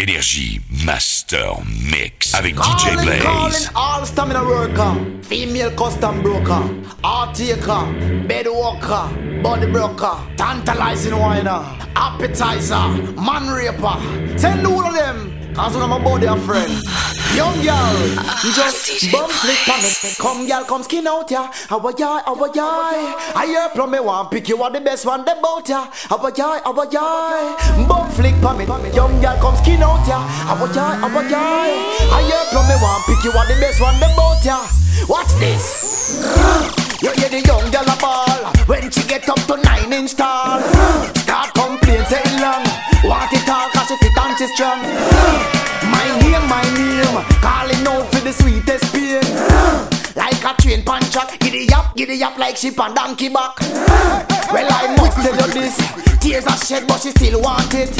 Énergie 0.00 0.60
Master 0.84 1.56
Mix 1.90 2.32
avec 2.32 2.54
DJ 2.54 2.94
Blaze. 3.02 3.20
Calling 3.20 3.68
all 3.74 4.06
stamina 4.06 4.44
worker, 4.44 4.94
female 5.22 5.74
custom 5.74 6.22
broker, 6.22 6.62
art 7.02 7.34
taker, 7.34 7.84
bed 8.28 8.46
walker, 8.46 9.08
body 9.42 9.66
broker, 9.66 10.16
tantalizing 10.36 11.18
whiner, 11.18 11.64
appetizer, 11.96 12.88
man 13.16 13.48
raper. 13.52 13.98
Send 14.38 14.64
all 14.64 14.84
of 14.84 14.94
them. 14.94 15.37
Cause 15.58 15.74
when 15.74 15.82
I'm 15.82 15.90
a 15.90 15.98
body 15.98 16.26
a 16.26 16.36
friend. 16.36 16.70
Young 17.34 17.54
girl 17.62 17.98
Just 18.54 19.10
bum 19.10 19.28
flick 19.28 19.68
on 19.68 19.82
it. 19.82 20.16
Come 20.18 20.46
girl 20.46 20.64
come 20.64 20.82
skin 20.84 21.06
out 21.08 21.28
ya 21.30 21.50
How 21.68 21.78
a 21.80 21.92
yai, 21.98 22.22
how 22.24 22.44
a 22.44 22.54
yai 22.54 23.14
I 23.34 23.46
hear 23.46 23.68
from 23.70 23.90
me 23.90 23.98
one 23.98 24.28
pick 24.28 24.48
you 24.48 24.62
are 24.62 24.70
the 24.70 24.80
best 24.80 25.04
one 25.04 25.24
the 25.24 25.36
bout 25.42 25.68
ya 25.68 25.90
How 26.08 26.16
a 26.16 26.32
yai, 26.32 26.60
how 26.64 26.72
a 26.72 26.88
yai 26.88 27.86
Bum 27.88 28.08
flick 28.10 28.42
on 28.44 28.60
it. 28.60 28.94
Young 28.94 29.20
girl 29.20 29.36
come 29.40 29.56
skin 29.56 29.82
out 29.82 30.06
ya 30.06 30.20
How 30.20 30.64
a 30.64 30.72
yai, 30.72 30.96
how 30.96 31.18
a 31.18 31.28
yai 31.28 31.70
I 32.12 32.22
hear 32.22 32.44
from 32.52 32.66
me 32.68 32.76
one 32.80 33.02
pick 33.06 33.24
you 33.24 33.32
are 33.32 33.46
the 33.46 33.60
best 33.60 33.80
one 33.80 33.98
the 33.98 34.08
bout 34.16 34.44
ya 34.44 34.64
Watch 35.08 35.32
this 35.40 36.87
You 37.00 37.12
hear 37.14 37.28
the 37.30 37.40
young 37.46 37.70
girl 37.70 37.86
a 37.86 37.96
ball. 38.02 38.50
When 38.66 38.90
she 38.90 39.06
get 39.06 39.28
up 39.28 39.38
to 39.46 39.56
nine 39.62 39.92
inch 39.92 40.16
tall 40.16 40.58
Start 41.22 41.54
complain 41.54 42.02
say 42.10 42.26
long. 42.42 42.66
Want 43.06 43.30
it 43.30 43.48
all 43.48 43.70
cause 43.70 43.86
she 43.86 43.96
fit 44.02 44.18
and 44.18 44.34
she 44.34 44.46
strong. 44.50 44.82
My 45.94 46.02
name, 46.26 46.42
my 46.50 46.62
name. 46.74 47.22
Calling 47.38 47.86
out 47.86 48.10
for 48.10 48.18
the 48.26 48.32
sweetest 48.34 48.90
pain. 48.90 49.22
Like 50.18 50.42
a 50.42 50.60
train 50.60 50.82
pan 50.82 51.02
track 51.14 51.38
Giddy 51.38 51.72
up, 51.72 51.94
giddy 51.94 52.20
up 52.22 52.36
like 52.36 52.56
sheep 52.56 52.80
on 52.80 52.92
donkey 52.94 53.28
back 53.28 53.60
Well 54.50 54.66
I 54.66 54.96
must 54.98 55.22
tell 55.22 55.38
you 55.38 55.52
this. 55.54 55.78
Tears 56.18 56.46
are 56.46 56.58
shed 56.58 56.88
but 56.88 56.98
she 57.00 57.10
still 57.10 57.40
want 57.40 57.72
it. 57.74 57.94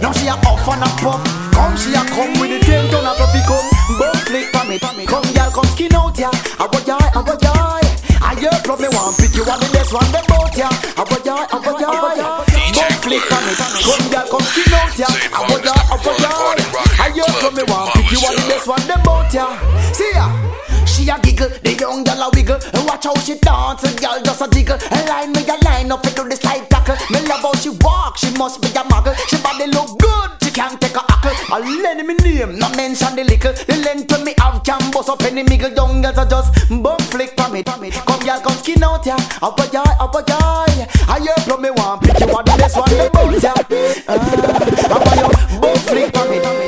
Now 0.00 0.12
she 0.12 0.28
a 0.28 0.34
off 0.46 0.68
and 0.68 0.82
a 0.82 0.90
puff. 1.02 1.46
Come 1.50 1.76
she 1.76 1.90
a 1.90 2.06
come 2.14 2.38
with 2.38 2.54
the 2.54 2.60
ten 2.64 2.88
ton 2.88 3.04
of 3.04 3.16
puffy 3.16 3.40
come 3.48 3.98
Bum 3.98 4.14
flick 4.28 4.46
for 4.54 4.64
me 4.94 5.06
Come 5.06 5.24
girl 5.34 5.50
come 5.50 5.64
skin 5.64 5.94
out 5.94 6.18
ya 6.18 6.30
I 6.60 6.68
want 6.70 6.86
ya, 6.86 6.98
I 7.00 7.22
want 7.22 7.42
ya 7.42 7.85
I 8.22 8.34
hear 8.38 8.52
from 8.64 8.80
me 8.80 8.88
one 8.92 9.14
pick 9.16 9.34
you 9.36 9.44
are 9.44 9.58
the 9.58 9.68
best 9.72 9.92
one 9.92 10.08
them 10.12 10.24
bout 10.28 10.56
ya 10.56 10.68
I 10.96 11.02
want 11.04 11.24
ya, 11.24 11.46
I 11.50 11.56
want 11.60 11.80
ya 11.80 11.90
Bum 12.76 12.92
flick 13.04 13.22
for 13.28 13.40
me. 13.44 13.52
Come 13.56 14.06
girl 14.10 14.26
come 14.30 14.46
skin 14.50 14.74
out 14.74 14.98
ya 14.98 15.08
I 15.32 15.40
want 15.48 15.64
ya, 15.64 15.74
I 15.76 15.96
want 16.00 16.20
ya 16.20 16.30
I 17.00 17.10
hear 17.14 17.30
from 17.40 17.54
me 17.54 17.62
one 17.68 17.88
pick 17.94 18.10
you 18.12 18.20
are 18.24 18.34
the 18.34 18.44
best 18.48 18.66
one 18.66 18.84
them 18.86 19.00
bout 19.04 19.32
ya 19.32 19.46
See 19.92 20.10
ya. 20.14 20.28
She 20.86 21.08
a 21.10 21.18
giggle, 21.20 21.50
the 21.62 21.74
young 21.74 22.04
girl 22.04 22.22
a 22.22 22.30
wiggle. 22.32 22.56
And 22.72 22.86
watch 22.86 23.04
how 23.04 23.14
she 23.20 23.36
dance, 23.38 23.82
the 23.82 23.90
girl 24.00 24.16
just 24.22 24.40
a 24.40 24.48
jiggle. 24.48 24.78
And 24.90 25.08
line 25.08 25.32
me 25.32 25.42
a 25.44 25.56
line 25.64 25.92
up 25.92 26.06
into 26.06 26.24
the 26.24 26.36
slide 26.36 26.70
tackle. 26.70 26.96
Me 27.10 27.20
love 27.28 27.42
how 27.42 27.52
she 27.54 27.70
walk, 27.82 28.16
she 28.16 28.30
must 28.38 28.62
be 28.62 28.68
a 28.68 28.82
muggle. 28.86 29.12
She 29.28 29.36
body 29.42 29.66
look 29.66 29.98
good, 29.98 30.30
can't 30.56 30.80
take 30.80 30.96
a 30.96 31.00
hackle 31.12 31.36
I'll 31.52 31.82
lend 31.82 32.06
me 32.08 32.14
name, 32.14 32.58
not 32.58 32.74
mention 32.76 33.14
the 33.14 33.24
lickle 33.24 33.52
The 33.52 33.76
length 33.84 34.10
when 34.10 34.24
me 34.24 34.34
have 34.38 34.64
can 34.64 34.80
bust 34.90 35.10
up 35.10 35.22
any 35.22 35.44
miggle. 35.44 35.76
Young 35.76 36.00
girls 36.00 36.16
are 36.16 36.26
just 36.26 36.68
bum 36.82 36.98
flick 37.12 37.36
from 37.36 37.54
it 37.56 37.66
Come 37.66 38.20
girl, 38.24 38.40
come 38.40 38.56
skin 38.56 38.82
out 38.82 39.04
ya 39.04 39.16
Up 39.42 39.60
a 39.60 39.68
guy, 39.68 39.96
up 40.00 40.14
a 40.14 40.22
guy 40.22 40.88
I 41.08 41.20
hear 41.20 41.36
from 41.44 41.60
me 41.62 41.70
one. 41.70 42.00
Pick 42.00 42.20
you 42.20 42.26
are 42.34 42.42
the 42.42 42.56
best 42.58 42.76
one 42.76 42.88
the 42.88 43.10
bout 43.12 43.42
ya 43.42 43.52
uh, 44.08 44.16
I 44.88 44.96
want 44.96 45.52
you 45.52 45.60
bum 45.60 45.76
flick 45.84 46.16
from 46.16 46.32
it 46.32 46.65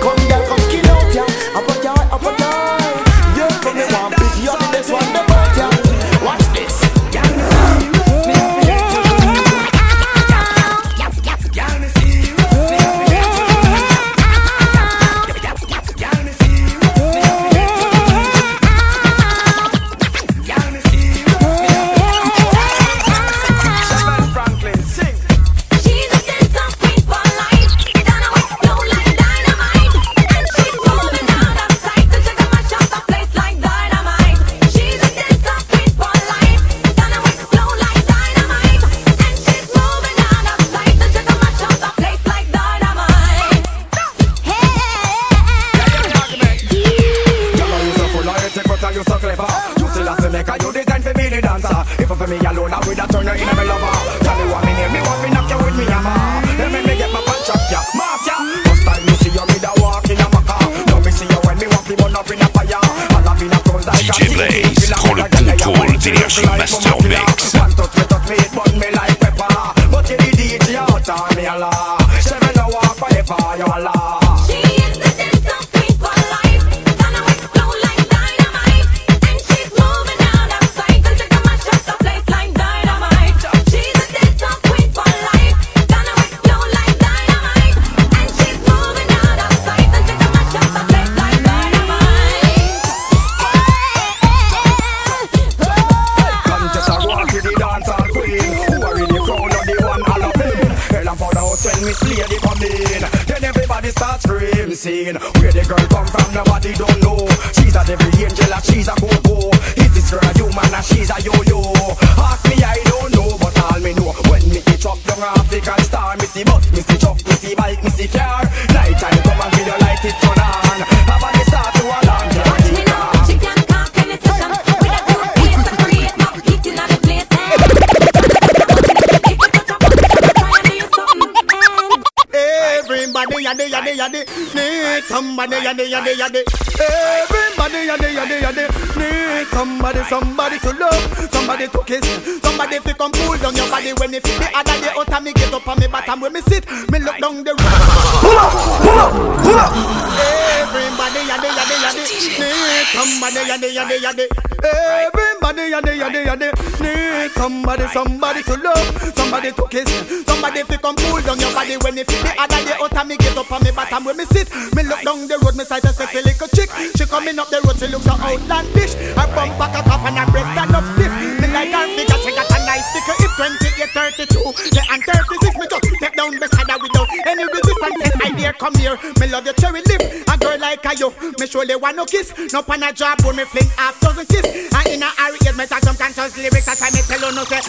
Yadi 133.68 133.96
yadi 133.98 134.24
yadi 134.24 134.24
need 134.54 135.04
somebody 135.04 135.56
yadi 135.56 135.84
yadi 135.92 136.12
yadi. 136.16 136.40
Everybody 136.80 137.84
yadi 137.84 138.08
yadi 138.16 138.36
yadi 138.40 138.64
need 138.96 139.46
somebody 139.48 140.02
somebody 140.08 140.58
to 140.58 140.72
love, 140.72 141.28
somebody 141.30 141.68
to 141.68 141.82
kiss, 141.84 142.40
somebody 142.42 142.78
to 142.80 142.94
come 142.94 143.12
pull 143.12 143.36
down 143.36 143.54
your 143.54 143.68
body 143.68 143.92
when 144.00 144.12
you 144.12 144.20
feel 144.20 144.38
the 144.40 144.48
other 144.56 144.80
day. 144.80 144.92
Out 144.96 145.22
me 145.22 145.32
get 145.34 145.52
up 145.52 145.68
on 145.68 145.78
me 145.78 145.86
bottom 145.86 146.20
when 146.20 146.32
me 146.32 146.40
sit, 146.48 146.64
me 146.90 146.98
look 146.98 147.18
down 147.18 147.44
the 147.44 147.52
road. 147.52 147.80
Pull 148.24 148.38
up, 148.38 148.52
pull 148.80 148.98
up, 148.98 149.12
pull 149.44 149.58
up. 149.60 149.72
Everybody 150.16 151.20
yadi 151.28 151.48
yadi 151.52 151.76
yadi 151.84 152.02
need 152.40 152.86
somebody 152.96 153.40
yadi 153.52 153.68
yadi 153.76 153.96
yadi. 154.00 154.24
Everybody 154.64 155.70
yadi 155.70 155.92
yadi 156.00 156.20
yadi 156.24 156.48
need 156.80 157.30
somebody 157.32 157.86
somebody 157.92 158.42
to 158.42 158.56
love, 158.56 159.12
somebody 159.14 159.52
to 159.52 159.64
kiss, 159.68 159.88
somebody 160.26 160.62
to 160.64 160.78
come 160.78 160.96
pull 160.96 161.20
down 161.20 161.38
your 161.38 161.52
body 161.52 161.76
when 161.84 161.96
you 161.96 162.04
feel 162.04 162.22
the 162.22 162.32
other 162.40 162.64
day. 162.64 162.76
Out 162.80 163.06
me 163.06 163.16
get 163.16 163.36
up 163.36 163.50
on 163.58 163.64
me 163.64 163.70
bottom 163.70 164.04
when 164.04 164.16
me 164.16 164.24
sit, 164.26 164.48
me 164.74 164.82
look 164.82 165.02
down 165.02 165.26
the 165.26 165.38
road, 165.38 165.56
me 165.56 165.64
sight 165.64 165.84
a 165.84 165.92
sexy 165.92 166.22
little 166.22 166.48
chick. 166.48 166.70
She 166.96 167.04
coming 167.06 167.38
up 167.38 167.50
the 167.50 167.60
road, 167.66 167.78
she 167.78 167.86
looks 167.88 168.04
so 168.04 168.12
outlandish. 168.12 168.94
Her 168.94 169.26
bum 169.34 169.50
back 169.58 169.74
a 169.74 169.82
cough 169.82 170.06
and 170.06 170.18
her 170.18 170.30
breast 170.30 170.50
stand 170.54 170.74
up 170.74 170.84
stiff. 170.94 171.12
Me 171.40 171.46
like 171.50 171.72
her 171.74 171.86
figure, 171.96 172.18
she 172.22 172.30
got 172.34 172.47
nice 172.68 172.84
sticker. 172.92 173.16
If 173.24 173.32
28, 173.40 174.28
32, 174.28 174.76
yeah, 174.76 174.92
and 174.92 175.00
36, 175.00 175.56
me 175.56 175.66
just 175.72 175.84
step 175.96 176.12
down 176.14 176.36
beside 176.36 176.68
her 176.68 176.76
without 176.76 177.08
any 177.24 177.44
resistance. 177.48 177.98
And 178.04 178.20
I 178.20 178.28
dare 178.36 178.52
come 178.52 178.76
here. 178.76 178.96
Me 179.16 179.26
love 179.32 179.48
your 179.48 179.56
cherry 179.56 179.80
lip, 179.88 180.04
a 180.28 180.36
girl 180.36 180.58
like 180.60 180.84
a 180.84 180.92
you. 181.00 181.08
Me 181.40 181.46
surely 181.48 181.76
want 181.76 181.96
no 181.96 182.04
kiss, 182.04 182.36
no 182.52 182.60
pan 182.62 182.84
a 182.84 182.92
job, 182.92 183.16
when 183.24 183.36
me 183.36 183.44
fling 183.48 183.70
half 183.80 183.98
dozen 184.00 184.26
kiss. 184.28 184.44
And 184.76 184.86
in 184.92 185.02
a 185.02 185.08
hurry, 185.16 185.38
yes, 185.40 185.56
me 185.56 185.64
talk 185.64 185.80
some 185.80 185.96
conscious 185.96 186.36
lyrics. 186.36 186.66
That's 186.68 186.80
why 186.84 186.92
me 186.92 187.00
tell 187.08 187.24
you 187.24 187.32
no 187.32 187.44
say, 187.48 187.64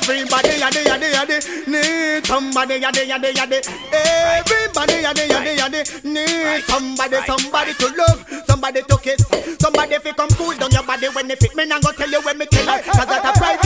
everybody 0.00 0.56
day 0.56 0.64
a 0.64 0.68
day 0.72 1.40
need 1.68 2.24
somebody 2.26 2.80
day 2.80 2.88
a 2.88 2.90
day. 2.92 3.34
Everybody 3.92 5.04
day 5.04 5.04
a 5.04 5.68
day 5.68 5.84
need 6.04 6.64
somebody, 6.64 7.18
somebody 7.28 7.74
to 7.74 7.86
love, 7.92 8.24
somebody 8.48 8.80
to 8.82 8.96
kiss, 8.98 9.20
somebody 9.60 9.98
fi 9.98 10.12
come 10.12 10.32
cool 10.40 10.54
down 10.56 10.70
your 10.70 10.82
body 10.82 11.08
when 11.08 11.28
they 11.28 11.36
fit. 11.36 11.54
Me 11.54 11.66
nah 11.66 11.78
go 11.80 11.92
tell 11.92 12.08
you 12.08 12.20
when 12.22 12.38
me 12.38 12.46
tell 12.46 12.66
her, 12.66 12.80
'cause 12.82 13.06
that 13.06 13.24
a 13.24 13.32
private. 13.38 13.63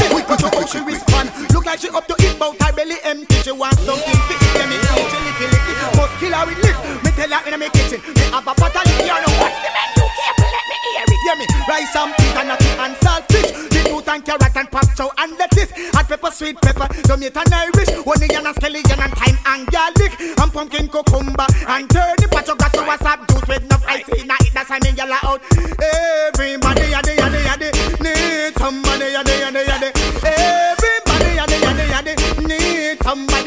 How 0.69 0.85
she 0.85 0.85
respond. 0.85 1.33
Look 1.55 1.65
like 1.65 1.81
she 1.81 1.89
up 1.89 2.07
to 2.09 2.15
it, 2.19 2.39
bout 2.39 2.61
her 2.61 2.73
belly 2.73 2.97
empty. 3.03 3.41
She 3.41 3.53
want 3.53 3.73
something 3.89 4.21
fit. 4.29 4.37
Yeah, 4.53 4.69
me 4.69 4.77
eat 4.77 5.09
she 5.09 5.19
licky 5.25 5.47
licky. 5.49 5.73
Must 5.97 6.13
kill 6.21 6.33
her 6.37 6.45
with 6.45 6.61
lip. 6.61 6.77
Me 7.05 7.11
tell 7.17 7.33
her 7.33 7.41
in 7.49 7.61
my 7.61 7.69
kitchen. 7.73 8.01
Me 8.05 8.25
have 8.29 8.45
a 8.45 8.53
pot 8.53 8.77
of 8.77 8.85
liquor. 8.85 9.17
Now 9.17 9.33
what's 9.41 9.57
the 9.65 9.71
menu? 9.73 10.05
Careful, 10.13 10.45
let 10.45 10.65
me 10.69 10.77
hear 10.85 11.05
it. 11.09 11.21
Yeah, 11.25 11.37
me 11.41 11.47
rice 11.65 11.97
and 11.97 12.13
peas 12.21 12.37
and 12.37 12.49
nutty 12.53 12.71
and 12.85 12.95
saltfish. 13.01 13.51
The 13.73 13.81
fruit 13.89 14.09
and 14.13 14.25
carrot 14.25 14.57
and 14.57 14.69
pop 14.71 14.89
chow 14.93 15.11
and 15.17 15.33
lettuce. 15.41 15.73
Hot 15.97 16.05
pepper, 16.05 16.31
sweet 16.31 16.61
pepper, 16.61 16.89
tomato 17.01 17.41
and 17.41 17.55
Irish. 17.55 17.89
Onion 18.05 18.45
and 18.45 18.57
scallion 18.61 19.01
and 19.01 19.15
thyme 19.17 19.39
and 19.49 19.65
garlic. 19.73 20.13
And 20.21 20.53
pumpkin 20.53 20.89
cucumber 20.93 21.49
and 21.65 21.89
turnip. 21.89 22.29
What 22.29 22.45
you 22.45 22.57
got 22.61 22.73
to 22.77 22.83
what's 22.85 23.09
up? 23.09 23.25
Juice 23.33 23.49
with 23.49 23.65
enough 23.65 23.85
ice 23.89 24.09
in 24.21 24.29
it. 24.29 24.53
That's 24.53 24.69
why 24.69 24.85
me 24.85 24.93
yell 24.93 25.17
out. 25.25 25.41
Everybody 25.81 26.93
a 26.93 27.01
day 27.01 27.17
a 27.17 27.27
day 27.33 27.49
a 27.49 27.57
day 27.57 27.78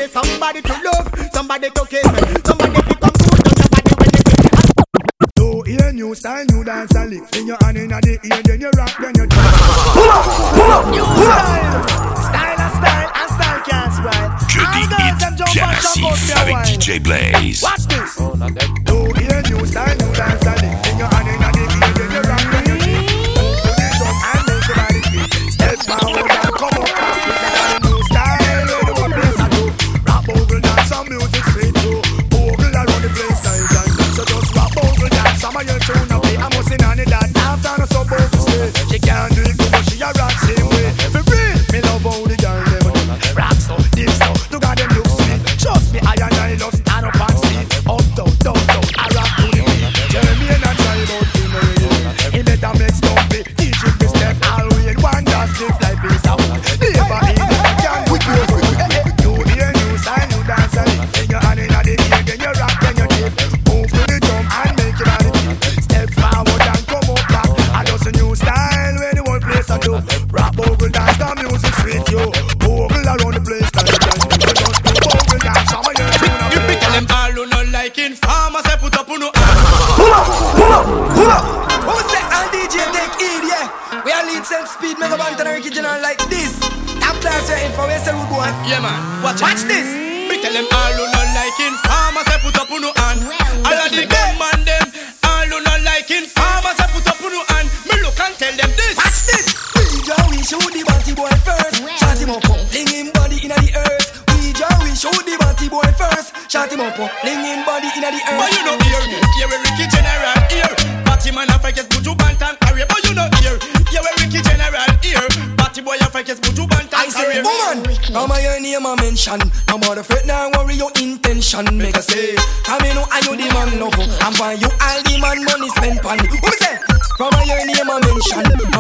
need 0.02 0.10
somebody 0.10 0.62
somebody 0.62 0.62
to 0.62 0.74
love, 0.84 1.08
somebody 1.34 1.70
to 1.70 1.86
kiss, 1.86 2.04
somebody 2.46 2.74
to 2.74 2.96
come 2.98 3.14
cool 3.22 3.38
down 3.38 3.56
your 3.58 3.70
body 3.70 3.94
when 4.00 4.10
you 4.16 4.24
kiss. 4.26 4.50
So 5.38 5.62
hear 5.62 5.94
new 5.94 6.16
style, 6.16 6.46
new 6.46 6.64
dance 6.64 6.96
and 6.96 7.10
lift 7.10 7.36
in 7.36 7.48
your 7.48 7.58
hand 7.62 7.78
in 7.78 7.90
the 7.90 8.20
ear, 8.24 8.42
then 8.44 8.62
you 8.62 8.70
rock, 8.78 8.98
then 9.00 9.14
you 9.16 9.26
New 10.92 11.06
style, 11.06 11.84
style 12.18 12.60
and 12.60 12.74
style 12.78 13.12
and 13.16 13.30
style 13.32 13.62
can't 13.70 13.94
spoil. 13.94 14.30
Que 14.50 14.62
All 14.62 14.74
des 14.74 14.88
girls 14.88 15.18
them 15.20 15.34
hits 15.34 15.38
jump 15.38 15.54
bien 15.54 15.66
up, 15.66 15.82
jump 15.82 15.98
up 15.98 16.12
massifs 16.12 16.28
their 16.28 16.38
avec. 16.38 16.66
DJ 16.80 17.00
Blaze. 17.00 17.62
Watch 17.62 17.86
this. 17.88 18.12
So 18.14 18.98
hear 19.20 19.42
new 19.44 19.66
style, 19.66 19.96
new 19.98 20.14
dance 20.14 20.46
and 20.48 20.62
lift 20.62 20.81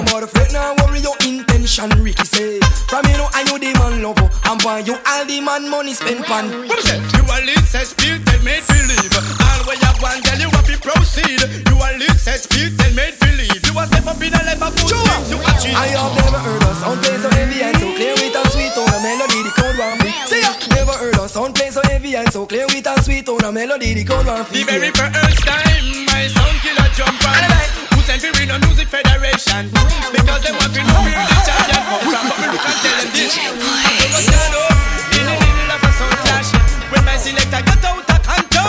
mention. 0.01 0.12
No 0.12 0.19
more 0.19 0.27
fret, 0.27 0.51
now 0.53 0.75
worry 0.83 1.00
your 1.00 1.15
intention. 1.25 1.89
Ricky 2.01 2.25
say, 2.25 2.59
from 2.88 3.06
you 3.06 3.18
know 3.18 3.30
I 3.33 3.44
you 3.48 3.59
the 3.59 3.77
man 3.80 4.01
no 4.01 4.13
go. 4.13 4.30
I'm 4.44 4.59
for 4.59 4.80
you 4.80 4.98
all 5.06 5.25
the 5.25 5.42
man 5.42 5.69
money 5.69 5.94
spent 5.94 6.25
pan. 6.25 6.50
What 6.68 6.77
me 6.77 6.81
say? 6.81 6.98
You 6.98 7.24
a 7.24 7.38
lead 7.45 7.65
says 7.65 7.89
speak, 7.89 8.24
then 8.25 8.44
made 8.44 8.65
believe. 8.68 9.13
All 9.39 9.62
where 9.65 9.77
you 9.77 9.94
want, 10.01 10.24
tell 10.25 10.39
you 10.39 10.50
what 10.50 10.65
to 10.65 10.77
proceed. 10.80 11.42
You 11.68 11.75
a 11.77 11.89
lead 11.98 12.18
says 12.18 12.44
speak, 12.44 12.74
then 12.77 12.95
made 12.95 13.18
believe. 13.19 13.62
You 13.63 13.74
a 13.77 13.86
step 13.88 14.07
up 14.07 14.21
in 14.21 14.33
a 14.33 14.42
life 14.42 14.62
of 14.62 14.74
good 14.75 14.89
things 14.89 15.30
you 15.31 15.39
achieve. 15.39 15.77
I 15.77 15.94
have 15.94 16.13
never 16.18 16.39
heard 16.39 16.63
a 16.63 16.71
sound 16.75 17.00
play 17.01 17.18
so 17.18 17.30
heavy 17.30 17.62
and 17.62 17.77
so 17.77 17.88
clear 17.94 18.15
with 18.18 18.36
a 18.36 18.44
sweet 18.50 18.74
tone, 18.74 18.89
a 18.89 18.98
melody 19.01 19.39
the 19.44 19.51
crowd 19.53 19.77
want 19.77 20.03
me. 20.03 20.12
Say 20.25 20.42
ya, 20.42 20.51
never 20.74 20.95
heard 20.98 21.19
a 21.19 21.30
sound 21.30 21.56
play 21.56 21.69
so 21.69 21.81
heavy 21.86 22.15
and 22.15 22.30
so 22.31 22.45
clear 22.45 22.65
with 22.68 22.88
a 22.88 22.95
sweet 23.03 23.25
tone, 23.25 23.44
a 23.44 23.51
melody 23.51 23.94
the 23.94 24.03
crowd 24.03 24.25
want 24.25 24.50
The 24.50 24.63
very 24.63 24.92
first 24.92 25.45
time 25.45 26.06
my 26.09 26.27
sound 26.27 26.57
killer 26.65 26.89
jump 26.98 27.21
on. 27.27 27.81
Sent 28.12 28.24
me 28.24 28.44
Reno 28.44 28.60
Music 28.68 28.90
Federation? 28.90 29.72
Because 30.12 30.44
they 30.44 30.52
want 30.52 30.74
to 30.75 30.84
know 30.84 31.00
where 31.00 31.16
the 31.16 31.80
from. 32.04 32.28
But 32.28 32.44
me 32.44 32.48
look 32.52 32.60
and 32.60 32.75
tell 32.84 33.00
them 33.00 33.08
this. 33.16 33.40
In 33.40 35.24
the 35.24 35.36
middle 35.40 35.72
of 35.72 35.80
a 35.80 35.92
sound 35.96 36.19
clash. 36.19 36.52
When 36.92 37.06
my 37.08 37.16
selector 37.16 37.63
got 37.63 37.80
out 37.88 38.04
of 38.04 38.19
control. 38.19 38.68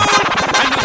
And 0.63 0.82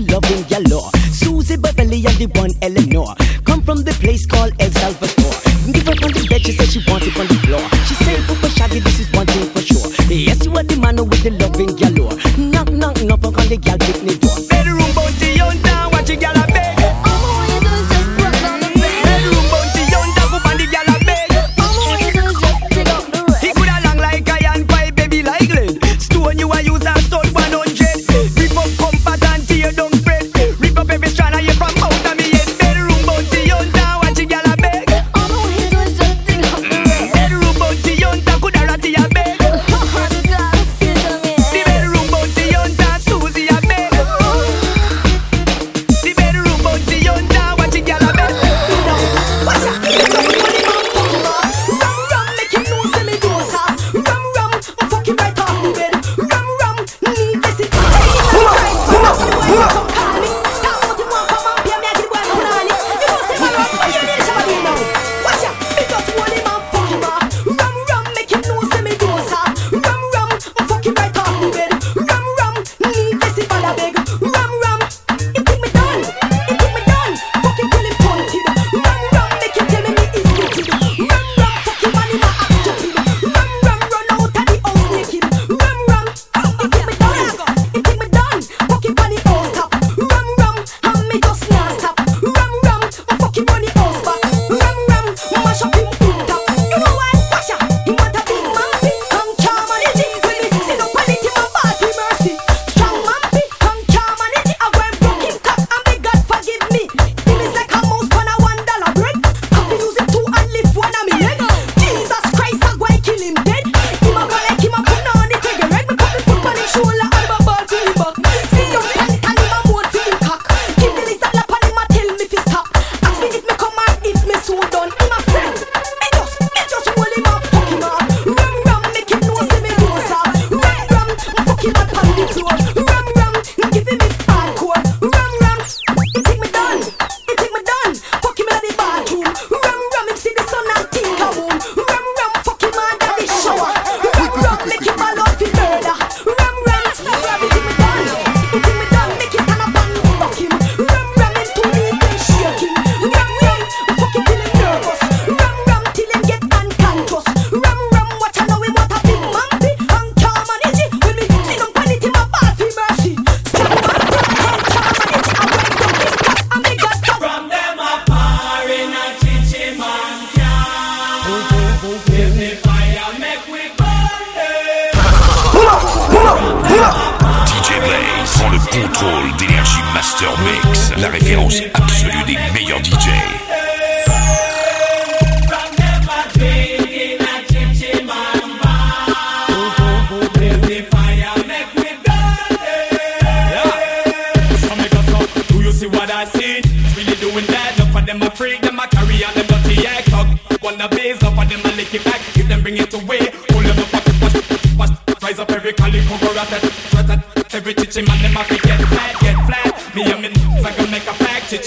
the 0.00 0.12
loving 0.12 0.44
galore. 0.44 0.97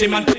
A 0.04 0.08
pack, 0.08 0.08
chichi 0.08 0.08
man, 0.08 0.31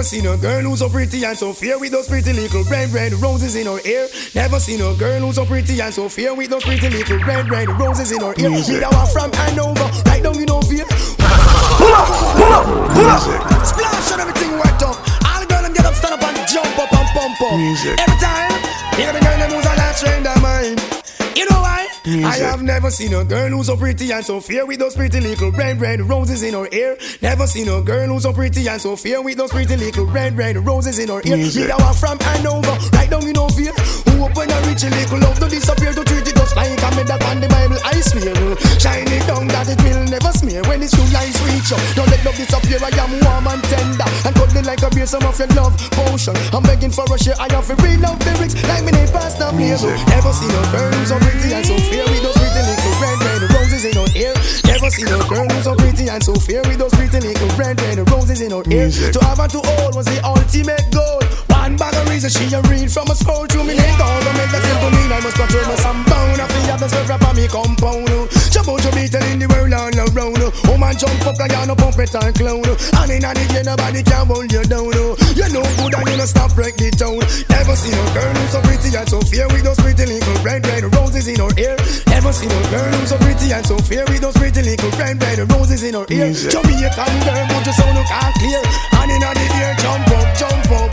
never 0.00 0.08
seen 0.08 0.26
a 0.26 0.36
girl 0.38 0.62
who's 0.62 0.78
so 0.78 0.88
pretty 0.88 1.24
and 1.24 1.36
so 1.36 1.52
fair 1.52 1.78
with 1.78 1.92
those 1.92 2.08
pretty 2.08 2.32
little 2.32 2.64
red, 2.64 2.88
red 2.88 3.12
roses 3.20 3.54
in 3.54 3.66
her 3.66 3.76
hair. 3.84 4.08
Never 4.34 4.58
seen 4.58 4.80
a 4.80 4.94
girl 4.94 5.20
who's 5.20 5.34
so 5.34 5.44
pretty 5.44 5.78
and 5.78 5.92
so 5.92 6.08
fair 6.08 6.34
with 6.34 6.48
those 6.48 6.64
pretty 6.64 6.88
little 6.88 7.18
red, 7.18 7.50
red 7.50 7.68
roses 7.78 8.10
in 8.10 8.20
her 8.22 8.32
hair. 8.32 8.48
Me 8.48 8.62
that 8.80 8.88
one 8.94 9.06
from 9.12 9.30
Hanover, 9.30 9.84
right 10.08 10.22
down 10.22 10.38
you 10.40 10.46
know 10.46 10.62
fear. 10.62 10.86
Splash 13.60 14.12
and 14.12 14.22
everything 14.22 14.52
wet 14.56 14.82
up. 14.82 14.96
All 15.28 15.40
the 15.40 15.46
girl 15.46 15.60
them 15.60 15.74
get 15.74 15.84
up, 15.84 15.92
stand 15.92 16.14
up 16.14 16.24
and 16.24 16.48
jump 16.48 16.78
up 16.78 16.92
and 16.96 17.08
pump 17.12 17.42
up. 17.42 17.52
Every 17.52 18.16
time, 18.24 18.49
why? 22.18 22.28
I 22.28 22.36
have 22.38 22.62
never 22.62 22.90
seen 22.90 23.14
a 23.14 23.24
girl 23.24 23.48
who's 23.50 23.66
so 23.66 23.76
pretty 23.76 24.10
and 24.12 24.24
so 24.24 24.40
fair 24.40 24.66
with 24.66 24.78
those 24.78 24.94
pretty 24.94 25.20
little 25.20 25.52
red, 25.52 25.80
red 25.80 26.00
roses 26.00 26.42
in 26.42 26.54
her 26.54 26.68
hair. 26.72 26.96
Never 27.22 27.46
seen 27.46 27.68
a 27.68 27.80
girl 27.82 28.08
who's 28.08 28.22
so 28.22 28.32
pretty 28.32 28.68
and 28.68 28.80
so 28.80 28.96
fair 28.96 29.22
with 29.22 29.38
those 29.38 29.50
pretty 29.50 29.76
little 29.76 30.06
red, 30.06 30.36
red 30.36 30.56
roses 30.58 30.98
in 30.98 31.08
her 31.08 31.20
hair. 31.22 31.36
Me 31.36 31.48
that 31.48 31.80
one 31.80 31.94
from 31.94 32.18
Hanover, 32.18 32.76
right 32.92 33.10
down 33.10 33.26
in 33.26 33.34
you 33.34 34.09
know 34.20 34.28
fear. 34.28 34.44
Who 34.44 34.44
open 34.44 34.50
a 34.50 34.60
little 34.60 35.18
love 35.18 35.38
to 35.40 35.48
disappear 35.48 35.92
to 35.92 36.04
treat 36.04 36.28
it 36.28 36.36
just 36.36 36.56
like 36.56 36.76
a 36.76 36.88
medal 36.94 37.20
on 37.24 37.40
the 37.40 37.48
Bible. 37.48 37.80
I 37.84 38.00
swear, 38.00 38.36
shine 38.76 39.08
it 39.08 39.24
down 39.26 39.48
that 39.48 39.68
it 39.68 39.80
will 39.80 40.04
never 40.04 40.32
smear 40.32 40.62
when 40.68 40.82
it's 40.82 40.92
true 40.92 41.08
lines 41.12 41.36
reach 41.48 41.72
up. 41.72 41.80
Don't 41.96 42.08
let 42.10 42.24
love 42.24 42.36
disappear. 42.36 42.78
I 42.80 42.90
am 43.00 43.12
warm 43.24 43.46
and 43.48 43.62
tender 43.64 44.08
and 44.26 44.34
cuddling 44.36 44.66
like 44.68 44.82
a 44.82 44.90
beer. 44.90 45.06
Some 45.06 45.24
of 45.24 45.38
your 45.38 45.48
love 45.56 45.74
potion. 45.96 46.36
I'm 46.52 46.62
begging 46.62 46.92
for 46.92 47.08
a 47.08 47.16
share. 47.18 47.38
I 47.40 47.48
have 47.52 47.66
to 47.66 47.74
real 47.80 48.00
love 48.00 48.20
lyrics 48.26 48.54
like 48.68 48.84
me 48.84 48.92
name 48.92 49.08
past 49.08 49.38
them 49.38 49.56
label. 49.56 49.94
Never 50.12 50.32
seen 50.36 50.52
a 50.52 50.62
girl 50.70 50.92
who's 50.92 51.08
so 51.08 51.16
pretty 51.18 51.50
and 51.54 51.64
so 51.66 51.76
fair 51.88 52.04
with 52.04 52.22
those 52.22 52.36
pretty 52.36 52.62
little 52.68 52.94
red, 53.00 53.18
red 53.24 53.42
roses 53.56 53.84
in 53.88 53.96
her 53.96 54.08
hair. 54.12 54.34
Never 54.68 54.90
seen 54.90 55.08
a 55.08 55.18
girl 55.28 55.46
who's 55.48 55.64
so 55.64 55.74
pretty 55.74 56.06
and 56.08 56.22
so 56.22 56.34
fair 56.36 56.62
with 56.68 56.78
those 56.78 56.94
pretty 56.94 57.20
little 57.20 57.50
red, 57.56 57.80
red 57.80 57.98
roses 58.10 58.40
in 58.40 58.52
her 58.52 58.64
hair. 58.68 58.90
To 58.90 59.20
have 59.24 59.38
her 59.38 59.48
to 59.48 59.60
hold 59.64 59.94
was 59.96 60.06
the 60.06 60.20
ultimate 60.24 60.84
goal. 60.92 61.20
Bag 61.80 61.96
of 61.96 62.12
reason 62.12 62.28
she 62.28 62.44
a 62.52 62.60
read 62.68 62.92
from 62.92 63.08
a 63.08 63.16
scroll 63.16 63.48
through 63.48 63.64
me 63.64 63.72
name 63.72 63.96
down 63.96 64.20
to 64.20 64.32
make 64.36 64.52
that 64.52 64.60
simple 64.60 64.92
mean 64.92 65.08
I 65.08 65.18
must 65.24 65.32
control 65.40 65.64
my 65.64 65.76
sound. 65.80 66.04
I 66.12 66.44
feel 66.44 66.76
the 66.76 66.86
spread 66.92 67.08
up 67.08 67.24
on 67.24 67.32
me 67.32 67.48
compound. 67.48 68.28
Jump 68.52 68.68
out 68.68 68.84
your 68.84 68.92
beat 68.92 69.16
in 69.16 69.40
the 69.40 69.48
world 69.48 69.72
all 69.72 69.88
around. 69.88 70.44
Oh 70.68 70.76
man 70.76 70.92
jump 71.00 71.24
up 71.24 71.40
and 71.40 71.48
you 71.48 71.64
no 71.64 71.72
pump 71.72 71.96
it 71.96 72.12
and 72.12 72.36
clown. 72.36 72.68
And 72.68 73.10
in 73.16 73.24
a 73.24 73.32
day 73.32 73.64
nobody 73.64 74.04
can 74.04 74.28
hold 74.28 74.52
you 74.52 74.60
down. 74.68 74.92
You 75.32 75.48
know 75.56 75.64
good 75.80 75.96
and 75.96 76.04
you 76.04 76.20
no 76.20 76.28
stop 76.28 76.52
break 76.52 76.76
the 76.76 76.92
town. 76.92 77.16
Never 77.48 77.72
seen 77.72 77.96
a 77.96 78.04
girl 78.12 78.28
who's 78.28 78.52
so 78.52 78.60
pretty 78.60 78.90
and 78.92 79.08
so 79.08 79.18
fair 79.24 79.48
with 79.48 79.64
those 79.64 79.80
pretty 79.80 80.04
little 80.04 80.36
red 80.44 80.60
red 80.68 80.84
roses 80.92 81.32
in 81.32 81.40
her 81.40 81.48
hair. 81.56 81.80
Never 82.12 82.32
seen 82.36 82.52
a 82.52 82.60
girl 82.68 82.92
who's 82.92 83.08
so 83.08 83.16
pretty 83.24 83.56
and 83.56 83.64
so 83.64 83.80
fair 83.80 84.04
with 84.04 84.20
those 84.20 84.36
pretty 84.36 84.60
little 84.60 84.92
red 85.00 85.16
red 85.16 85.48
roses 85.48 85.80
in 85.80 85.96
her 85.96 86.04
ear. 86.12 86.28
Jamaican 86.28 87.16
girl, 87.24 87.44
put 87.56 87.64
your 87.64 87.72
sound 87.72 87.96
look 87.96 88.12
all 88.12 88.32
clear. 88.36 88.60
And 89.00 89.08
in 89.16 89.24
a 89.24 89.30
the 89.32 89.46
ear 89.64 89.72
jump 89.80 90.12
up, 90.12 90.28
jump 90.36 90.68
up. 90.76 90.89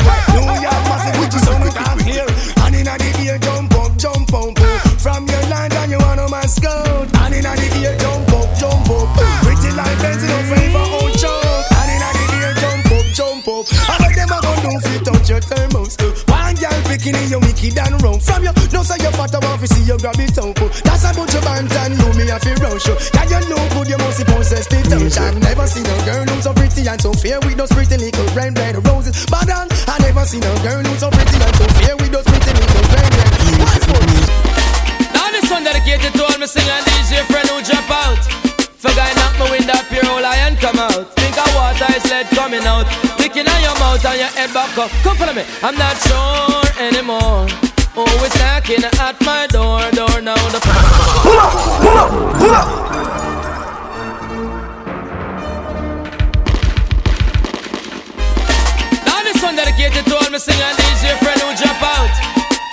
York 1.27 1.43
massive, 1.43 1.59
put 1.59 1.75
your 1.75 1.83
sound 1.83 1.99
clear. 1.99 2.27
And 2.63 2.75
in 2.75 2.87
a 2.87 2.95
the 2.97 3.09
ear 3.25 3.37
jump 3.39 3.73
up, 3.75 3.97
jump 3.97 4.33
up. 4.33 4.57
From 4.99 5.27
your 5.27 5.43
land 5.49 5.73
and 5.73 5.91
you 5.91 5.99
want 5.99 6.19
to 6.19 6.27
mascot. 6.29 7.07
And 7.23 7.35
in 7.35 7.45
a 7.45 7.53
the 7.55 7.67
ear 7.83 7.95
jump 7.99 8.31
up, 8.31 8.49
jump 8.57 8.89
up. 8.89 9.07
Pretty 9.43 9.71
like 9.75 9.97
Benz, 9.99 10.23
no 10.23 10.37
favor, 10.47 10.79
oh, 10.79 10.99
old 11.03 11.13
chunk. 11.19 11.43
And 11.79 11.89
in 11.91 11.99
the 11.99 12.25
ear 12.39 12.53
jump 12.55 12.91
up, 12.91 13.05
jump 13.13 13.47
up. 13.47 13.65
And 13.67 13.99
what 14.03 14.15
them 14.15 14.31
a 14.31 14.37
gon' 14.39 14.79
do 14.79 14.89
you 14.91 15.01
touch 15.03 15.29
your 15.29 15.41
thermos? 15.41 15.97
One 16.27 16.55
girl 16.55 16.79
picking 16.87 17.15
in 17.15 17.27
your 17.27 17.41
wicked 17.43 17.77
and 17.77 17.97
wrong. 18.01 18.19
From 18.19 18.43
you, 18.43 18.53
no 18.71 18.83
say 18.83 18.99
your 19.03 19.11
fat, 19.11 19.35
I 19.35 19.39
want 19.43 19.61
to 19.61 19.67
see 19.67 19.83
you 19.83 19.97
grab 19.99 20.19
it 20.19 20.37
up. 20.37 20.55
That's 20.83 21.03
a 21.03 21.11
bunch 21.11 21.35
of 21.35 21.43
bantan, 21.43 21.99
you 21.99 22.09
me 22.15 22.29
a 22.31 22.39
fi 22.39 22.53
rush 22.63 22.87
you. 22.87 22.95
Yeah, 23.13 23.27
you 23.27 23.39
look 23.51 23.67
good, 23.75 23.87
you 23.91 23.97
must 23.99 24.19
be 24.19 24.23
possessed 24.31 24.69
the 24.71 24.79
touch. 24.87 25.17
I've 25.19 25.39
never 25.39 25.67
seen 25.67 25.85
a 25.85 25.95
girl 26.07 26.23
who's 26.23 26.43
so 26.43 26.53
pretty 26.53 26.87
and 26.87 27.01
so 27.01 27.11
fair 27.13 27.39
with 27.43 27.57
those 27.57 27.71
pretty 27.71 27.97
little 27.97 28.27
red, 28.35 28.57
red 28.57 28.79
roses. 28.87 29.25
But 29.27 29.49
I 29.51 29.66
never 30.17 30.29
seen 30.29 30.41
a 30.41 30.53
girl 30.65 30.81
who's 30.81 30.99
so 30.99 31.09
pretty 31.11 31.37
and 31.37 31.55
so 31.55 31.65
fair 31.77 31.95
with 31.97 32.11
those 32.11 32.25
pretty 32.25 32.49
little 32.49 32.85
red, 32.89 33.11
red. 33.13 33.33
What's 33.61 33.85
more? 33.85 34.01
Now 35.13 35.29
this 35.29 35.45
one 35.51 35.63
dedicated 35.63 36.13
to 36.13 36.23
all 36.25 36.37
my 36.39 36.47
singer 36.49 36.81
DJ 36.89 37.21
friend 37.29 37.47
who 37.49 37.61
drop 37.61 37.85
out. 37.91 38.23
For 38.81 38.89
guy 38.97 39.13
knock 39.13 39.37
my 39.37 39.49
window 39.51 39.73
up 39.73 39.85
your 39.91 40.05
whole 40.05 40.21
lion 40.21 40.55
come 40.57 40.79
out. 40.79 41.13
Think 41.21 41.37
of 41.37 41.49
water 41.53 41.85
is 41.93 42.05
lead 42.09 42.25
coming 42.33 42.65
out. 42.65 42.89
Licking 43.19 43.45
on 43.45 43.61
your 43.61 43.77
mouth 43.77 44.05
and 44.05 44.17
your 44.17 44.33
head 44.33 44.53
back 44.53 44.75
up. 44.77 44.89
Come 45.05 45.17
follow 45.17 45.33
me. 45.33 45.45
I'm 45.61 45.77
not 45.77 45.95
sure 46.01 46.65
anymore. 46.81 47.45
Oh, 47.93 48.25
it's 48.25 48.37
knocking 48.41 48.83
at 48.85 49.17
my 49.21 49.45
door, 49.47 49.85
door 49.91 50.21
now. 50.21 50.37
The 50.49 50.59
Pull 51.21 51.37
up, 51.37 51.53
pull 51.81 51.97
up, 51.97 52.11
pull 52.41 52.55
up. 52.55 53.26
One 59.47 59.55
dedicated 59.55 60.03
to 60.03 60.13
all 60.19 60.29
my 60.29 60.37
singer 60.37 60.71
DJ 60.75 61.15
friend 61.23 61.39
who 61.39 61.55
drop 61.55 61.79
out. 61.79 62.11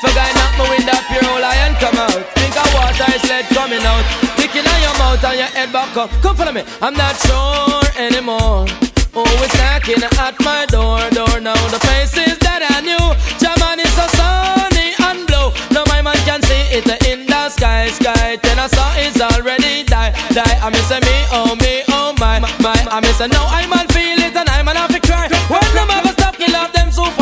For 0.02 0.10
guy 0.10 0.26
knock 0.34 0.52
my 0.58 0.66
window 0.74 0.90
up 0.90 1.06
your 1.14 1.22
whole 1.22 1.38
lion 1.38 1.72
come 1.78 1.94
out. 1.94 2.22
Think 2.34 2.54
of 2.58 2.66
water 2.74 3.06
is 3.14 3.22
lead 3.30 3.46
coming 3.54 3.84
out. 3.86 4.02
Licking 4.42 4.66
on 4.66 4.78
your 4.82 4.94
mouth 4.98 5.22
and 5.22 5.38
your 5.38 5.50
head 5.54 5.70
back 5.70 5.96
up. 5.96 6.10
Come 6.18 6.34
follow 6.34 6.50
me. 6.50 6.64
I'm 6.82 6.94
not 6.94 7.14
sure 7.22 7.86
anymore. 7.94 8.66
It's 9.14 9.54
knocking 9.60 10.02
at 10.02 10.34
my 10.42 10.66
door, 10.66 10.98
door 11.14 11.38
now. 11.38 11.60
The 11.70 11.78
faces 11.86 12.38
that 12.42 12.66
I 12.66 12.82
knew. 12.82 13.06
German 13.38 13.78
is 13.78 13.92
so 13.94 14.06
sunny 14.18 14.98
and 15.06 15.22
blue. 15.30 15.54
No, 15.70 15.86
my 15.86 16.02
man 16.02 16.18
can 16.26 16.42
see 16.42 16.64
it 16.74 16.86
in 17.06 17.26
the 17.26 17.50
sky, 17.50 17.86
sky. 17.94 18.34
Then 18.42 18.58
I 18.58 18.66
saw 18.66 18.90
it's 18.98 19.20
already 19.22 19.84
die, 19.84 20.10
die. 20.34 20.56
I 20.58 20.70
miss 20.74 20.90
me, 20.90 21.16
oh 21.30 21.54
me, 21.62 21.84
oh 21.94 22.10
my, 22.18 22.40
my. 22.58 22.74
I 22.90 22.98
miss 22.98 23.20
now 23.20 23.46
I 23.46 23.62
man 23.70 23.93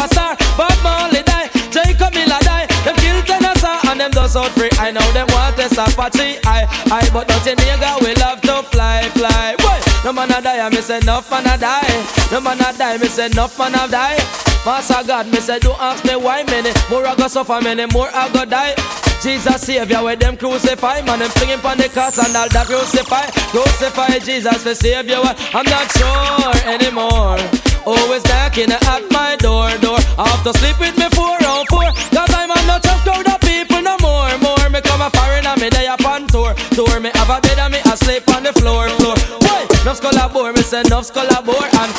superstar, 0.03 0.37
Bob 0.57 0.75
Marley 0.83 1.23
die, 1.23 1.51
Jacob 1.71 2.15
Miller 2.15 2.39
die. 2.43 2.67
Them 2.85 2.97
kill 2.97 3.23
Tennessee 3.23 3.89
and 3.89 4.01
them 4.01 4.11
does 4.11 4.37
out 4.37 4.51
free. 4.51 4.71
I 4.79 4.91
know 4.91 5.07
them 5.13 5.27
want 5.31 5.57
this 5.57 5.73
Apache, 5.73 6.39
I, 6.45 6.67
I. 6.91 7.09
But 7.13 7.29
nothing 7.29 7.57
nigga 7.57 8.01
we 8.03 8.15
love 8.15 8.41
to 8.43 8.63
fly, 8.71 9.03
fly. 9.15 9.55
Boy, 9.59 9.79
no 10.05 10.13
man 10.13 10.31
a 10.31 10.43
die, 10.43 10.65
I 10.65 10.69
miss 10.71 10.91
enough 10.91 11.31
man 11.31 11.47
a 11.47 11.59
die. 11.59 12.07
No 12.31 12.41
man 12.41 12.61
a 12.61 12.77
die, 12.77 12.99
miss 12.99 13.19
enough 13.19 13.59
man 13.59 13.75
a 13.75 13.89
die. 13.89 14.19
Master 14.65 15.03
God, 15.07 15.27
me 15.27 15.39
say, 15.39 15.59
don't 15.59 15.81
ask 15.81 16.05
me 16.05 16.15
why 16.15 16.45
many 16.45 16.71
more 16.89 17.05
I 17.07 17.17
go 17.17 17.27
suffer, 17.27 17.61
many 17.61 17.87
more 17.87 18.09
I 18.13 18.33
go 18.33 18.45
die. 18.45 18.75
Jesus 19.21 19.63
Savior, 19.63 20.03
where 20.03 20.17
them 20.17 20.37
crucify, 20.37 21.01
man, 21.03 21.21
them 21.21 21.31
flinging 21.31 21.65
on 21.65 21.79
the 21.79 21.89
cross 21.89 22.19
and 22.19 22.35
all 22.37 22.49
that 22.49 22.67
crucify, 22.67 23.27
crucify 23.51 24.19
Jesus 24.19 24.63
for 24.63 24.75
Savior. 24.75 25.19
I'm 25.55 25.65
not 25.67 25.91
sure 25.95 26.73
anymore. 26.73 27.72
Always 27.85 28.23
knocking 28.25 28.71
at 28.71 29.03
my 29.11 29.37
door, 29.37 29.71
door. 29.79 29.99
After 30.19 30.53
sleep 30.59 30.79
with 30.79 30.97
me 30.99 31.09
four 31.11 31.35
on 31.43 31.67
four. 31.67 31.91
Cause 32.15 32.33
I'm 32.35 32.49
not 32.49 32.65
no 32.67 32.79
trust 32.79 33.03
crowd 33.03 33.27
of 33.27 33.41
people 33.41 33.83
no 33.83 33.97
more, 34.01 34.31
more. 34.39 34.71
Me 34.71 34.81
come 34.81 35.03
a 35.03 35.11
foreigner, 35.11 35.57
me 35.57 35.69
day 35.71 35.87
upon 35.87 36.27
tour. 36.29 36.55
Tour 36.77 37.01
me 37.01 37.11
have 37.15 37.31
a 37.31 37.41
bed 37.41 37.59
and 37.59 37.73
me 37.73 37.81
a 37.81 37.97
sleep 37.97 38.29
on 38.29 38.45
the 38.45 38.53
floor, 38.55 38.89
floor. 39.01 39.17
Boy, 39.43 39.63
nuff's 39.85 40.01
collabore, 40.01 40.55
me 40.55 40.63
say 40.63 40.83
nuff's 40.85 41.11
collabore. 41.11 41.69
And 41.81 41.93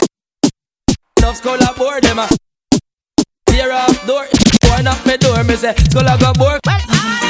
nuff's 1.19 1.41
collabore, 1.41 1.99
them 2.01 2.19
a 2.19 2.27
tear 3.47 3.71
up 3.71 3.91
door. 4.05 4.25
One 4.69 4.87
up 4.87 5.05
me 5.05 5.17
door, 5.17 5.43
me 5.43 5.55
say, 5.55 5.75
skull 5.75 6.17
go 6.17 6.31
bore. 6.33 6.59
Well, 6.65 6.81
I 6.89 7.22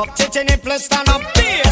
up, 0.00 0.14
titting 0.16 0.48
it, 0.48 0.62
plus 0.62 0.84
stand 0.86 1.08
up. 1.08 1.69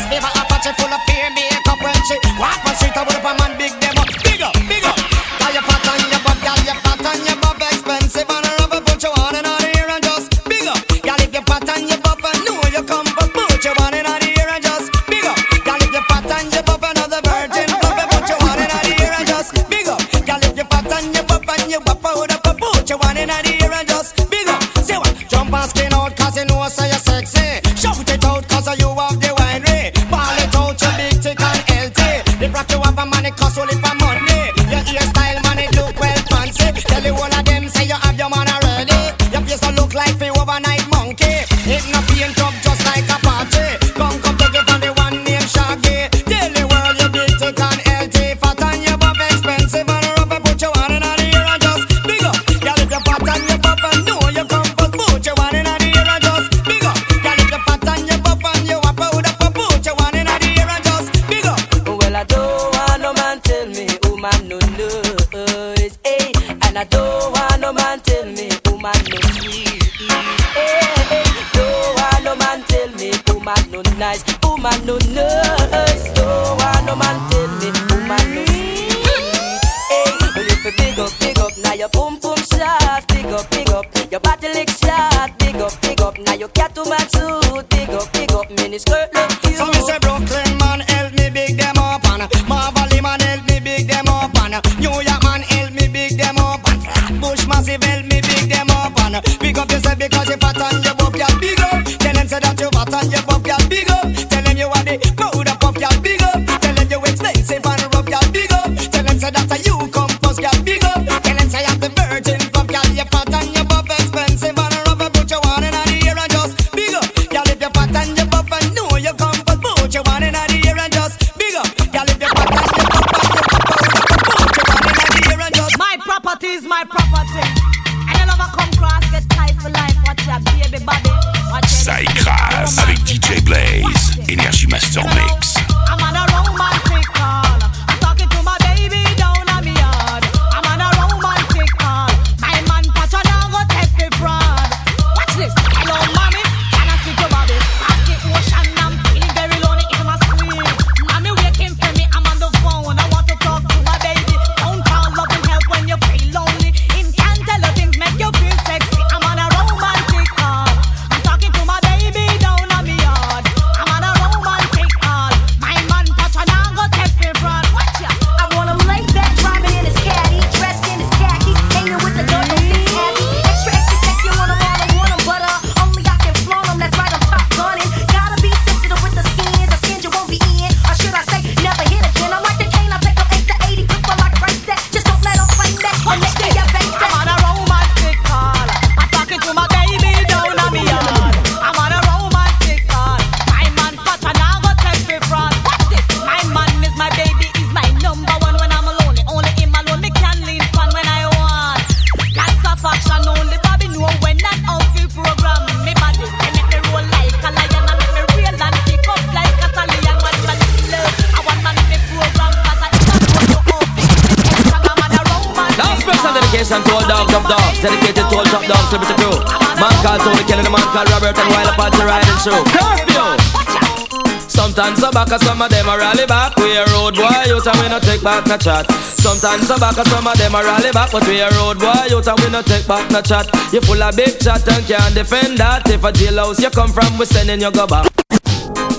Back 228.29 228.45
no 228.45 228.59
chat. 228.61 228.85
Sometimes 229.25 229.71
I 229.73 229.81
back, 229.81 229.97
and 229.97 230.09
some 230.13 230.27
of 230.29 230.37
them 230.37 230.53
a 230.53 230.61
rally 230.61 230.93
back, 230.93 231.09
but 231.09 231.25
we 231.25 231.41
a 231.41 231.49
road 231.57 231.81
boy, 231.81 232.13
you 232.13 232.21
and 232.21 232.39
we 232.45 232.49
no 232.53 232.61
take 232.61 232.85
back 232.85 233.09
no 233.09 233.25
chat. 233.25 233.49
You 233.73 233.81
full 233.81 234.03
of 234.05 234.13
big 234.17 234.37
chat 234.37 234.69
and 234.69 234.85
can't 234.85 235.15
defend 235.17 235.57
that. 235.57 235.89
If 235.89 236.05
a 236.05 236.13
jailhouse 236.13 236.61
you 236.61 236.69
come 236.69 236.93
from, 236.93 237.17
we 237.17 237.25
sending 237.25 237.65
you 237.65 237.73
go 237.73 237.89
back. 237.89 238.05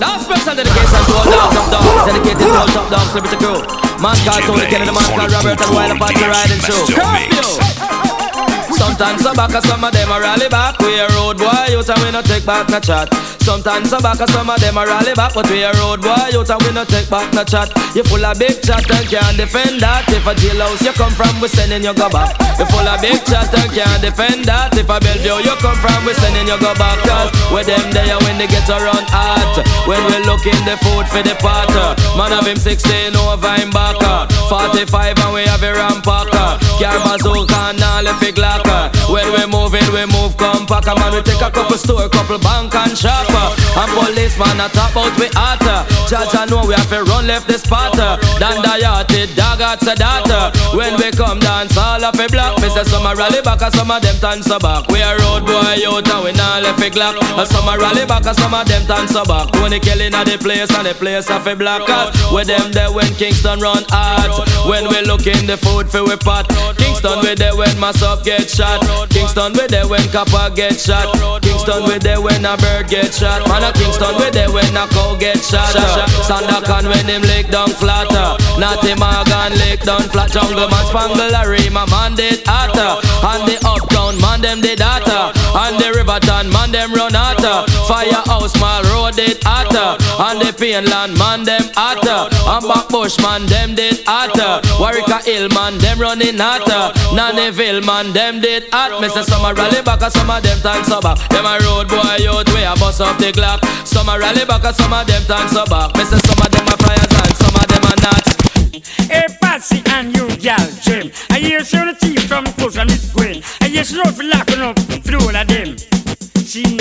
Now 0.02 0.18
special 0.18 0.58
dedication 0.58 1.02
to 1.06 1.12
all 1.14 1.30
dogs 1.30 1.56
of 1.62 1.66
dogs, 1.70 2.02
dedicated 2.10 2.42
to 2.42 2.58
all 2.58 2.70
top 2.74 2.88
dogs, 2.90 3.12
liberty 3.14 3.38
crew. 3.38 3.62
Man 4.02 4.18
called 4.26 4.42
Tony 4.50 4.66
the 4.66 4.90
man 4.90 5.06
called 5.14 5.30
Robert, 5.30 5.60
and 5.62 5.70
while 5.78 5.94
the 5.94 6.26
riding 6.26 6.62
show. 6.66 6.82
Curfew! 6.90 7.54
Sometimes 8.74 9.22
I 9.22 9.30
back, 9.38 9.54
and 9.54 9.62
some 9.62 9.84
of 9.84 9.92
them 9.94 10.10
a 10.10 10.18
rally 10.18 10.48
back. 10.50 10.74
We 10.82 10.98
a 10.98 11.06
road 11.14 11.38
boy, 11.38 11.70
you 11.70 11.78
and 11.78 12.00
we 12.02 12.10
no 12.10 12.22
take 12.26 12.42
back 12.42 12.66
no 12.66 12.82
chat. 12.82 13.06
Sometimes 13.50 13.90
I 13.90 13.98
back, 13.98 14.22
some 14.30 14.46
of 14.46 14.62
them 14.62 14.78
a 14.78 14.86
rally 14.86 15.10
back, 15.18 15.34
but 15.34 15.42
we 15.50 15.66
a 15.66 15.74
road 15.82 15.98
boy, 15.98 16.30
you 16.30 16.46
and 16.46 16.62
we 16.62 16.70
no 16.70 16.86
take 16.86 17.10
back 17.10 17.34
no 17.34 17.42
chat. 17.42 17.66
You 17.98 18.06
full 18.06 18.22
of 18.22 18.38
big 18.38 18.62
chat 18.62 18.86
and 18.86 19.02
can't 19.10 19.34
defend 19.34 19.82
that. 19.82 20.06
If 20.06 20.22
a 20.22 20.38
jailhouse 20.38 20.86
you 20.86 20.94
come 20.94 21.10
from, 21.18 21.34
we 21.42 21.50
sending 21.50 21.82
you 21.82 21.90
go 21.90 22.06
back. 22.14 22.38
You 22.62 22.66
full 22.70 22.86
of 22.86 23.02
big 23.02 23.18
chat 23.26 23.50
and 23.50 23.66
can't 23.74 23.98
defend 23.98 24.46
that. 24.46 24.70
If 24.78 24.86
a 24.86 25.02
Bellevue 25.02 25.42
you 25.42 25.56
come 25.58 25.74
from, 25.82 25.98
we 26.06 26.14
sending 26.14 26.46
you 26.46 26.54
go 26.62 26.78
back. 26.78 27.02
Cause 27.02 27.34
with 27.50 27.66
them 27.66 27.90
there 27.90 28.22
when 28.22 28.38
they 28.38 28.46
get 28.46 28.70
around 28.70 29.10
hot. 29.10 29.58
When 29.82 29.98
we 29.98 30.22
looking 30.30 30.62
the 30.62 30.78
food 30.86 31.10
for 31.10 31.26
the 31.26 31.34
pot. 31.42 31.74
Man 32.14 32.30
have 32.30 32.46
him 32.46 32.54
16 32.54 33.18
over 33.18 33.50
him 33.58 33.74
back. 33.74 33.98
45 34.46 35.26
and 35.26 35.34
we 35.34 35.42
have 35.50 35.66
a 35.66 35.74
rampacker. 35.74 36.54
Car 36.78 37.02
bazooka 37.02 37.74
and 37.74 37.82
all 37.82 38.06
the 38.06 38.14
big. 38.22 38.30
When 39.10 39.26
we 39.32 39.46
move 39.46 39.60
moving, 39.70 39.92
we 39.92 40.04
move 40.06 40.36
compact. 40.36 40.86
A 40.86 40.94
man 40.94 41.12
we 41.14 41.22
take 41.22 41.40
a 41.40 41.50
couple 41.50 41.76
store, 41.76 42.08
couple 42.08 42.38
bank 42.38 42.74
and 42.74 42.96
shop. 42.96 43.28
And 43.30 43.90
policeman 43.94 44.60
a 44.60 44.68
top 44.68 44.96
out 44.96 45.14
we 45.18 45.28
hotter. 45.32 45.86
Judge 46.08 46.34
I 46.34 46.46
know 46.46 46.66
we 46.66 46.74
have 46.74 46.88
to 46.90 47.04
run 47.04 47.26
left 47.26 47.46
the 47.46 47.58
spot. 47.58 47.94
Dan 47.94 48.62
Dayati, 48.62 49.34
dog 49.36 49.60
at 49.60 49.80
Sadata. 49.80 50.50
When 50.76 50.96
we 50.98 51.10
come 51.12 51.38
dance 51.38 51.76
all 51.76 52.02
up 52.02 52.18
a 52.18 52.26
block. 52.28 52.58
Say 52.60 52.84
some 52.84 53.06
a 53.06 53.14
rally 53.14 53.42
back 53.42 53.62
and 53.62 53.74
some 53.74 53.90
of 53.90 54.02
them 54.02 54.16
dance 54.18 54.48
back. 54.48 54.86
We 54.88 55.02
a 55.02 55.16
road 55.18 55.46
boy 55.46 55.82
out 55.86 56.08
and 56.08 56.24
we 56.24 56.32
not 56.32 56.62
left 56.62 56.82
a 56.82 56.90
glock. 56.90 57.18
And 57.18 57.48
some 57.48 57.68
a 57.68 57.78
rally 57.78 58.06
back 58.06 58.26
and 58.26 58.36
some 58.36 58.54
of 58.54 58.66
them 58.66 58.86
dance 58.86 59.14
back. 59.14 59.52
Tony 59.52 59.80
Kelly 59.80 60.06
at 60.06 60.24
the 60.26 60.38
place 60.38 60.70
and 60.74 60.86
the 60.86 60.94
place 60.94 61.30
of 61.30 61.46
a 61.46 61.54
black 61.54 61.86
cat. 61.86 62.14
With 62.32 62.48
them 62.48 62.72
there 62.72 62.92
when 62.92 63.12
Kingston 63.14 63.60
run 63.60 63.84
hard. 63.88 64.30
When 64.68 64.88
we 64.88 65.02
look 65.02 65.26
in 65.26 65.46
the 65.46 65.56
food 65.56 65.90
for 65.90 66.04
we 66.04 66.16
pot. 66.16 66.48
Kingston 66.78 67.20
we 67.22 67.34
there 67.34 67.56
when 67.56 67.78
mass 67.78 68.02
up 68.02 68.24
get 68.24 68.48
shot. 68.50 68.82
Kingston 69.08 69.52
we 69.52 69.66
there 69.66 69.88
when 69.88 70.06
copper 70.10 70.52
get 70.54 70.78
shot. 70.78 71.08
Kingston 71.42 71.84
we 71.84 71.98
there 71.98 72.20
when 72.20 72.44
a 72.44 72.56
bird 72.56 72.88
get 72.88 73.14
shot. 73.14 73.48
Man 73.48 73.64
a 73.64 73.72
Kingston 73.72 74.16
we 74.20 74.30
there 74.30 74.52
when 74.52 74.76
a 74.76 74.86
cow 74.88 75.16
get 75.16 75.38
shot. 75.40 75.72
Sandakan 76.28 76.88
when 76.88 77.06
him 77.06 77.22
lick 77.22 77.48
down 77.48 77.70
flatter. 77.70 78.36
Natty 78.60 78.94
Morgan 79.00 79.56
lick 79.64 79.80
down 79.82 80.02
flat. 80.12 80.30
Jungle 80.30 80.68
man 80.68 80.84
spangle 80.86 81.32
a 81.32 81.70
my 81.70 81.86
man 81.88 82.14
did 82.14 82.42
hotter. 82.46 83.00
And 83.24 83.48
the 83.48 83.56
uptown 83.64 84.20
man 84.20 84.40
them 84.40 84.60
did 84.60 84.80
hotter. 84.80 85.39
And 85.54 85.78
the 85.78 85.92
Riverton 85.96 86.50
man 86.50 86.70
them 86.72 86.92
run 86.94 87.14
hotter. 87.14 87.66
Firehouse 87.88 88.54
mall 88.60 88.82
road 88.90 89.16
did 89.16 89.42
hotter. 89.42 89.98
And 90.22 90.40
the 90.40 90.52
Painland 90.54 91.18
man 91.18 91.44
them 91.44 91.66
hotter. 91.74 92.30
And 92.30 92.64
Backbush 92.64 93.20
man 93.22 93.46
them 93.46 93.74
did 93.74 94.02
hotter. 94.06 94.62
Warwick 94.78 95.10
Hill 95.24 95.48
man 95.50 95.78
them 95.78 95.98
running 95.98 96.38
hotter. 96.38 96.94
Nannyville 97.14 97.84
man 97.84 98.12
them 98.12 98.40
did 98.40 98.70
hot. 98.72 98.90
Some 99.26 99.44
a 99.44 99.54
rally 99.54 99.82
back 99.82 100.02
and 100.02 100.12
some 100.12 100.30
of 100.30 100.42
them 100.42 100.60
time 100.60 100.84
so 100.84 101.00
back. 101.00 101.18
Them 101.28 101.44
a 101.46 101.58
road 101.66 101.88
boy 101.88 102.30
out 102.30 102.48
way 102.54 102.64
a 102.64 102.74
bust 102.76 103.00
up 103.00 103.18
the 103.18 103.32
clock. 103.32 103.64
Some 103.84 104.08
a 104.08 104.18
rally 104.18 104.44
back 104.44 104.64
and 104.64 104.76
some 104.76 104.92
of 104.92 105.06
them 105.06 105.22
time 105.24 105.48
so 105.48 105.64
back. 105.66 105.96
Some 105.98 106.40
of 106.40 106.50
them 106.50 106.66
a 106.66 106.76
flyers 106.78 107.10
and 107.10 107.36
some 107.36 107.56
of 107.56 107.66
them 107.66 107.84
are 107.84 108.00
not. 108.02 108.29
Hey, 108.72 109.26
Patsy 109.40 109.82
and 109.90 110.14
you, 110.16 110.28
gal, 110.36 110.58
Jim. 110.82 111.10
I 111.30 111.40
hear 111.40 111.58
you 111.58 111.64
the 111.64 111.96
teeth 112.00 112.28
from 112.28 112.44
close 112.54 112.76
and 112.76 112.88
it's 112.90 113.12
Gwen. 113.12 113.42
I 113.60 113.68
hear 113.68 113.82
you 113.82 114.04
for 114.12 114.22
locking 114.22 114.60
up 114.60 114.78
through 115.02 115.18
all 115.18 115.34
of 115.34 115.46
them. 115.48 115.76
See? 116.46 116.78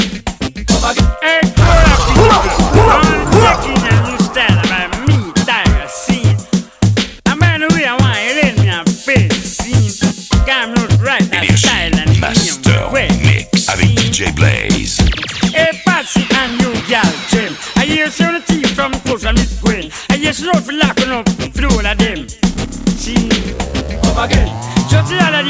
Hey, 1.21 1.41
I'm 1.41 3.25
taking 3.33 3.81
a 3.81 4.05
new 4.05 4.19
style 4.21 4.61
by 4.69 4.85
me, 5.07 5.33
Tiger, 5.45 5.87
see? 5.87 6.29
I'm 7.25 7.39
by 7.39 7.57
the 7.57 7.73
way 7.73 7.85
I 7.85 7.97
want 7.97 8.21
you 8.21 8.33
let 8.37 8.57
me 8.59 8.69
a 8.69 8.85
face, 8.85 9.57
see? 9.57 10.29
I'm 10.47 10.73
not 10.75 10.91
right, 11.01 11.23
that 11.31 11.57
style 11.57 11.95
and 11.97 12.21
Master 12.21 12.89
way. 12.93 13.09
Mix 13.23 13.67
avec 13.67 13.89
DJ 13.95 14.31
Blaze. 14.35 14.97
Hey, 15.53 15.71
Patsy 15.85 16.21
and 16.35 16.61
you, 16.61 16.71
gal, 16.87 17.11
Jim. 17.29 17.55
I 17.75 17.85
hear 17.85 18.05
you 18.05 18.39
the 18.39 18.48
Locking 20.29 21.09
up 21.09 21.27
through 21.27 21.71
all 21.71 21.83
of 21.83 21.97
them. 21.97 22.29
See? 22.99 23.29
Come 24.03 24.17
again. 24.23 24.47
Just 24.87 25.09
the 25.09 25.17
other 25.19 25.41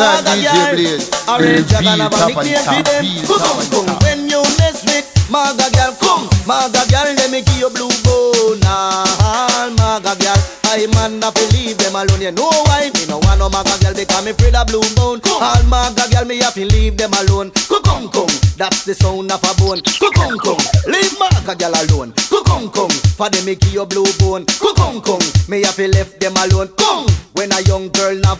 ask 0.00 0.26
you 0.26 0.34
to 0.34 0.34
the 0.34 0.34
All 0.34 0.34
time, 0.34 0.34
maga 0.34 0.34
DJ 0.34 0.52
girl, 0.54 0.74
Blaze. 0.74 1.06
Orange 1.28 1.70
Bill 1.70 1.96
dragon 1.96 2.00
a 2.00 2.26
nickname 2.26 2.64
for 2.64 2.82
them. 2.82 3.04
Top. 3.28 4.02
When 4.02 4.20
you 4.28 4.42
mess 4.58 4.84
with 4.84 5.06
maga 5.30 5.66
girl, 5.72 5.92
come, 6.00 6.28
maga 6.46 6.82
girl, 6.90 7.08
let 7.14 7.30
me 7.30 7.40
give 7.42 7.58
you 7.58 7.70
blue 7.70 7.92
bone. 8.02 8.60
All 8.66 9.70
maga 9.78 10.14
girl, 10.18 10.40
I 10.68 10.86
man 10.94 11.20
not 11.20 11.34
believe 11.34 11.78
them 11.78 11.94
alone. 11.96 12.20
You 12.20 12.32
know 12.32 12.50
why? 12.66 12.90
Me 12.94 13.06
no 13.06 13.18
want 13.22 13.38
no 13.38 13.48
maga 13.48 13.76
girl 13.82 13.94
because 13.94 14.24
me 14.24 14.30
afraid 14.32 14.54
of 14.54 14.66
blue 14.66 14.84
moon. 14.98 15.20
All 15.26 15.62
maga 15.70 16.08
girl 16.10 16.24
me 16.24 16.38
have 16.42 16.54
to 16.54 16.64
leave 16.64 16.96
them 16.96 17.12
alone. 17.24 17.50
Kung 17.68 18.10
kung, 18.10 18.32
that's 18.58 18.84
the 18.84 18.94
sound 18.94 19.30
of 19.32 19.42
a 19.42 19.52
bone. 19.56 19.80
Kung 19.98 20.38
kung, 20.38 20.60
leave 20.86 21.14
maga 21.18 21.54
girl 21.54 21.72
alone. 21.72 22.12
Kung 22.28 22.68
kung, 22.70 22.90
for 23.16 23.30
them 23.30 23.44
me 23.44 23.54
give 23.54 23.72
you 23.72 23.86
blue 23.86 24.06
bone. 24.18 24.44
Kung 24.60 25.00
kung, 25.00 25.22
me 25.48 25.62
have 25.62 25.76
to 25.76 25.88
left 25.88 26.20
them 26.20 26.34
alone. 26.36 26.68
Kung, 26.76 27.06
when 27.34 27.52
a 27.52 27.60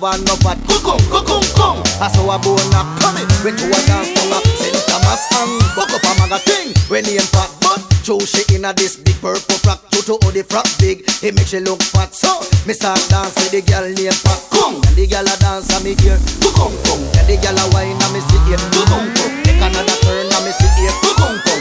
young 0.05 0.25
girl 0.25 0.25
never 0.25 0.25
no 0.25 0.35
fat. 0.37 0.59
Kung 1.57 1.81
I 2.01 2.09
saw 2.12 2.35
a 2.35 2.38
bone 2.38 2.75
a 2.77 2.83
coming. 3.01 3.29
When 3.40 3.57
to 3.57 3.64
a 3.64 3.81
dance 3.88 4.12
to 4.12 4.23
a 4.29 4.38
St. 4.61 4.77
Thomas 4.88 5.25
and 5.40 5.51
buck 5.77 5.90
up 5.93 6.05
a 6.05 6.12
maga 6.21 6.38
thing. 6.45 6.75
When 6.88 7.05
he 7.05 7.19
fat 7.19 7.51
but 7.61 7.81
True 8.05 8.21
she 8.21 8.45
inna 8.55 8.75
this 8.75 8.97
big 8.97 9.17
purple 9.21 9.57
frock 9.64 9.81
True 9.90 10.03
to 10.05 10.19
how 10.21 10.31
the 10.31 10.45
frock 10.45 10.69
big 10.79 11.09
It 11.25 11.35
make 11.35 11.49
she 11.49 11.61
look 11.61 11.81
fat 11.97 12.12
So 12.12 12.29
me 12.69 12.75
start 12.75 13.01
dance 13.09 13.33
with 13.40 13.57
the 13.57 13.64
girl 13.64 13.88
named 13.88 14.21
Fat 14.21 14.40
Kung 14.53 14.77
And 14.77 14.97
the 14.97 15.09
girl 15.09 15.25
a 15.25 15.35
dance 15.40 15.73
and 15.73 15.81
me 15.81 15.97
hear 16.05 16.21
Kung 16.45 16.77
kung 16.85 17.01
And 17.17 17.25
the 17.25 17.40
girl 17.40 17.57
a 17.57 17.64
wine 17.73 17.97
and 17.97 18.12
me 18.12 18.21
see 18.29 18.40
here 18.45 18.61
Kung 18.85 19.09
kung 19.17 19.33
Take 19.49 19.64
another 19.64 19.97
turn 20.05 20.29
and 20.29 20.45
me 20.45 20.53
see 20.53 20.69
here 20.77 20.93
Kung 21.17 21.40
kung 21.40 21.54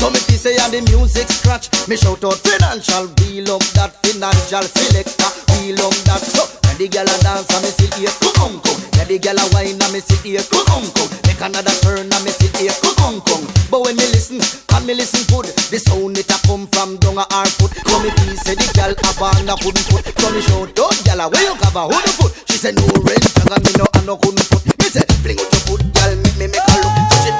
so 0.00 0.08
me 0.08 0.16
feel 0.24 0.40
say 0.40 0.56
and 0.56 0.72
the 0.72 0.80
music 0.96 1.28
scratch. 1.28 1.68
Me 1.84 1.92
shout 1.92 2.24
out 2.24 2.40
financial 2.40 3.04
Wheel 3.20 3.52
up 3.52 3.60
that 3.76 3.92
financial 4.00 4.64
selector 4.64 5.28
Wheel 5.60 5.76
up 5.84 5.92
that 6.08 6.24
so. 6.24 6.48
And 6.72 6.80
the 6.80 6.88
girl 6.88 7.04
a 7.04 7.14
dance 7.20 7.44
and 7.52 7.60
me 7.60 7.70
see 7.76 7.92
here 8.00 8.14
Kung 8.24 8.56
kung 8.64 8.80
And 8.96 9.08
the 9.12 9.20
girl 9.20 9.36
a 9.36 9.44
wine 9.52 9.76
and 9.76 9.92
me 9.92 10.00
see 10.00 10.16
here 10.24 10.40
Kung 10.48 10.64
kung 10.64 11.08
Make 11.28 11.44
another 11.44 11.76
turn 11.84 12.08
and 12.08 12.22
me 12.24 12.32
see 12.32 12.48
here 12.56 12.72
Kung 12.80 13.20
kung 13.28 13.44
But 13.68 13.84
when 13.84 14.00
me 14.00 14.08
listen 14.16 14.40
and 14.40 14.84
me 14.88 14.96
listen 14.96 15.20
good 15.28 15.52
The 15.68 15.76
sound 15.76 16.16
it 16.16 16.32
a 16.32 16.36
come 16.48 16.64
from 16.72 16.96
down 17.04 17.20
a 17.20 17.24
her 17.28 17.44
foot. 17.60 17.76
So 17.84 18.00
me 18.00 18.08
feel 18.24 18.36
say 18.40 18.56
the 18.56 18.64
girl 18.72 18.96
have 18.96 19.20
on 19.20 19.52
a 19.52 19.54
couldn't 19.60 19.84
put 19.92 20.08
So 20.16 20.26
me 20.32 20.40
shout 20.40 20.72
out 20.80 20.96
girl 21.04 21.20
where 21.28 21.44
you 21.44 21.54
cover 21.60 21.84
who 21.92 21.98
the 22.00 22.12
foot? 22.16 22.32
She 22.48 22.56
say 22.56 22.72
no 22.72 22.88
rent 23.04 23.26
cause 23.36 23.60
me 23.68 23.72
no 23.76 23.84
I 23.92 24.00
no 24.08 24.16
couldn't 24.16 24.48
put 24.48 24.64
Me 24.64 24.88
say 24.88 25.04
fling 25.20 25.36
out 25.36 25.52
your 25.52 25.62
foot 25.68 25.82
girl 25.92 26.12
make 26.24 26.36
me 26.40 26.46
make 26.48 26.64
a 26.64 26.74
look. 26.80 26.94
So 27.12 27.16
she 27.20 27.39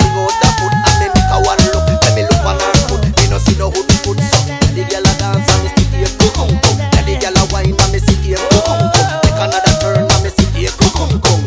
see 3.44 3.56
no 3.58 3.70
hood 3.70 3.86
the 4.76 4.84
girl 4.90 5.04
dance 5.18 5.48
me 5.62 5.70
the 6.02 6.08
and 7.72 7.92
me 7.92 7.98
sit 7.98 8.20
Make 9.24 9.40
another 9.40 9.74
turn 9.80 10.04
me 10.22 10.30
sit 10.30 10.50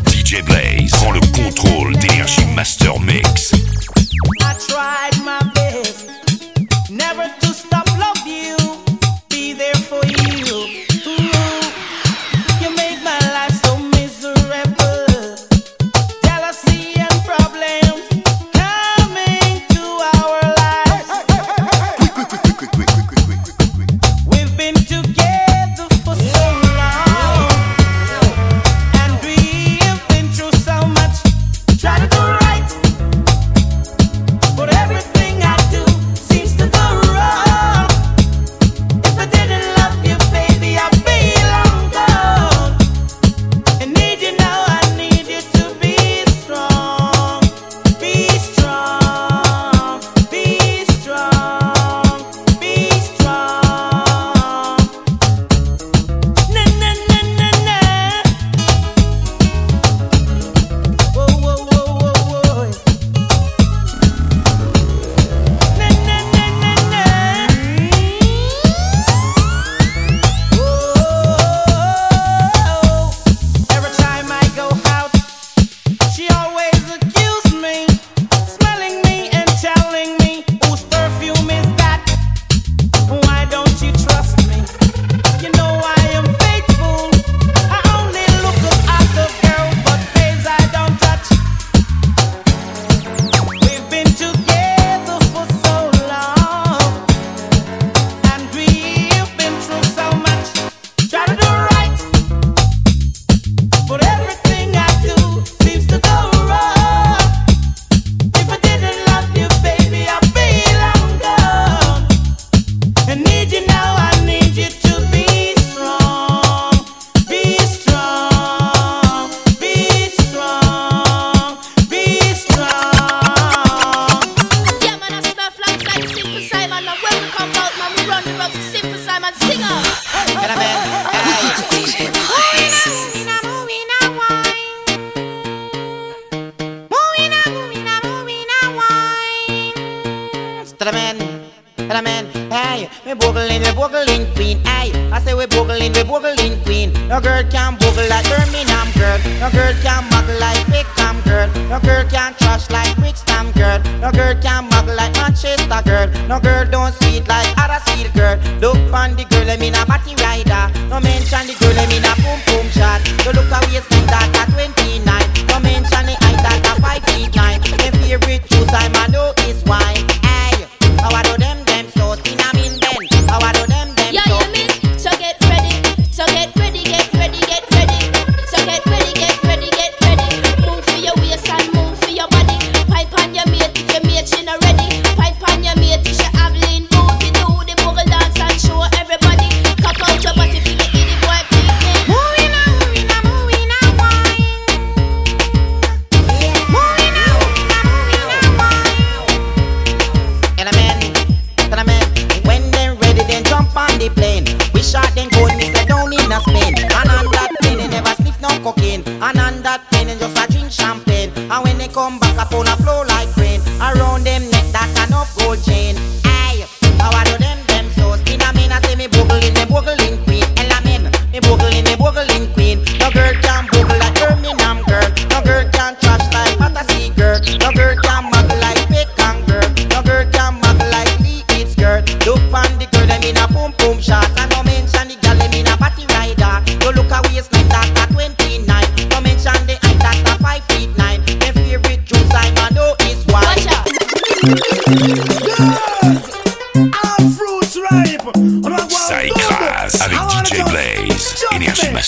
DJ 0.10 0.46
Blaze 0.46 0.73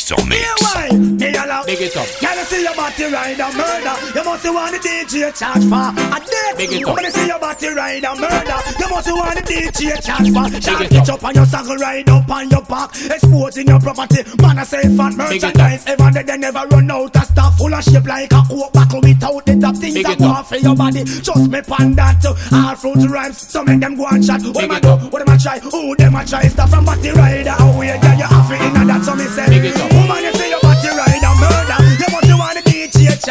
désormais. 0.06 0.45
It 2.52 2.68
up. 2.68 2.76
Can 2.76 2.76
you 2.76 2.76
see 2.76 2.76
your 2.76 2.76
body 2.76 3.06
ride 3.14 3.40
a 3.40 3.48
murder? 3.58 3.96
You 4.16 4.24
must 4.24 4.46
want 4.46 4.72
the 4.72 4.80
DJ 4.80 5.34
charge 5.38 5.66
for 5.66 5.90
a 5.96 6.20
death. 6.20 6.58
Big 6.58 6.72
it 6.74 6.88
up. 6.88 6.96
When 6.96 7.06
you 7.06 7.12
see 7.12 7.28
your 7.28 7.40
body 7.40 7.68
ride 7.70 8.04
a 8.04 8.16
murder, 8.16 8.60
you 8.80 8.88
must 8.90 9.12
want 9.12 9.36
the 9.36 9.42
DJ 9.46 10.02
charge 10.04 10.30
for. 10.32 10.46
Charge 10.60 10.92
it 10.92 11.10
up 11.10 11.24
on 11.24 11.36
your 11.36 11.46
saddle, 11.46 11.76
ride 11.78 12.10
up 12.10 12.30
on 12.30 12.50
your 12.50 12.62
back, 12.64 12.90
exposing 13.10 13.68
your 13.68 13.80
property. 13.80 14.24
Man, 14.42 14.60
I 14.60 14.64
say 14.64 14.82
fat 14.96 15.16
Big 15.30 15.44
it 15.44 15.44
up. 15.44 15.56
merchandise. 15.56 15.84
Ever 15.88 16.12
they, 16.12 16.24
they 16.24 16.38
never 16.38 16.64
run 16.70 16.92
out 16.92 17.16
of 17.16 17.24
stuff. 17.24 17.58
Full 17.58 17.74
of 17.74 17.84
shape 17.84 18.06
like 18.06 18.32
a 18.34 18.42
coke 18.48 18.74
buckle 18.74 19.02
without 19.02 19.46
the 19.46 19.56
top 19.60 19.76
things 19.78 19.96
that 20.04 20.18
go 20.20 20.26
on 20.26 20.44
for 20.44 20.58
your 20.58 20.76
body. 20.76 21.04
Just 21.04 21.50
me 21.50 21.62
pan 21.62 21.94
that. 21.96 22.24
All 22.52 22.76
fruit 22.76 23.10
rhymes, 23.10 23.38
so 23.40 23.64
make 23.64 23.80
them 23.80 23.96
go 23.96 24.06
and 24.08 24.26
chat. 24.26 24.42
What 24.42 24.54
Big 24.54 24.70
them 24.70 24.72
a 24.72 24.78
it 24.78 24.84
do? 24.84 25.08
What 25.10 25.26
them 25.26 25.36
a 25.36 25.40
try? 25.40 25.60
Who 25.60 25.96
them 25.96 26.16
a 26.16 26.26
try? 26.26 26.44
Stuff 26.48 26.70
from 26.70 26.86
body 26.86 27.10
rider. 27.12 27.56
Oh 27.60 27.82
yeah, 27.82 28.00
yeah, 28.02 28.18
you 28.18 28.24
have 28.24 28.52
it 28.52 28.62
in 28.62 28.88
that. 28.88 29.04
So 29.06 29.16
me 29.16 29.26
say, 29.26 29.48
woman, 29.96 30.35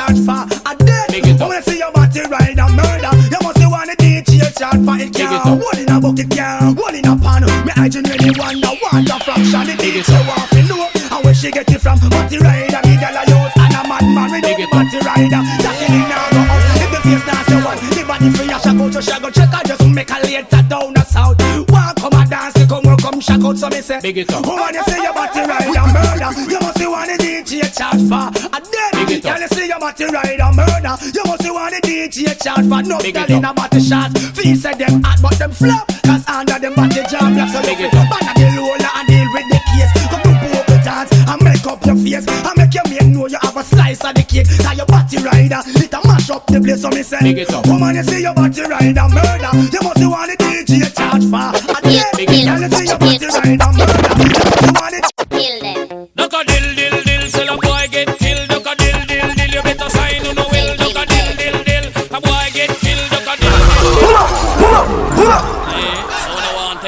charge 0.05 0.21
for 0.25 0.45
a 0.69 0.77
dead. 0.77 1.09
Big 1.09 1.27
it 1.27 1.41
up. 1.41 1.49
Woman, 1.49 1.57
you 1.57 1.63
see 1.63 1.79
your 1.79 1.93
body 1.93 2.21
rider 2.29 2.69
murder. 2.69 3.13
You 3.33 3.41
must 3.41 3.61
want 3.65 3.89
the 3.89 3.97
DJ 3.97 4.45
charge 4.53 4.81
for 4.85 4.97
it. 5.01 5.15
It 5.15 5.29
one 5.31 5.79
in 5.79 5.89
a 5.89 6.01
bucket, 6.01 6.31
can't 6.31 6.77
one 6.77 6.95
in 6.95 7.07
a 7.07 7.17
pan. 7.17 7.43
Me 7.65 7.73
I 7.77 7.89
genuinely 7.89 8.33
wonder 8.37 8.73
what 8.81 9.01
the 9.05 9.17
fraction 9.25 9.65
the 9.65 9.75
it 9.75 10.05
DJ 10.05 10.13
want 10.29 10.49
to 10.53 10.61
know. 10.69 10.89
And 10.93 11.25
where 11.25 11.35
she 11.35 11.51
get 11.51 11.71
it 11.71 11.81
from? 11.81 11.99
Body 12.11 12.39
rider, 12.39 12.81
me 12.85 12.95
gyal 13.01 13.17
a 13.17 13.23
use 13.25 13.57
and 13.57 13.75
a 13.75 13.81
madman 13.89 14.29
with 14.33 14.43
Big 14.45 14.59
no 14.59 14.65
it 14.65 14.69
up. 14.69 14.73
body 14.73 14.99
rider. 15.01 15.41
Jackie 15.63 15.89
in 15.89 16.05
now 16.09 16.27
go 16.33 16.43
up. 16.53 16.61
If 16.83 16.91
the 16.93 16.99
face 17.05 17.25
now 17.25 17.41
say 17.49 17.61
one, 17.65 17.79
the 17.81 18.03
body 18.05 18.29
free 18.35 18.53
a 18.53 18.59
you 18.61 19.03
shag 19.03 19.25
out. 19.25 19.33
Check 19.33 19.55
out 19.55 19.65
just 19.65 19.85
make 19.89 20.11
a 20.11 20.19
later 20.25 20.63
down 20.69 20.93
the 20.93 21.05
south. 21.05 21.41
One 21.71 21.95
come 21.97 22.17
a 22.19 22.23
dance, 22.29 22.59
come 22.67 22.85
work, 22.85 23.01
come 23.01 23.21
out. 23.21 23.57
So 23.57 23.69
me 23.71 23.81
say, 23.81 24.01
Big 24.01 24.19
it 24.19 24.33
up. 24.33 24.45
Woman, 24.45 24.75
you 24.75 24.83
see 24.85 25.03
your 25.03 25.15
body 25.15 25.41
rider 25.41 25.87
murder. 25.93 26.31
You 26.51 26.61
must 26.61 26.79
see 26.79 26.87
one 26.89 27.09
of 27.09 27.19
the 27.19 27.34
DJ 27.45 27.69
charge 27.77 28.01
for 28.09 28.33
a 28.49 28.59
dead. 28.59 28.93
Big 29.07 29.21
it 29.21 29.27
up. 29.27 29.37
Girl, 29.37 29.41
you 29.45 29.49
see 29.53 29.69
your 29.69 29.79
body 29.79 30.05
rider 30.09 30.51
murder. 30.57 30.95
You 31.13 31.23
must 31.29 31.43
see 31.45 31.51
one 31.53 31.73
the 31.77 31.81
DJ 31.85 32.33
charge 32.41 32.65
for 32.65 32.81
no 32.81 32.97
Big 33.05 33.13
it 33.17 33.29
girl 33.29 33.37
in 33.37 33.45
a 33.45 33.53
body 33.53 33.81
shots. 33.85 34.17
Feel 34.33 34.57
say 34.57 34.73
them 34.75 35.03
hot, 35.05 35.21
but 35.21 35.37
them 35.39 35.53
flop. 35.53 35.85
Cause 36.09 36.25
under 36.29 36.57
them 36.59 36.75
body 36.75 37.05
jam, 37.13 37.37
like 37.37 37.53
so 37.53 37.61
Big 37.69 37.79
you 37.79 37.93
it 37.93 37.95
up. 37.95 38.09
Banna 38.09 38.33
the 38.33 38.47
roller 38.57 38.93
and 38.97 39.07
deal 39.09 39.29
with 39.29 39.47
the 39.53 39.61
case. 39.61 39.93
Come 40.09 40.25
to 40.25 40.33
poker 40.41 40.81
dance 40.81 41.13
and 41.13 41.41
make 41.45 41.67
up 41.69 41.85
your 41.85 41.97
face. 42.01 42.25
And 42.25 42.57
make 42.57 42.73
your 42.73 42.87
man 42.89 43.13
know 43.13 43.27
you 43.29 43.39
have 43.45 43.57
a 43.57 43.63
slice 43.63 44.01
of 44.01 44.15
the 44.17 44.25
cake. 44.25 44.49
Now 44.65 44.73
your 44.73 44.89
body 44.89 45.19
rider, 45.21 45.61
it 45.69 45.93
a 45.93 46.01
mash 46.09 46.31
up 46.33 46.49
the 46.49 46.59
place. 46.65 46.81
So 46.81 46.89
me 46.97 47.05
say, 47.05 47.21
Big 47.21 47.45
it 47.45 47.53
up. 47.53 47.69
woman, 47.69 47.95
you 48.01 48.05
see 48.09 48.23
your 48.25 48.33
body 48.33 48.63
rider 48.65 49.05
murder. 49.13 49.53
You 49.69 49.81
must 49.85 50.01
see 50.01 50.09
one 50.09 50.33
the 50.33 50.37
DJ 50.41 50.89
charge 50.97 51.29
for 51.29 51.53
a 51.53 51.79
dead. 51.85 52.09
Big 52.17 52.33
it 52.33 52.49
Girl, 52.49 52.57
up. 52.57 52.65
you 52.65 52.71
see 52.73 52.89
your 52.89 52.97
body 52.97 53.27
rider 53.29 53.69
murder. 53.77 54.01
You 54.17 54.33
must 54.33 54.65
see 54.65 54.73
one 54.81 54.93
the 54.97 55.84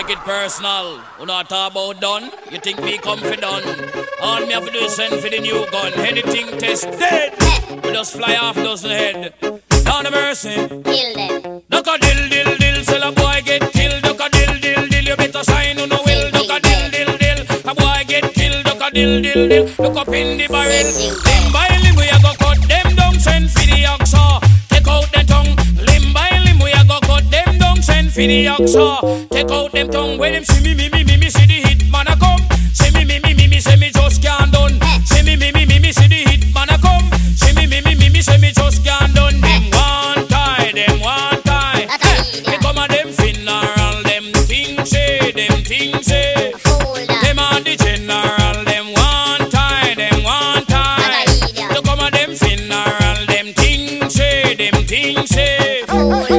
take 0.07 0.19
it 0.19 0.25
personal. 0.25 1.01
You 1.19 1.27
not 1.27 1.49
talk 1.49 1.73
about 1.73 2.01
done. 2.01 2.31
You 2.51 2.59
think 2.59 2.81
me 2.83 2.99
come 2.99 3.19
for 3.19 3.37
done? 3.37 3.65
All 4.21 4.41
me 4.41 4.53
have 4.53 4.65
to 4.67 4.71
do 4.71 4.79
is 4.79 4.95
send 4.95 5.15
for 5.21 5.29
the 5.29 5.41
new 5.41 5.67
gun. 5.71 5.93
Anything 5.95 6.47
test 6.59 6.85
dead. 6.99 7.33
We 7.85 7.93
just 7.93 8.17
fly 8.17 8.37
off 8.37 8.57
dozen 8.57 8.91
head. 8.91 9.35
Down 9.85 10.05
the 10.05 10.11
mercy. 10.11 10.55
Kill 10.55 11.15
them. 11.15 11.63
Duck 11.71 11.87
a 11.87 11.99
dill 11.99 12.29
dill 12.29 12.57
dill, 12.57 12.85
sell 12.85 13.09
a 13.09 13.13
boy 13.13 13.41
get 13.45 13.73
killed. 13.73 14.03
Duck 14.03 14.21
a 14.21 14.29
dill 14.31 14.61
dill 14.61 14.89
dill, 14.89 15.05
you 15.05 15.17
better 15.17 15.43
sign 15.45 15.79
on 15.81 15.89
the 15.89 16.01
will. 16.07 16.31
Duck 16.31 16.51
a 16.51 16.61
dill 16.61 16.91
dill 16.91 17.19
dill, 17.19 17.71
a 17.71 17.75
boy 17.75 18.05
get 18.07 18.33
killed. 18.35 18.65
Duck 18.65 18.81
a 18.81 18.91
dill 18.95 19.23
dill 19.23 19.49
dill, 19.49 19.65
look 19.79 19.97
up 19.97 20.09
in 20.09 20.39
the 20.39 20.47
barrel. 20.49 21.53
By 21.53 21.69
limb 21.83 21.97
we 21.97 22.09
a 22.09 22.19
go 22.23 22.33
cut 22.39 22.61
them 22.69 22.95
down, 22.95 23.19
send 23.19 23.51
for 23.51 23.67
the 23.67 23.85
oxa. 23.95 24.46
Send 27.87 28.13
for 28.13 28.21
the 28.21 28.47
oxa. 28.47 29.29
Take 29.31 29.51
out 29.51 29.71
them 29.73 29.89
tongue. 29.89 30.19
When 30.19 30.33
them 30.33 30.45
see 30.45 30.61
me 30.63 30.75
me 30.75 30.89
me 30.89 31.05
me 31.05 31.17
me 31.17 31.29
see 31.31 31.47
the 31.47 31.59
hit 31.67 31.89
man 31.91 32.09
a 32.09 32.17
come. 32.17 32.43
See 32.75 32.91
me 32.91 33.05
me 33.05 33.21
me 33.21 33.33
me 33.35 33.47
me 33.47 33.61
say 33.61 33.77
me 33.77 33.91
just 33.91 34.21
can't 34.23 34.53
done. 34.53 34.75
See 35.07 35.23
me 35.23 35.37
me 35.37 35.53
me 35.53 35.65
me 35.67 35.79
me 35.79 35.93
see 35.93 36.09
the 36.09 36.21
hit 36.29 36.43
man 36.55 36.69
a 36.71 36.79
come. 36.79 37.07
See 37.41 37.55
me 37.55 37.67
me 37.67 37.81
me 37.87 37.95
me 37.95 38.09
me 38.11 38.21
say 38.21 38.39
me 38.39 38.51
just 38.51 38.85
can't 38.85 39.15
done. 39.15 39.41
Them 39.41 39.65
one 39.71 40.27
tie, 40.27 40.73
them 40.75 40.99
one 41.01 41.41
tie. 41.43 41.87
They 42.49 42.59
come 42.59 42.79
a 42.79 42.89
them 42.89 43.09
funeral, 43.13 44.03
them 44.03 44.25
things 44.51 44.91
say, 44.91 45.31
them 45.31 45.63
things 45.63 46.07
say. 46.07 46.53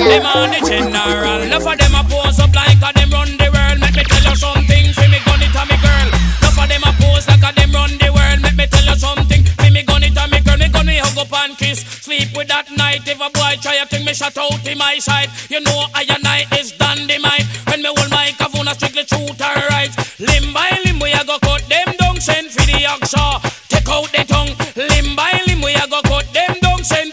Them 0.08 0.24
a 0.24 0.48
the 0.48 0.64
general, 0.64 1.42
enough 1.44 1.68
of 1.68 1.76
them 1.76 1.96
a 2.00 2.02
pose 2.08 2.40
up 2.40 2.56
like 2.56 2.80
a 2.80 2.96
them 2.96 3.12
run 3.12 3.28
the 3.36 3.52
world. 3.52 3.76
Let 3.84 3.92
me 3.92 4.04
tell 4.08 4.24
you 4.24 4.40
something, 4.40 4.86
fi 4.96 5.06
me 5.12 5.20
gun 5.28 5.44
it 5.44 5.52
a 5.52 5.64
me 5.68 5.76
girl. 5.84 6.08
Enough 6.08 6.64
of 6.64 6.68
them 6.72 6.84
a 6.88 6.92
pose 6.96 7.28
like 7.28 7.44
a 7.44 7.52
them 7.52 7.76
run 7.76 7.92
the 8.00 8.08
world. 8.16 8.40
Let 8.40 8.56
me 8.56 8.66
tell 8.72 8.88
you 8.88 8.96
something, 8.96 9.44
fi 9.44 9.68
me 9.70 9.84
gun 9.84 10.08
it 10.08 10.16
a 10.16 10.24
me 10.32 10.40
girl. 10.40 10.56
Me 10.56 10.72
gun 10.72 10.86
me 10.88 10.96
hug 11.04 11.18
up 11.20 11.34
and 11.44 11.58
kiss, 11.60 11.84
sleep 11.84 12.32
with 12.40 12.48
that 12.48 12.72
night. 12.72 13.04
If 13.04 13.20
a 13.20 13.28
boy 13.28 13.60
try 13.60 13.84
a 13.84 13.86
thing, 13.86 14.06
me 14.08 14.14
shut 14.16 14.38
out 14.40 14.64
in 14.64 14.78
my 14.78 14.96
side. 14.98 15.28
You 15.52 15.60
know 15.60 15.92
I 15.92 16.08
and 16.08 16.24
I 16.24 16.48
is 16.56 16.72
dynamite. 16.72 17.44
When 17.68 17.84
me 17.84 17.92
hold 17.92 18.08
my 18.08 18.32
kavuna 18.40 18.80
strictly 18.80 19.04
truth 19.04 19.44
or 19.44 19.60
right. 19.76 19.92
Limb 20.24 20.56
by 20.56 20.72
limb 20.88 21.04
we 21.04 21.12
a 21.12 21.20
go 21.28 21.36
cut 21.44 21.68
them 21.68 21.92
down, 22.00 22.16
send 22.24 22.48
for 22.48 22.64
the 22.64 22.88
oxa. 22.88 23.44
Take 23.68 23.92
out 23.92 24.08
the 24.16 24.24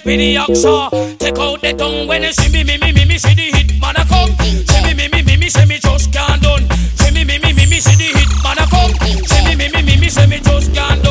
for 0.05 0.11
the 0.11 0.37
oxa. 0.37 1.19
Take 1.19 1.39
out 1.39 1.61
the 1.63 1.73
tongue 1.73 2.07
when 2.07 2.23
you 2.23 2.33
see 2.33 2.53
me, 2.53 2.63
me, 2.63 2.77
me, 2.77 2.93
me, 2.93 3.05
me, 3.07 3.17
see 3.19 3.35
the 3.35 3.49
hit 3.57 3.81
man 3.81 3.97
a 3.97 4.05
come. 4.05 4.31
See 4.69 4.83
me, 4.85 4.93
me, 4.95 5.09
me, 5.09 5.23
me, 5.23 5.37
me, 5.37 5.49
say 5.49 5.65
me 5.65 5.79
just 5.79 6.13
can't 6.13 6.43
done. 6.43 6.69
See 7.01 7.11
me, 7.11 7.25
me, 7.25 7.39
me, 7.39 7.53
me, 7.55 7.65
me, 7.67 7.81
see 7.81 7.97
the 7.97 8.09
hit 8.13 8.31
man 8.45 8.59
a 8.61 8.67
come. 8.69 8.93
See 9.25 9.43
me, 9.49 9.57
me, 9.57 9.67
me, 9.73 9.81
me, 9.83 9.97
me, 10.01 10.09
say 10.09 10.27
me 10.27 10.39
just 10.41 10.75
can't 10.75 11.04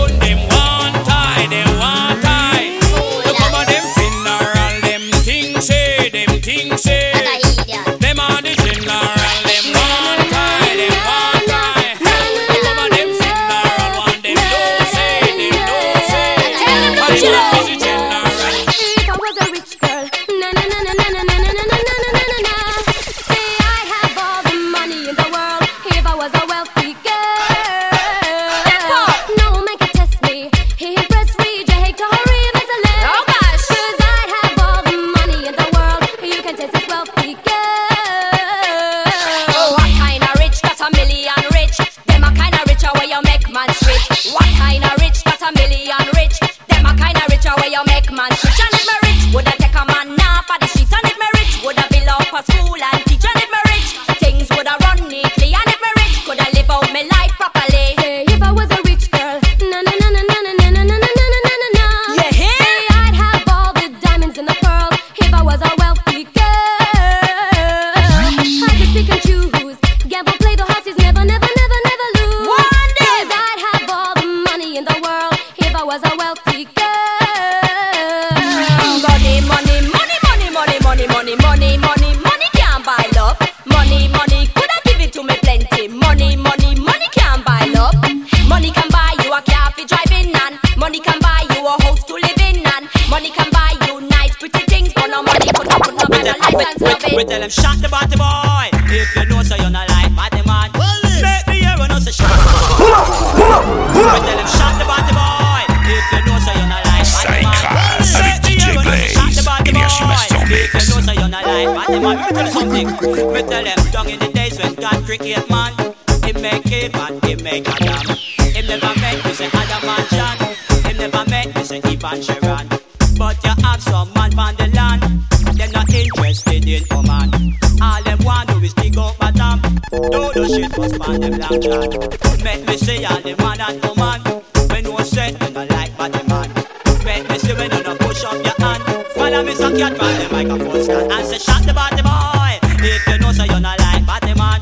and 141.13 141.27
say 141.27 141.37
shot 141.37 141.61
the 141.63 141.73
body 141.73 142.01
boy. 142.01 142.59
If 142.81 143.07
you 143.07 143.17
know 143.19 143.31
so 143.31 143.43
you're 143.43 143.59
not 143.59 143.79
like 143.79 144.05
body 144.05 144.33
man. 144.33 144.61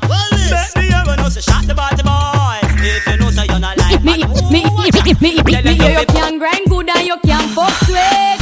Me 0.75 0.83
hear 0.89 1.03
when 1.07 1.19
you 1.19 1.29
say 1.29 1.41
shot 1.41 1.65
the 1.65 1.73
body 1.75 2.03
boy. 2.03 2.59
If 2.83 3.07
you 3.07 3.17
know 3.17 3.31
so 3.31 3.43
you're 3.43 3.59
not 3.59 3.77
like 3.77 4.03
Me, 4.03 4.23
me, 4.23 4.27
me, 4.51 4.61
me, 4.67 4.91
me, 4.91 5.31
me, 5.41 5.61
me, 5.63 5.73
you 5.73 6.05
can 6.05 6.37
grind 6.39 6.67
good 6.67 6.89
and 6.89 7.07
you 7.07 7.17
can 7.23 7.47
fuck 7.55 7.73
sweet. 7.87 8.39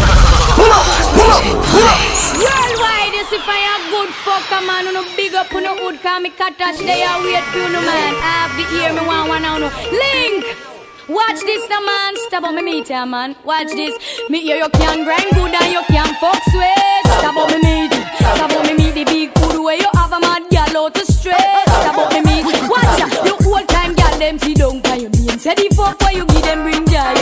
Worldwide, 2.40 3.14
you 3.14 3.26
see 3.30 3.42
fire 3.46 3.78
good 3.94 4.10
fucker 4.26 4.66
man, 4.66 4.86
you 4.86 4.94
no 4.94 5.04
big 5.16 5.34
up 5.36 5.54
on 5.54 5.64
no 5.64 5.76
hood, 5.78 6.02
cause 6.02 6.22
me 6.22 6.30
touch 6.32 6.78
they 6.80 7.04
are 7.04 7.22
wait 7.24 7.44
for 7.52 7.60
you 7.60 7.70
no 7.70 7.82
man. 7.82 8.16
I 8.16 8.48
have 8.48 8.54
the 8.58 8.66
ear, 8.82 8.94
me 8.94 9.06
want 9.06 9.30
one 9.30 9.42
now 9.42 9.58
no. 9.58 9.70
Link! 9.92 10.79
Watch 11.10 11.42
this 11.42 11.66
the 11.66 11.82
man, 11.82 12.14
stop 12.28 12.44
on 12.44 12.56
me 12.56 12.62
meet 12.62 12.88
ya 12.88 13.04
man. 13.04 13.36
Watch 13.44 13.74
this, 13.74 13.98
me 14.30 14.42
hear 14.42 14.58
you 14.58 14.70
can 14.70 15.04
grind 15.04 15.26
good 15.34 15.50
and 15.50 15.74
you 15.74 15.82
can 15.90 16.06
fuck 16.22 16.38
sweet. 16.54 17.04
Stop 17.18 17.36
on 17.36 17.50
me 17.50 17.58
meet, 17.66 17.94
stop 18.22 18.52
on 18.54 18.68
me 18.68 18.74
meet 18.78 18.94
the 18.94 19.04
big 19.06 19.34
good 19.34 19.58
way 19.66 19.78
you 19.78 19.90
have 19.96 20.14
a 20.14 20.20
mad 20.20 20.44
gal 20.52 20.86
out 20.86 20.94
to 20.94 21.06
straight. 21.12 21.66
Stop 21.66 21.98
on 21.98 22.14
me 22.14 22.22
meet, 22.22 22.46
watch 22.70 23.00
ya, 23.02 23.08
you 23.26 23.36
whole 23.42 23.66
time 23.66 23.96
gal 23.96 24.20
them 24.20 24.38
see 24.38 24.54
down 24.54 24.82
by 24.82 25.02
your 25.02 25.10
name. 25.10 25.40
Say 25.40 25.56
the 25.56 25.74
fuck 25.76 26.00
why 26.02 26.12
you 26.12 26.26
give 26.28 26.44
them 26.44 26.62
bring 26.62 26.86
joy. 26.86 27.18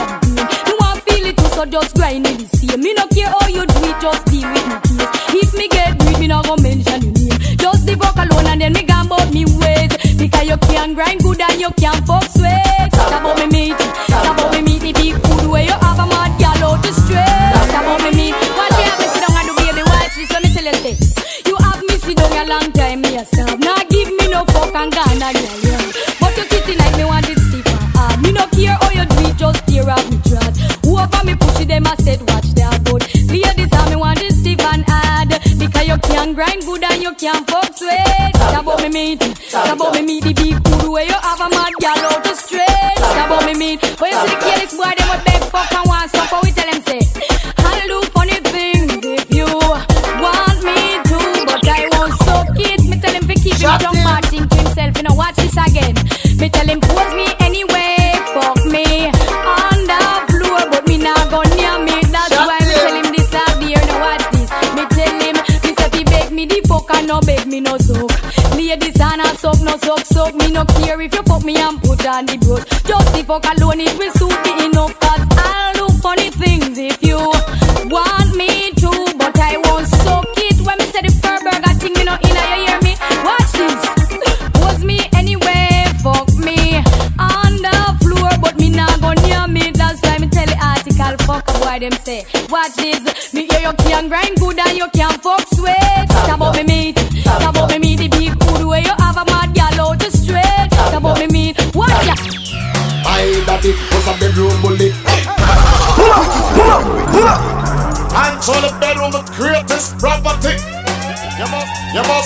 You 0.67 0.75
want 0.83 1.01
feel 1.07 1.25
it 1.25 1.37
too, 1.37 1.47
so 1.55 1.65
just 1.65 1.95
grind 1.95 2.27
it 2.27 2.39
the 2.39 2.57
same. 2.57 2.81
Me 2.81 2.91
no 2.93 3.07
care 3.07 3.31
how 3.31 3.47
you 3.47 3.65
do 3.65 3.79
it, 3.87 4.01
just 4.03 4.25
deal 4.27 4.51
with 4.51 4.67
me 4.67 4.75
case. 4.83 5.47
If 5.47 5.53
me 5.55 5.69
get 5.69 5.95
weak, 6.03 6.19
me 6.19 6.27
no 6.27 6.43
go 6.43 6.57
mention 6.57 7.07
your 7.07 7.13
name. 7.15 7.39
Just 7.55 7.87
the 7.87 7.95
fuck 7.95 8.19
alone 8.19 8.51
and 8.51 8.59
then 8.59 8.73
me 8.73 8.83
about 8.83 9.31
me 9.31 9.45
ways. 9.47 9.95
Because 10.19 10.43
you 10.43 10.57
can 10.75 10.93
grind 10.93 11.23
good 11.23 11.39
and 11.39 11.61
you 11.61 11.71
can 11.79 11.95
fuck 12.03 12.27
sweet. 12.27 12.96
Grind 36.37 36.61
good 36.65 36.83
and 36.83 37.01
you 37.01 37.13
can 37.15 37.43
fuck 37.45 37.73
sweet. 37.75 38.35
Stop 38.35 38.67
on 38.67 38.83
me 38.83 38.89
meet, 38.89 39.23
stop 39.49 39.81
on 39.81 39.91
me 39.93 40.01
meet 40.03 40.23
the 40.23 40.33
big 40.33 40.61
food 40.67 40.91
where 40.91 41.03
you 41.03 41.17
have 41.17 41.41
a 41.41 41.49
mad 41.49 41.73
gal 41.79 41.97
out 42.13 42.23
to 42.23 42.35
straight. 42.35 43.01
On 43.27 43.45
me 43.45 43.53
meet, 43.55 43.81
but 43.97 44.11
you 44.11 44.17
see 44.21 44.29
the 44.29 44.39
careless 44.45 44.77
boy, 44.77 44.96
Me 70.35 70.51
no 70.51 70.65
care 70.65 70.99
if 71.01 71.13
you 71.13 71.23
fuck 71.23 71.43
me 71.43 71.55
and 71.55 71.81
put 71.81 72.05
on 72.05 72.25
the 72.25 72.37
brush. 72.37 72.67
Just 72.83 73.13
the 73.13 73.23
fuck 73.23 73.45
alone, 73.45 73.79
it 73.79 73.97
will 73.97 74.11
suit 74.13 74.46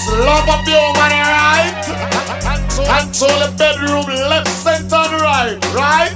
must 0.02 0.18
love 0.26 0.50
up 0.50 0.68
your 0.68 0.82
woman, 0.82 1.12
right? 1.12 1.84
So 3.14 3.28
the 3.28 3.54
bedroom 3.58 4.06
left, 4.30 4.48
center, 4.48 4.96
right, 5.22 5.58
right? 5.76 6.12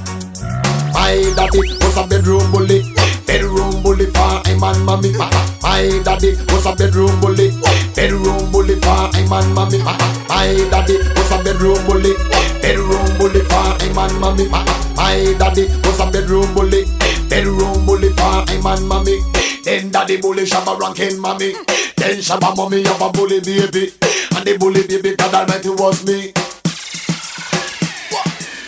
My 0.92 1.22
daddy 1.36 1.60
was 1.80 1.96
a 1.96 2.06
bedroom 2.06 2.50
bully. 2.50 2.82
Bedroom 3.26 3.82
bully 3.82 4.06
for 4.06 4.42
him 4.48 4.62
and 4.62 4.84
mommy. 4.84 5.12
My 5.62 6.00
daddy 6.04 6.34
was 6.50 6.66
a 6.66 6.74
bedroom 6.74 7.20
bully. 7.20 7.50
Bedroom 7.94 8.50
bully 8.50 8.80
for 8.80 9.10
him 9.14 9.32
and 9.32 9.54
mommy. 9.54 9.78
My 9.82 10.46
daddy 10.70 10.98
was 10.98 11.30
a 11.30 11.42
bedroom 11.44 11.78
bully. 11.86 12.14
Bedroom 12.62 13.18
bully 13.18 13.40
for 13.44 13.84
him 13.84 13.98
and 13.98 14.20
mommy. 14.20 14.48
My 14.48 15.34
daddy 15.38 15.66
was 15.84 16.00
a 16.00 16.10
bedroom 16.10 16.52
bully. 16.54 16.84
Bedroom 17.28 17.86
bully 17.86 18.10
for 18.10 18.50
him 18.50 18.66
and 18.66 18.88
mommy. 18.88 19.20
Then 19.62 19.90
daddy 19.90 20.16
bully 20.16 20.44
shabba 20.44 20.78
ranking 20.78 21.20
mommy. 21.20 21.54
Then 22.06 22.22
shabba 22.22 22.54
mommy 22.54 22.84
have 22.84 23.02
a 23.02 23.10
bully 23.10 23.40
baby. 23.40 23.90
And 24.38 24.46
the 24.46 24.54
bully 24.60 24.86
baby 24.86 25.16
God 25.18 25.34
Almighty 25.34 25.74
was 25.74 26.06
me. 26.06 26.30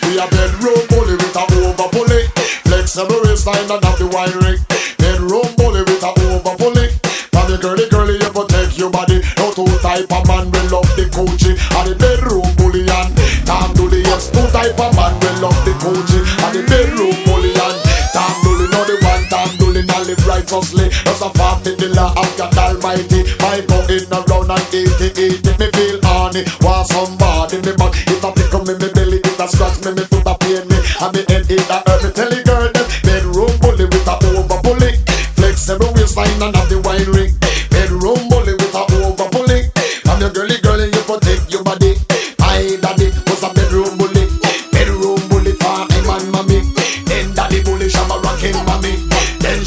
We 0.03 0.19
a 0.19 0.27
bedroom 0.27 0.83
bully 0.91 1.15
with 1.15 1.39
a 1.39 1.43
over 1.47 1.87
bully. 1.87 2.27
Flexible 2.67 3.23
waistline 3.23 3.71
and 3.71 3.79
have 3.79 3.95
the 3.95 4.11
wine 4.11 4.35
ring. 4.43 4.59
Bedroom 4.99 5.47
bully 5.55 5.87
with 5.87 6.03
a 6.03 6.11
over 6.19 6.51
bully. 6.59 6.91
From 7.31 7.47
the 7.47 7.55
girly 7.63 7.87
girly 7.87 8.19
you 8.19 8.27
protect 8.35 8.75
your 8.75 8.91
body. 8.91 9.23
No 9.39 9.55
two 9.55 9.71
type 9.79 10.11
of 10.11 10.27
man 10.27 10.51
will 10.51 10.67
love 10.75 10.91
the 10.99 11.07
coochie. 11.07 11.55
And 11.79 11.85
the 11.87 11.95
bedroom 11.95 12.43
bully 12.59 12.83
and 12.91 13.15
Tom 13.47 13.71
Dooley. 13.71 14.03
Yes, 14.03 14.27
two 14.27 14.43
type 14.51 14.75
of 14.75 14.91
man 14.99 15.15
will 15.15 15.47
love 15.47 15.59
the 15.63 15.71
coochie. 15.79 16.27
And 16.43 16.59
the 16.59 16.68
righteously. 20.51 20.89
Just 20.89 21.21
a 21.21 21.29
the 21.29 21.89
law 21.95 22.13
of 22.17 22.29
God 22.37 22.57
Almighty. 22.57 23.23
My 23.39 23.61
go 23.69 23.85
in 23.89 24.09
around 24.09 24.49
and 24.49 24.73
88 24.73 25.45
me 25.45 25.67
feel 25.71 25.99
horny. 26.03 26.43
Want 26.61 26.87
somebody 26.87 27.57
me 27.61 27.73
back. 27.77 27.93
It 28.07 28.23
a 28.23 28.29
tickle 28.33 28.65
me 28.65 28.73
me 28.77 28.89
belly. 28.93 29.17
It 29.17 29.39
a 29.39 29.47
scratch 29.47 29.83
me 29.85 29.93
me 29.93 30.03
foot 30.09 30.25
a 30.25 30.37
pain 30.37 30.65
me. 30.67 30.77
And 31.01 31.13
me 31.13 31.21
head 31.29 31.49
it 31.49 31.69
a 31.69 31.77
hurt 31.85 32.03
me. 32.03 32.09
Tell 32.11 32.29
the 32.29 32.48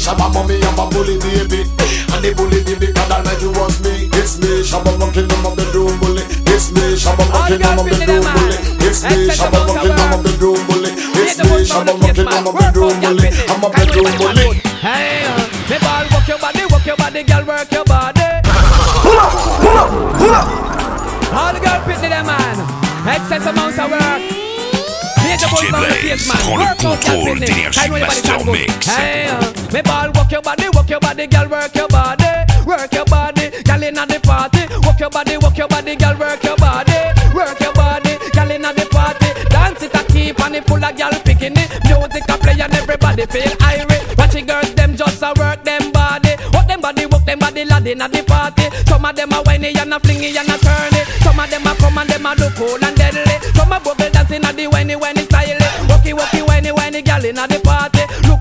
Shabba 0.03 0.27
mommy, 0.33 0.59
I'm 0.59 0.75
a 0.75 0.83
bully 0.91 1.15
baby. 1.15 1.63
And 2.11 2.19
the 2.19 2.35
bully 2.35 2.59
baby, 2.67 2.91
God 2.91 3.07
almighty 3.07 3.47
wants 3.55 3.79
me. 3.79 4.11
It's 4.19 4.35
me, 4.35 4.59
Shabba 4.59 4.99
walking 4.99 5.31
on 5.31 5.39
my 5.39 5.55
bedroom 5.55 5.95
bully. 6.03 6.27
It's 6.51 6.75
me, 6.75 6.99
Shabba 6.99 7.23
walking 7.31 7.63
on 7.63 7.79
my 7.79 7.87
bedroom 7.87 8.19
bully. 8.35 8.59
It's 8.83 8.99
me, 9.07 9.31
Shabba 9.31 9.63
walking 9.63 9.95
on 9.95 10.09
my 10.11 10.19
bedroom 10.19 10.59
bully. 10.67 10.91
It's 11.23 11.39
me, 11.39 11.63
Shabba 11.63 11.95
walking 11.95 12.27
on 12.27 12.43
my 12.43 12.51
bedroom 12.51 12.99
bully. 12.99 13.31
I'm 13.47 13.63
a 13.63 13.69
bedroom 13.71 14.11
bully 14.19 14.59
Hey, 14.83 15.23
me 15.71 15.79
ball, 15.79 16.03
work 16.11 16.27
your 16.27 16.39
body, 16.43 16.63
work 16.67 16.83
your 16.83 16.99
body, 16.99 17.23
girl, 17.23 17.45
work 17.47 17.71
your 17.71 17.87
body. 17.87 18.27
Pull 18.43 19.15
up, 19.23 19.31
pull 19.63 19.79
up, 19.79 19.89
pull 20.19 20.35
up. 20.35 20.47
All 21.31 21.55
the 21.55 21.63
girl 21.63 21.79
pity 21.87 22.11
them 22.11 22.27
man. 22.27 22.59
Excess 23.07 23.47
amount 23.47 23.79
of 23.79 23.87
work. 23.87 24.19
DJ 25.23 25.47
Blaze 25.71 26.27
prend 26.27 26.59
le 26.59 26.75
contrôle 26.75 27.39
d'Energy 27.39 27.87
Master 27.89 28.43
Mix. 28.51 28.91
Hey, 28.91 29.31
uh 29.31 29.62
me 29.73 29.81
ball, 29.81 30.11
work 30.13 30.31
your 30.31 30.41
body, 30.41 30.69
work 30.69 30.89
your 30.89 30.99
body, 30.99 31.25
girl, 31.25 31.49
work 31.49 31.73
your 31.73 31.87
body, 31.87 32.29
work 32.65 32.93
your 32.93 33.05
body, 33.05 33.49
girl 33.63 33.81
inna 33.81 34.05
the 34.05 34.19
party, 34.21 34.61
work 34.85 34.99
your 34.99 35.09
body, 35.09 35.35
work 35.37 35.57
your 35.57 35.67
body, 35.67 35.95
girl, 35.95 36.15
work 36.15 36.43
your 36.43 36.55
body, 36.57 36.93
work 37.33 37.59
your 37.59 37.73
body, 37.73 38.13
girl 38.37 38.51
inna 38.51 38.71
the 38.73 38.85
party, 38.93 39.33
dance 39.49 39.81
it 39.81 39.95
a 39.95 40.03
keep 40.13 40.39
and 40.45 40.55
it 40.55 40.63
full 40.69 40.83
of 40.83 40.93
girl 40.95 41.11
picking 41.25 41.57
it, 41.57 41.69
music 41.89 42.29
a 42.29 42.37
play 42.37 42.53
and 42.53 42.73
everybody 42.75 43.25
feel 43.25 43.49
irate. 43.65 44.05
Watch 44.13 44.37
the 44.37 44.41
girls 44.45 44.73
them 44.75 44.95
just 44.95 45.23
a 45.23 45.33
work 45.41 45.63
them 45.65 45.91
body, 45.91 46.37
work 46.53 46.67
them 46.69 46.79
body, 46.79 47.05
work 47.07 47.25
them 47.25 47.39
body, 47.39 47.65
lad 47.65 47.87
inna 47.87 48.07
the 48.07 48.21
party. 48.29 48.69
Some 48.85 49.05
of 49.05 49.15
them 49.15 49.33
a 49.33 49.41
whiny 49.41 49.73
and 49.73 49.93
a 49.93 49.97
flingy 49.97 50.37
and 50.37 50.53
a 50.53 50.57
turny, 50.61 51.01
some 51.25 51.39
of 51.39 51.49
them 51.49 51.65
a 51.65 51.73
come 51.81 51.97
and 51.97 52.09
them 52.09 52.25
a 52.29 52.35
look 52.37 52.53
cool 52.53 52.77
and 52.77 52.93
deadly, 52.93 53.41
some 53.57 53.73
a 53.73 53.79
bubble 53.81 54.09
dancing 54.13 54.45
at 54.45 54.53
the 54.53 54.67
whiny 54.67 54.95
whiny 54.95 55.25
style. 55.25 55.57
Walkie 55.89 56.13
walkie 56.13 56.45
whiny 56.45 56.69
whiny 56.71 57.01
gal 57.01 57.25
inna 57.25 57.47
the 57.47 57.62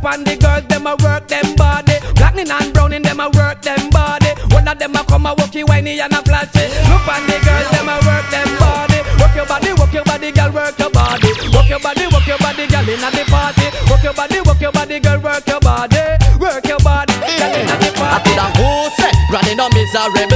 party. 0.03 0.19
Look 0.19 0.19
on 0.19 0.25
the 0.25 0.37
girls, 0.37 0.67
them 0.67 0.87
a 0.87 0.97
work 1.03 1.29
them 1.29 1.55
body. 1.57 1.95
Blacking 2.17 2.51
and 2.51 2.73
browning, 2.75 3.03
them 3.03 3.21
a 3.21 3.31
work 3.31 3.63
them 3.63 3.91
body. 3.91 4.31
One 4.51 4.69
of 4.69 4.79
them 4.79 4.95
a 4.97 5.05
come 5.05 5.27
a 5.27 5.35
walkie 5.35 5.65
whiny 5.65 6.01
and 6.01 6.13
a 6.13 6.23
flashy. 6.23 6.67
Look 6.91 7.07
on 7.07 7.23
the 7.27 7.39
girls, 7.43 7.69
them 7.71 7.89
a 7.89 7.97
work 8.03 8.27
them 8.31 8.51
body. 8.59 8.99
Work 9.21 9.35
your 9.37 9.47
body, 9.47 9.73
work 9.79 9.93
your 9.93 10.05
body, 10.05 10.33
girl, 10.33 10.51
work 10.53 10.79
your 10.79 10.91
body. 10.91 11.31
Work 11.55 11.69
your 11.69 11.81
body, 11.81 12.07
work 12.11 12.27
your 12.27 12.39
body, 12.39 12.67
girl 12.67 12.89
inna 12.89 13.11
the 13.15 13.25
party. 13.31 13.67
Work 13.91 14.03
your 14.03 14.15
body, 14.15 14.41
work 14.43 14.61
your 14.61 14.73
body, 14.73 14.99
girl, 15.01 15.21
work 15.21 15.47
your 15.47 15.61
body. 15.61 16.03
Work 16.41 16.67
your 16.67 16.81
body, 16.83 17.15
girl 17.15 17.55
inna 17.55 17.77
the 17.79 17.91
party. 17.95 18.31
could 18.31 18.41
have 18.43 18.55
who 18.59 18.91
say 18.99 19.13
Granny 19.31 19.55
no 19.55 19.69
miserable 19.71 20.21
If 20.21 20.32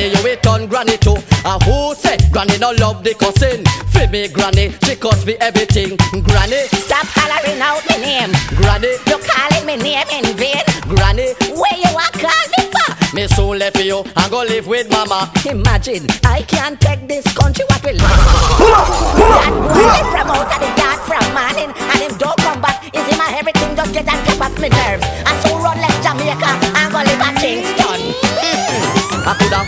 granny 0.00 0.16
you 0.16 0.22
will 0.24 0.36
turn 0.36 0.66
granny 0.66 0.96
too 0.96 1.16
And 1.44 1.62
who 1.62 1.94
say 1.94 2.16
Granny 2.30 2.58
no 2.58 2.72
love 2.72 3.04
the 3.04 3.14
cousin 3.14 3.64
For 3.92 4.06
me 4.10 4.28
granny 4.28 4.72
she 4.84 4.96
cost 4.96 5.26
me 5.26 5.36
everything 5.40 5.96
Granny 6.22 6.66
Stop 6.72 7.06
hollering 7.12 7.60
out 7.60 7.82
my 7.88 7.96
name. 7.96 8.32
Granny 8.56 8.92
You 9.06 9.18
calling 9.20 9.66
me 9.66 9.76
name 9.76 10.08
in 10.12 10.36
vain. 10.36 10.64
Granny 10.88 11.34
Where 11.52 11.76
you 11.76 11.92
are 11.92 12.12
call 12.16 12.44
me 12.56 12.62
for? 12.72 13.14
Me 13.14 13.26
soon 13.28 13.58
left 13.58 13.82
you 13.82 14.04
and 14.16 14.30
go 14.30 14.42
live 14.42 14.66
with 14.66 14.90
mama 14.90 15.30
Imagine, 15.46 16.06
I 16.24 16.42
can't 16.42 16.80
take 16.80 17.06
this 17.08 17.26
country 17.34 17.64
what 17.68 17.82
we 17.84 17.92
live. 17.92 18.00
that 18.00 19.52
boy 19.52 20.00
from 20.14 20.30
out 20.30 20.46
of 20.46 20.60
the 20.62 20.70
dark 20.78 21.00
from 21.04 21.26
morning 21.34 21.74
and 21.74 21.98
him 22.00 22.16
don't 22.18 22.38
come 22.38 22.60
back. 22.62 22.86
Is 22.94 23.06
him 23.10 23.18
a 23.18 23.26
everything 23.34 23.74
just 23.74 23.92
get 23.92 24.06
on 24.06 24.18
top 24.24 24.50
of 24.50 24.60
me 24.60 24.68
nerves. 24.68 25.04
I 25.26 25.34
so 25.42 25.58
run 25.58 25.76
left 25.80 26.02
Jamaica 26.04 26.59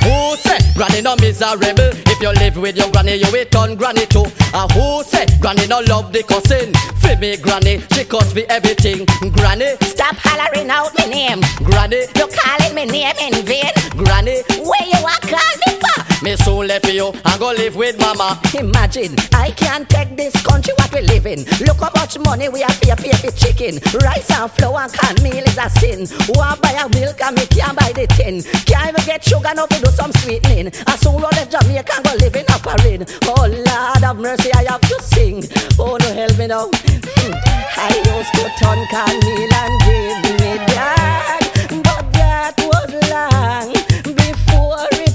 who 0.02 0.36
say 0.36 0.58
Granny 0.74 1.00
no 1.02 1.16
miserable 1.16 1.90
If 2.10 2.20
you 2.20 2.32
live 2.32 2.56
with 2.56 2.76
your 2.76 2.90
granny 2.90 3.16
you 3.16 3.30
will 3.32 3.44
turn 3.46 3.76
granny 3.76 4.06
too 4.06 4.24
And 4.54 4.70
who 4.72 5.02
say 5.04 5.26
Granny 5.40 5.66
no 5.66 5.80
love 5.80 6.12
the 6.12 6.22
cousin 6.22 6.72
For 7.00 7.16
me 7.20 7.36
granny 7.36 7.82
she 7.92 8.04
cost 8.04 8.34
me 8.34 8.44
everything 8.48 9.06
Granny 9.32 9.76
Stop 9.82 10.16
hollering 10.18 10.70
out 10.70 10.90
my 10.98 11.06
name. 11.06 11.40
Granny 11.62 12.02
You 12.16 12.26
calling 12.28 12.74
me 12.74 12.84
name 12.86 13.16
in 13.20 13.34
vain. 13.46 13.72
Granny 13.96 14.42
Where 14.58 14.86
you 14.86 15.00
are 15.04 15.22
call 15.22 15.54
me? 15.66 15.91
Me 16.22 16.36
soon 16.36 16.68
left 16.68 16.86
you 16.86 17.10
and 17.24 17.40
go 17.40 17.50
live 17.50 17.74
with 17.74 17.98
mama 17.98 18.40
Imagine, 18.54 19.16
I 19.34 19.50
can't 19.50 19.88
take 19.90 20.16
this 20.16 20.32
country 20.42 20.72
what 20.78 20.94
we 20.94 21.00
live 21.00 21.26
in. 21.26 21.42
Look 21.66 21.80
how 21.80 21.90
much 21.96 22.16
money 22.20 22.48
we 22.48 22.60
have 22.60 22.80
pay 22.80 22.94
pay 22.94 23.10
for 23.10 23.32
chicken. 23.32 23.80
Rice 23.98 24.30
and 24.30 24.48
flour 24.52 24.82
and 24.82 24.92
canned 24.92 25.22
meal 25.22 25.42
is 25.42 25.58
a 25.58 25.68
sin. 25.68 26.06
Want 26.28 26.62
buy 26.62 26.78
a 26.78 26.88
milk 26.90 27.20
and 27.20 27.34
me 27.34 27.44
can't 27.46 27.76
buy 27.76 27.90
the 27.92 28.06
tin. 28.06 28.40
Can't 28.70 28.90
even 28.90 29.04
get 29.04 29.24
sugar 29.24 29.52
now 29.52 29.66
to 29.66 29.78
do 29.82 29.90
some 29.90 30.12
sweetening. 30.12 30.66
And 30.66 30.98
soon 31.02 31.18
roll 31.18 31.34
the 31.34 31.44
Jamaica 31.50 31.92
and 31.96 32.04
go 32.04 32.14
live 32.14 32.36
in 32.36 32.46
a 32.46 32.58
foreign. 32.62 33.02
Oh 33.26 33.46
Lord 33.50 34.02
have 34.06 34.18
mercy, 34.18 34.52
I 34.54 34.62
have 34.70 34.80
to 34.80 35.02
sing. 35.02 35.42
Oh 35.76 35.96
no 35.98 36.06
help 36.14 36.38
me 36.38 36.46
now. 36.46 36.70
Hmm. 36.70 37.34
I 37.82 37.98
used 37.98 38.32
to 38.38 38.44
turn 38.62 38.86
canned 38.94 39.24
meal 39.26 39.54
and 39.58 39.74
give 39.82 40.22
me 40.38 40.52
that, 40.70 41.82
but 41.82 42.12
that 42.12 42.54
was 42.62 43.10
long 43.10 43.81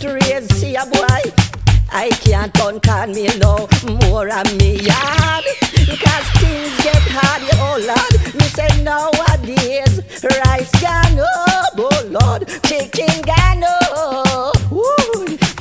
it 0.04 0.14
raised. 0.26 0.52
See 0.54 0.76
a 0.76 0.86
boy. 0.86 1.48
I 1.89 2.10
can't 2.10 2.54
turn 2.84 3.12
me 3.12 3.28
no 3.39 3.68
more 4.02 4.30
on 4.30 4.45
me 4.58 4.76
yard 4.82 5.45
Because 5.72 6.28
things 6.38 6.76
get 6.84 7.02
hard, 7.10 7.41
yeah, 7.41 7.64
oh 7.64 7.80
Lord. 7.80 8.14
Me 8.36 8.45
say 8.52 8.68
nowadays 8.84 10.02
Rice 10.22 10.72
gone 10.82 11.20
up, 11.20 11.74
oh 11.78 12.04
Lord. 12.12 12.48
Chicken 12.68 13.22
gone 13.24 13.64
up. 13.64 14.58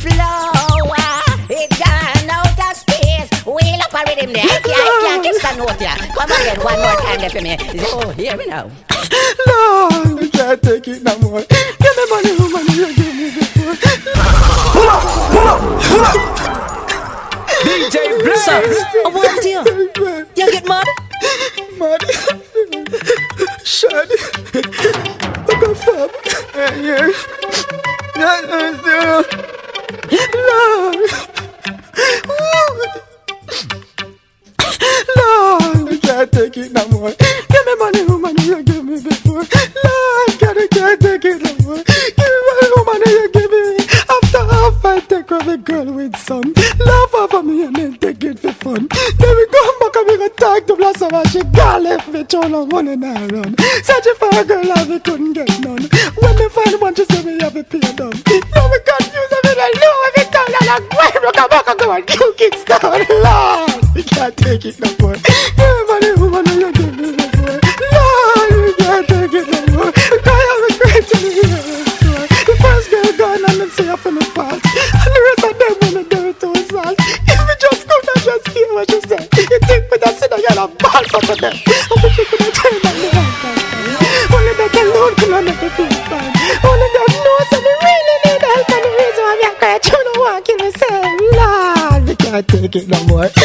Flour 0.03 0.97
It 1.49 1.71
gone 1.79 2.31
out 2.31 2.59
of 2.59 2.77
space. 2.77 3.31
Wheel 3.47 3.81
up 3.81 3.95
a 3.95 4.03
rhythm 4.11 4.33
there. 4.33 4.45
I 4.45 4.61
can't, 4.61 4.67
I 4.67 4.99
can't 5.03 5.23
keep 5.23 5.35
stand 5.37 5.59
note 5.59 5.79
here 5.79 5.97
Come 6.13 6.31
again, 6.33 6.59
one 6.61 6.79
more 6.81 6.97
time 7.01 7.21
there 7.21 7.31
for 7.31 7.41
me. 7.41 7.57
Oh, 7.87 8.11
hear 8.11 8.37
me 8.37 8.47
now. 8.47 8.71
Lord, 9.47 10.21
we 10.21 10.29
can't 10.31 10.61
take 10.63 10.89
it 10.89 11.03
no 11.03 11.19
more. 11.21 11.41
Give 11.41 11.97
me 11.97 12.05
money, 12.11 12.33
woman, 12.37 12.96
DJ 17.63 17.97
Blaze. 18.23 18.49
I 18.49 19.09
want 19.15 19.45
you. 19.45 19.61
You 20.35 20.47
get 20.51 20.67
mad? 20.67 20.87
Mad. 21.79 22.03
Shad. 23.65 24.11
Look 25.47 25.63
at 25.63 25.77
Fab. 25.77 26.11
Yeah. 26.83 27.13
Yeah, 28.17 28.41
Lord. 30.35 31.01
Lord, 35.17 35.89
we 35.89 35.99
can't 35.99 36.33
take 36.33 36.57
it 36.57 36.73
no 36.73 36.89
more. 36.89 37.11
Give 37.13 37.67
me 37.67 37.75
money, 37.79 38.05
woman, 38.05 38.37
you 38.39 38.63
give 38.65 38.85
me 38.85 39.01
before. 39.01 39.35
Lord, 39.35 40.39
God, 40.41 40.59
I 40.59 40.67
can't 40.73 41.01
take 41.01 41.25
it 41.25 41.43
no 41.43 41.53
more. 41.67 41.85
Girl 45.57 45.93
with 45.93 46.17
some. 46.17 46.53
Laugh 46.85 47.15
over 47.15 47.43
me 47.43 47.65
and 47.65 47.77
then 47.77 47.97
take 47.99 48.23
it 48.25 48.39
for 48.39 48.53
fun. 48.53 48.89
Then 49.19 49.37
we 49.37 49.47
come 49.47 49.79
back 49.81 49.97
and 49.97 50.07
we 50.09 50.17
go 50.19 50.29
talk 50.29 50.67
to 50.67 50.77
Blossom 50.77 51.15
and 51.15 51.29
she 51.29 51.43
got 51.45 51.83
left 51.83 52.09
me 52.09 52.25
too 52.25 52.41
long 52.41 52.69
running 52.71 53.03
and 53.03 53.33
run. 53.33 53.55
Searching 53.83 54.15
for 54.19 54.31
a 54.33 54.45
girl 54.45 54.73
and 54.79 54.91
we 54.91 54.99
couldn't 55.01 55.33
get 55.33 55.49
none. 55.61 55.89
When 56.21 56.37
me 56.39 56.49
find 56.49 56.81
one, 56.81 56.95
she 56.95 57.05
say 57.07 57.23
me 57.25 57.41
have 57.43 57.57
a 57.57 57.65
pay 57.65 57.81
down. 57.81 58.13
Now 58.55 58.67
we 58.71 58.79
confused 58.85 59.33
and 59.33 59.43
we 59.45 59.55
don't 59.55 59.77
know 59.81 59.95
every 60.09 60.27
time 60.31 60.51
that 60.55 60.67
I'm 60.77 60.85
going 60.89 61.33
to 61.33 61.33
come 61.39 61.49
back 61.51 61.69
and 61.69 61.79
go 61.79 61.93
and 61.93 62.07
kill 62.07 62.33
kids 62.35 62.65
down. 62.65 62.81
Lord, 62.83 63.95
we 63.95 64.03
can't 64.03 64.37
take 64.37 64.65
it 64.65 64.81
no 64.81 64.91
more. 65.01 65.17
Can't 92.85 93.33
take 93.33 93.36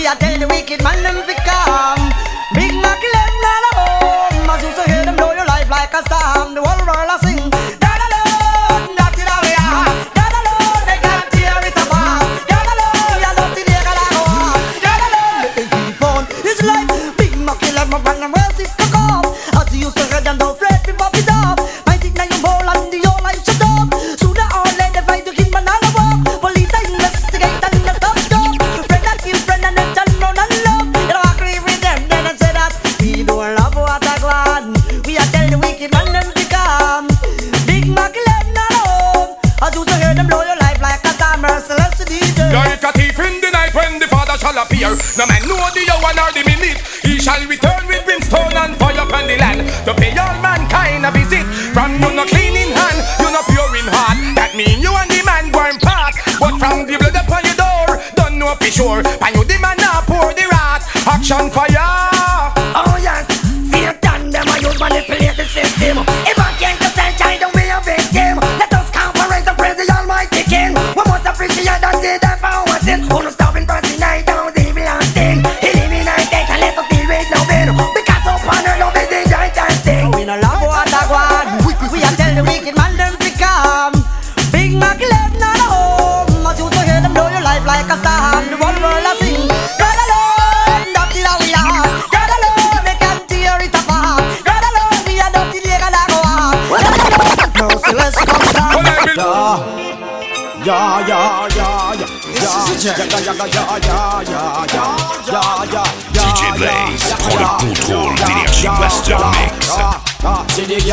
We 0.00 0.06
are 0.06 0.16
tell 0.16 0.38
the 0.38 0.48
wicked 0.48 0.82
man 0.82 1.02
them 1.02 1.16
to 1.28 1.34
come. 1.44 2.08
Big 2.54 2.72
Mac 2.80 3.19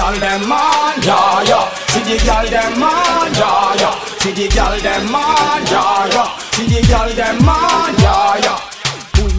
gyal 0.08 0.20
dem 0.22 0.48
man 0.48 1.02
yeah 1.04 1.44
yeah. 1.48 1.74
See 1.88 2.02
the 2.04 2.18
gyal 2.26 2.50
dem 2.50 2.80
man 2.80 3.34
yeah 3.34 3.76
yeah. 3.82 3.96
See 4.20 4.32
the 4.32 4.48
gyal 4.48 4.80
dem 4.82 5.12
man 5.12 5.66
yeah 5.72 6.08
yeah. 6.14 6.40
See 6.54 6.66
the 6.66 6.82
gyal 6.88 7.14
dem 7.16 7.46
man 7.46 7.96
yeah 8.00 8.27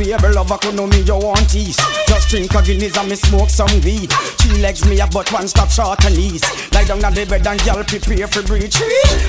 able 0.07 0.33
lover 0.33 0.59
could 0.59 0.75
know 0.75 0.87
me 0.87 1.01
you 1.03 1.17
want 1.17 1.49
tease. 1.51 1.77
Just 2.07 2.29
drink 2.29 2.55
a 2.55 2.63
Guinness 2.63 2.97
and 2.97 3.09
me 3.09 3.17
smoke 3.17 3.51
some 3.51 3.81
weed. 3.83 4.11
Three 4.39 4.61
legs 4.61 4.85
me 4.87 4.99
have 4.99 5.11
but 5.11 5.31
one 5.33 5.49
stop 5.49 5.71
short 5.71 6.05
and 6.05 6.17
knees. 6.17 6.43
Lie 6.73 6.85
down 6.85 7.05
on 7.05 7.15
the 7.15 7.27
bed 7.27 7.47
and 7.47 7.61
girl 7.65 7.83
prepare 7.85 8.27
for 8.27 8.43
breach 8.43 8.77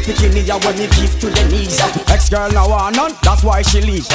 Bikini 0.06 0.48
ya 0.48 0.58
when 0.64 0.78
me 0.78 0.88
give 0.96 1.20
to 1.20 1.28
the 1.30 1.44
knees. 1.50 1.80
Ex 2.10 2.30
girl 2.30 2.52
now 2.52 2.70
want 2.70 2.96
none, 2.96 3.14
that's 3.24 3.44
why 3.44 3.62
she 3.62 3.82
leave. 3.82 4.08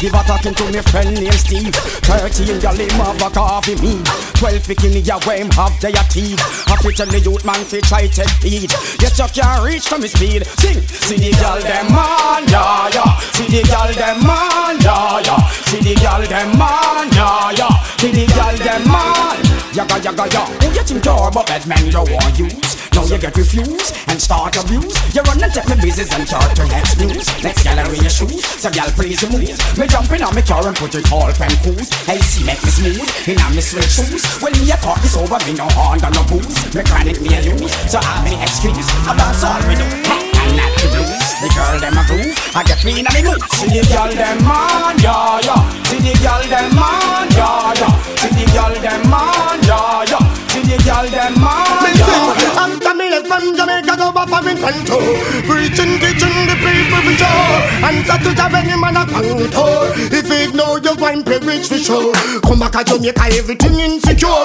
Give 0.00 0.14
a 0.14 0.22
talking 0.24 0.54
to 0.54 0.64
me 0.72 0.80
friend 0.88 1.12
named 1.14 1.34
Steve. 1.34 1.74
Thirteen 2.08 2.58
girl 2.60 2.74
him 2.74 2.90
have 3.00 3.20
a 3.20 3.30
coffee 3.30 3.76
me 3.76 4.00
Twelve 4.40 4.64
bikini 4.64 5.06
ya 5.06 5.20
when 5.26 5.44
him 5.44 5.50
have 5.52 5.78
their 5.80 5.92
teeth. 6.08 6.40
Have 6.68 6.80
to 6.80 6.90
tell 6.92 7.06
the 7.06 7.20
youth 7.20 7.44
man 7.44 7.62
fi 7.64 7.80
try 7.80 8.06
take 8.06 8.30
heed. 8.40 8.72
Yes 9.00 9.18
you 9.18 9.28
can't 9.28 9.62
reach 9.64 9.84
to 9.90 9.98
me 9.98 10.08
speed. 10.08 10.46
Sing, 10.58 10.80
see 10.80 11.18
the 11.18 11.30
girl 11.36 11.60
them 11.60 11.92
man, 11.92 12.48
yeah 12.48 12.88
yeah. 12.94 13.18
See 13.36 13.48
the 13.48 13.62
girl 13.68 13.92
them 13.92 14.26
man, 14.26 14.80
yeah 14.80 15.20
yeah. 15.20 15.48
See 15.68 15.80
the 15.84 15.89
girl 15.96 16.22
them 16.22 16.58
man, 16.58 17.08
yeah 17.12 17.50
yeah. 17.56 17.82
See 17.98 18.12
the 18.12 18.26
girl 18.32 18.56
them 18.62 18.84
man. 18.86 19.40
Yaga 19.72 20.02
yaga 20.02 20.26
ya 20.34 20.44
Who 20.60 20.66
you 20.74 20.82
think 20.82 21.04
you're 21.04 21.30
but 21.30 21.46
bad 21.46 21.66
man 21.66 21.86
you 21.86 22.02
want 22.02 22.38
use. 22.38 22.74
Now 22.92 23.04
you 23.04 23.18
get 23.18 23.36
refused 23.36 23.94
and 24.08 24.20
start 24.20 24.56
abuse. 24.58 24.94
You 25.14 25.22
run 25.22 25.42
and 25.42 25.52
take 25.52 25.68
me 25.68 25.76
business 25.80 26.12
and 26.12 26.26
chart 26.26 26.54
to 26.56 26.66
next 26.66 26.98
news. 26.98 27.26
Next 27.42 27.62
gallery 27.62 27.98
your 27.98 28.10
shoes 28.10 28.44
So 28.58 28.70
gal 28.70 28.90
please 28.90 29.22
move 29.30 29.56
Me 29.78 29.86
jump 29.86 30.10
in 30.12 30.22
on 30.22 30.34
me 30.34 30.42
car 30.42 30.66
and 30.66 30.76
put 30.76 30.94
it 30.94 31.10
all 31.12 31.32
pen 31.32 31.50
cruise 31.62 31.88
Hey 32.04 32.18
see 32.18 32.44
make 32.44 32.62
me 32.62 32.70
smooth 32.70 33.28
In 33.28 33.40
on 33.40 33.54
me 33.54 33.62
sweat 33.62 33.88
shoes. 33.88 34.26
When 34.42 34.52
me 34.58 34.70
a 34.70 34.76
talk 34.76 35.00
this 35.02 35.16
over 35.16 35.38
me 35.46 35.54
no 35.54 35.68
hand 35.70 36.02
and 36.04 36.14
no 36.14 36.22
booze. 36.26 36.74
Mechanic 36.74 37.20
me 37.20 37.34
a 37.34 37.40
use 37.40 37.72
So 37.90 37.98
I 38.02 38.24
me 38.24 38.42
excuse. 38.42 38.88
I 39.06 39.16
dance 39.16 39.44
all 39.44 39.62
we 39.68 39.74
do 39.76 40.29
And 40.40 40.56
not 40.56 40.72
the 40.80 40.86
blues 40.92 41.28
The 41.40 41.48
girl 41.54 41.76
them 41.80 41.98
a 42.00 42.02
groove. 42.08 42.36
I 42.56 42.64
get 42.64 42.80
me 42.84 43.00
in 43.00 43.06
a 43.06 43.10
me 43.14 43.22
mood. 43.22 43.40
See 43.54 43.68
the 43.68 43.82
girl 43.88 44.10
them 44.10 44.38
man 44.44 44.96
yeah 44.98 45.44
yeah. 45.44 45.62
See 45.88 46.00
the 46.00 46.12
girl 46.24 46.42
them 46.48 46.68
man 46.74 47.28
yeah 47.36 47.78
yeah. 47.80 47.94
See 48.18 48.32
the 48.34 48.44
girl 48.52 48.74
them 48.74 49.02
man 49.10 49.60
yeah 49.68 50.10
yeah. 50.10 50.40
See 50.50 50.62
the 50.66 50.76
girl 50.82 51.06
them 51.06 51.34
man 51.38 51.78
Me 51.86 51.94
sing 51.94 52.26
After 52.58 52.94
me 52.98 53.06
left 53.10 53.26
from 53.30 53.54
Jamaica 53.54 53.94
go 53.94 54.10
back 54.10 54.26
from 54.26 54.50
Toronto 54.50 54.98
Preaching, 55.46 55.94
teaching 56.02 56.36
the 56.50 56.56
people 56.58 57.00
for 57.06 57.14
sure 57.14 57.54
Answer 57.86 58.18
to 58.18 58.30
the 58.34 58.46
any 58.58 58.74
man 58.74 58.98
a 58.98 59.06
contour 59.06 59.94
If 60.10 60.26
you 60.26 60.52
know 60.52 60.74
you 60.76 60.94
wine 60.98 61.22
pay 61.22 61.38
rich 61.38 61.68
for 61.68 61.78
sure 61.78 62.12
Come 62.42 62.58
back 62.58 62.72
to 62.72 62.98
Jamaica 62.98 63.30
everything 63.30 63.78
insecure. 63.78 64.42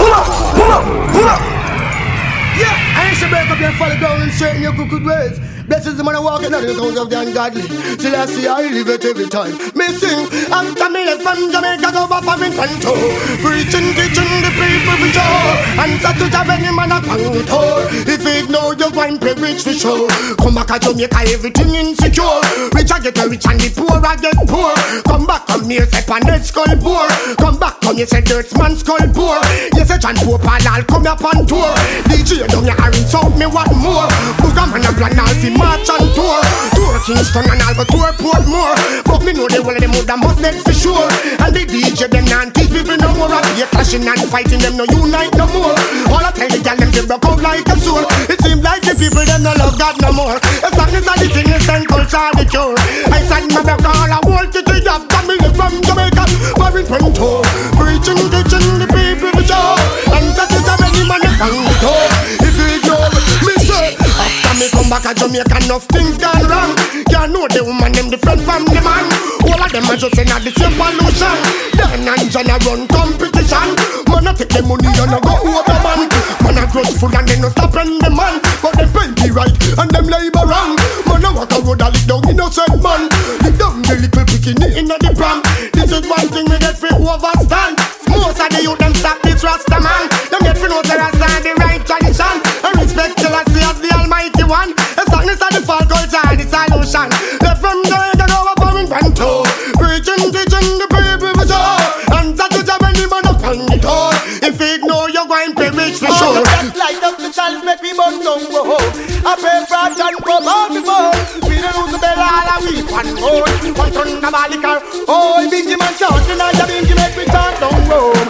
Pull 0.00 0.12
up, 0.16 0.26
pull 0.56 0.72
up, 0.72 1.12
pull 1.12 1.28
up 1.28 1.71
yeah, 2.58 2.98
I 2.98 3.08
ain't 3.08 3.18
say 3.18 3.28
break 3.28 3.48
up 3.50 3.60
your 3.60 3.72
follow 3.72 3.96
down 3.96 4.22
and 4.22 4.32
straighten 4.32 4.62
your 4.62 4.74
crooked 4.74 5.04
ways. 5.04 5.38
Blessings 5.68 5.96
the 5.96 6.04
man 6.04 6.16
I 6.16 6.20
walk 6.20 6.42
in 6.42 6.54
on 6.54 6.66
the 6.66 6.74
house 6.74 6.98
of 6.98 7.10
the 7.10 7.18
ungodly. 7.20 7.62
Till 7.96 8.16
I 8.16 8.26
see 8.26 8.46
I 8.46 8.66
live 8.66 8.88
it 8.88 9.04
every 9.04 9.28
time. 9.28 9.54
Me 9.78 9.86
sing 9.94 10.26
after 10.50 10.90
me 10.90 11.06
left 11.06 11.22
from 11.22 11.38
Jamaica 11.54 11.92
back 12.10 12.24
from 12.26 12.42
Toronto. 12.50 12.92
Preaching, 13.38 13.94
teaching 13.94 14.32
the 14.42 14.50
people 14.58 14.96
for 14.98 15.10
sure. 15.14 15.54
Answer 15.78 16.12
to 16.18 16.26
the 16.26 16.40
any 16.50 16.70
man 16.74 16.90
a 16.90 16.98
contour. 16.98 17.86
If 18.10 18.26
you 18.26 18.34
ignore 18.42 18.74
your 18.74 18.90
wine, 18.90 19.22
rich 19.22 19.62
for 19.62 19.72
sure. 19.72 20.10
Come 20.42 20.58
back 20.58 20.82
to 20.82 20.90
Jamaica, 20.90 21.30
everything 21.30 21.74
insecure. 21.78 22.42
Rich 22.74 22.90
I 22.90 22.98
get 22.98 23.22
rich 23.30 23.46
and 23.46 23.60
the 23.62 23.70
poor 23.70 24.02
I 24.02 24.18
get 24.18 24.34
poor. 24.50 24.74
Come 25.06 25.26
back, 25.30 25.46
come 25.46 25.70
here, 25.70 25.86
say 25.86 26.02
pan 26.02 26.26
head 26.26 26.42
skull 26.42 26.74
poor. 26.82 27.06
Come 27.38 27.58
back, 27.62 27.78
come 27.80 27.96
here, 27.96 28.06
say 28.10 28.20
dirt 28.20 28.50
man 28.58 28.74
skull 28.74 29.06
poor. 29.14 29.38
Yes, 29.78 29.94
a 29.94 29.98
John 29.98 30.18
Pope 30.26 30.42
and 30.42 30.66
I'll 30.66 30.82
come 30.84 31.06
up 31.06 31.22
on 31.22 31.46
tour. 31.46 31.70
DJ 32.10 32.50
down 32.50 32.66
your 32.66 32.74
rinse 32.90 33.14
out 33.14 33.30
me 33.38 33.46
what 33.46 33.70
more. 33.78 34.10
Booga 34.42 34.66
man 34.66 34.82
a 34.82 34.90
plan 34.90 35.18
all 35.22 35.34
fi 35.38 35.51
march 35.56 35.88
and 35.88 36.08
tour. 36.14 36.40
Tour 36.74 36.96
Kingston 37.04 37.48
and 37.48 37.76
go 37.76 37.84
tour 37.88 38.10
Portmore. 38.20 38.76
But 39.04 39.20
me 39.24 39.32
know 39.32 39.48
the 39.48 39.62
whole 39.62 39.74
of 39.74 39.80
them 39.80 39.92
would 39.92 40.08
have 40.08 40.20
must 40.20 40.40
dead 40.40 40.56
for 40.62 40.74
sure. 40.74 41.08
And 41.42 41.52
the 41.54 41.62
DJ 41.66 42.08
them 42.08 42.26
not 42.26 42.54
teach 42.54 42.70
people 42.70 42.96
no 42.96 43.10
more. 43.16 43.32
And 43.32 43.44
they 43.56 43.66
clashing 43.68 44.06
and 44.06 44.24
fighting 44.28 44.60
them 44.60 44.76
no 44.76 44.84
unite 44.88 45.34
no 45.36 45.46
more. 45.50 45.74
All 46.12 46.24
I 46.24 46.30
tell 46.32 46.48
the 46.48 46.60
them 46.60 46.90
they 46.90 47.04
broke 47.04 47.24
out 47.24 47.40
like 47.40 47.66
a 47.68 47.76
sword. 47.78 48.06
It 48.28 48.38
seems 48.42 48.62
like 48.62 48.82
the 48.82 48.94
people 48.96 49.24
them 49.24 49.42
no 49.42 49.52
love 49.56 49.76
God 49.78 49.96
no 50.00 50.12
more. 50.12 50.36
As 50.38 50.72
long 50.76 50.92
as 50.92 51.04
the 51.04 51.28
thing 51.28 51.48
is 51.48 51.64
then 51.66 51.84
culture 51.86 52.30
the 52.36 52.44
cure. 52.44 52.76
I 53.10 53.20
said 53.26 53.48
my 53.52 53.62
back 53.62 53.82
all 53.84 54.10
I 54.12 54.20
want 54.24 54.52
to 54.52 54.62
do 54.62 54.72
have 54.92 55.08
family 55.08 55.38
from 55.56 55.72
Jamaica. 55.82 56.24
Married 56.60 56.86
Pronto. 56.86 57.42
Preaching, 57.78 58.20
teaching 58.28 58.68
the 58.78 58.86
people 58.92 59.32
for 59.32 59.44
sure. 59.44 59.76
And 60.12 60.26
that 60.36 60.50
is 60.52 60.68
a 60.68 60.74
many 60.80 61.02
man 61.08 61.24
a 61.24 61.30
contour. 61.40 62.04
If 62.44 62.54
you 62.60 62.68
ignore 62.76 63.08
me, 63.46 63.61
After 64.52 64.68
me 64.68 64.68
come 64.68 64.90
back 64.92 65.08
to 65.08 65.16
Jamaica, 65.16 65.64
enough 65.64 65.88
things 65.88 66.20
gone 66.20 66.44
wrong. 66.44 66.76
Can't 67.08 67.32
know 67.32 67.48
the 67.48 67.64
woman, 67.64 67.88
them 67.96 68.12
different 68.12 68.44
from 68.44 68.68
the 68.68 68.84
man. 68.84 69.08
All 69.48 69.56
of 69.56 69.72
them 69.72 69.88
are 69.88 69.96
just 69.96 70.12
in 70.12 70.28
the 70.28 70.52
same 70.52 70.76
pollution. 70.76 71.36
Dan 71.72 72.04
and 72.04 72.28
John 72.28 72.52
a 72.52 72.60
run 72.60 72.84
competition. 72.84 73.72
Man 74.12 74.28
a 74.28 74.32
take 74.36 74.52
the 74.52 74.60
money 74.60 74.92
and 74.92 75.08
a 75.08 75.18
go 75.24 75.40
over 75.40 75.78
man 75.80 76.04
Man 76.44 76.60
a 76.60 76.68
grudgeful 76.68 77.08
and 77.16 77.24
they 77.24 77.40
no 77.40 77.48
stop 77.48 77.72
on 77.80 77.96
the 77.96 78.12
man 78.12 78.44
But 78.60 78.76
them 78.76 78.92
plenty 78.92 79.32
right 79.32 79.56
and 79.56 79.88
them 79.88 80.04
labor 80.04 80.44
wrong. 80.44 80.76
Man 81.08 81.24
a 81.24 81.28
walk 81.32 81.56
a 81.56 81.58
road 81.64 81.80
a 81.80 81.88
lick 81.88 82.04
down 82.04 82.20
innocent 82.28 82.76
man. 82.84 83.08
Lick 83.40 83.56
down 83.56 83.80
the 83.88 84.04
little 84.04 84.24
bikini 84.28 84.68
in 84.76 84.84
the 84.84 85.00
pram. 85.16 85.40
This 85.72 85.96
is 85.96 86.04
one 86.04 86.28
thing 86.28 86.44
we 86.52 86.60
get 86.60 86.76
free 86.76 86.92
overstand. 86.92 87.80
Most 88.04 88.36
of 88.36 88.52
the 88.52 88.60
youth 88.60 88.76
them 88.76 88.92
stop 89.00 89.16
this 89.24 89.40
Rasta 89.40 89.80
man. 89.80 90.12
Them 90.28 90.44
get 90.44 90.60
to 90.60 90.68
know 90.68 90.84
the 90.84 91.21
One. 94.52 94.76
The 94.76 95.08
darkness 95.08 95.40
of 95.40 95.48
the 95.56 95.64
fall 95.64 95.80
culture 95.88 96.20
and 96.28 96.36
the 96.36 96.44
solution. 96.44 97.08
Left 97.40 97.56
from 97.64 97.80
there 97.88 98.12
to 98.20 98.26
go 98.28 98.52
up 98.52 98.60
and 98.68 98.84
invent 98.84 99.16
to. 99.16 99.48
Preaching, 99.80 100.28
teaching 100.28 100.76
the 100.76 100.86
people 100.92 101.32
for 101.40 101.48
sure. 101.48 101.80
And 102.12 102.36
that 102.36 102.52
is 102.52 102.68
when 102.68 102.92
the 102.92 103.08
man 103.08 103.32
up 103.32 103.40
on 103.48 103.64
the 103.64 103.80
door. 103.80 104.12
If 104.44 104.60
you 104.60 104.76
ignore, 104.76 105.08
you're 105.08 105.24
going 105.24 105.56
to 105.56 105.72
perish 105.72 106.04
for 106.04 106.12
sure. 106.12 106.44
Just 106.44 106.76
light 106.76 107.00
up 107.00 107.16
the 107.16 107.32
chalice, 107.32 107.64
make 107.64 107.80
me 107.80 107.96
burn 107.96 108.20
down 108.20 108.44
go. 108.52 108.76
I 109.24 109.40
pay 109.40 109.64
for 109.64 109.88
a 109.88 109.96
John 109.96 110.20
from 110.20 110.44
one 113.22 113.92
turn 113.94 114.18
car. 114.58 114.82
Oh, 115.06 115.38
Bingy 115.46 115.78
man 115.78 115.94
shout 115.94 116.26
in 116.26 116.42
all 116.42 116.50
make 116.98 117.14
me 117.14 117.22
turn 117.30 117.54
down 117.62 117.78
road. 117.86 118.26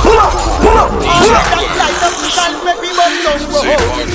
Pull 0.00 0.16
up, 0.16 0.32
pull 0.64 0.80
up, 0.80 0.88
pull 0.96 1.28
That 1.44 1.60
light 1.76 2.00
up 2.00 2.14
the 2.16 2.28
make 2.64 2.80
me 2.80 2.88
burn 2.96 3.14
down 3.20 3.44
road. 3.52 3.68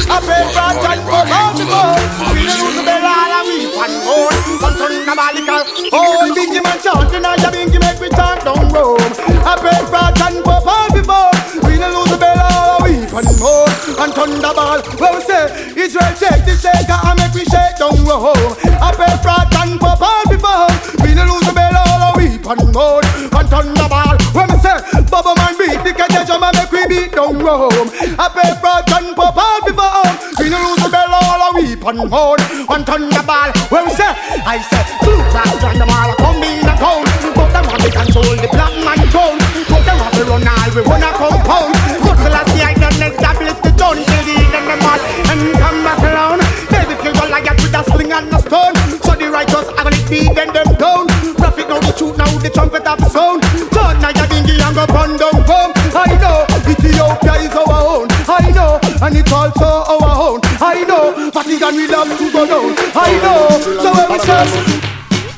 I 0.09 0.17
pray 0.25 0.49
John 0.49 0.81
for 1.05 1.23
all 1.29 1.53
the 1.53 1.65
gold 1.69 2.09
We 2.33 2.41
the 2.41 2.57
use 2.57 2.73
the 2.73 2.81
bell 2.81 3.05
and 3.05 3.45
we 3.45 3.69
one 3.77 3.93
more. 4.01 4.33
One 4.65 4.75
body 5.13 5.45
car. 5.45 5.61
Oh, 5.93 6.25
Bingy 6.33 6.57
man 6.57 6.81
shout 6.81 7.13
in 7.13 7.25
all 7.25 7.37
the 7.37 7.49
Bingy 7.53 7.77
make 7.77 8.01
me 8.01 8.09
turn 8.09 8.41
down 8.41 8.65
road. 8.73 8.99
Thunderball, 14.19 14.99
well 14.99 15.15
we 15.15 15.21
say 15.21 15.47
Israel 15.79 16.11
take 16.19 16.43
the 16.43 16.57
shaker 16.59 16.99
and 17.07 17.18
down 27.19 27.35
row. 27.43 27.67
I 28.15 28.31
pay 28.31 28.51
fraud 28.63 28.87
and 28.95 29.11
pop 29.11 29.35
all 29.35 29.59
before. 29.67 30.07
We 30.39 30.47
no 30.47 30.55
lose 30.55 30.79
the 30.79 30.87
bell 30.87 31.11
all 31.11 31.41
a 31.43 31.49
weep 31.51 31.83
and 31.83 32.07
more. 32.07 32.39
And 32.71 32.83
thunderball, 32.87 33.51
where 33.67 33.83
we 33.83 33.91
say 33.91 34.07
I 34.07 34.63
say 34.63 34.79
blue 35.03 35.19
class 35.27 35.59
and 35.67 35.83
the 35.83 35.87
mall 35.91 36.15
come 36.15 36.39
in 36.39 36.63
a 36.63 36.73
town. 36.79 37.03
But 37.35 37.51
them 37.51 37.67
have 37.67 37.83
to 37.83 37.91
control 37.91 38.31
the 38.39 38.47
black 38.55 38.71
man 38.87 39.03
town. 39.11 39.35
But 39.67 39.83
them 39.83 39.99
have 39.99 40.15
to 40.15 40.23
run 40.31 40.47
all 40.47 40.69
we 40.71 40.81
wanna 40.87 41.11
compound. 41.19 41.75
Good 41.99 42.17
till 42.23 42.35
I 42.39 42.41
see 42.55 42.63
I 42.63 42.71
done 42.79 43.03
establish 43.03 43.57
the 43.67 43.71
done 43.75 43.99
till 43.99 44.23
the 44.23 44.35
end 44.39 44.55
of 44.55 44.63
the 44.63 44.77
month 44.79 45.03
and 45.27 45.41
come 45.59 45.79
back 45.83 46.01
around. 46.07 46.39
David 46.71 47.03
kill 47.03 47.15
Goliath 47.19 47.59
with 47.59 47.75
a 47.75 47.81
sling 47.91 48.15
and 48.15 48.31
a 48.31 48.39
stone. 48.39 48.75
So 49.03 49.11
the 49.19 49.27
righteous 49.27 49.67
gonna 49.75 49.91
beat 50.07 50.31
them 50.39 50.55
them 50.55 50.71
down. 50.79 51.03
Prophet 51.35 51.67
now 51.67 51.83
the 51.83 51.91
truth 51.99 52.15
now 52.15 52.31
the 52.39 52.47
trumpet 52.47 52.87
of 52.87 52.95
the 53.03 53.09
sound. 53.11 53.43
Turn 53.75 53.99
now 53.99 54.15
your 54.15 54.27
dingy 54.31 54.55
and 54.55 54.71
go 54.71 54.87
burn 54.87 55.19
down 55.19 55.43
home. 55.43 55.78
And 59.09 59.17
it's 59.17 59.31
also 59.33 59.65
our 59.65 60.13
own. 60.21 60.39
I 60.61 60.85
know 60.85 61.31
Vatican 61.33 61.75
we 61.75 61.87
love 61.87 62.13
to 62.13 62.25
go 62.31 62.45
down. 62.45 62.77
I 62.93 63.11
know 63.25 63.49
so 63.81 63.89
when 63.89 64.07
we 64.13 64.19
say. 64.21 64.45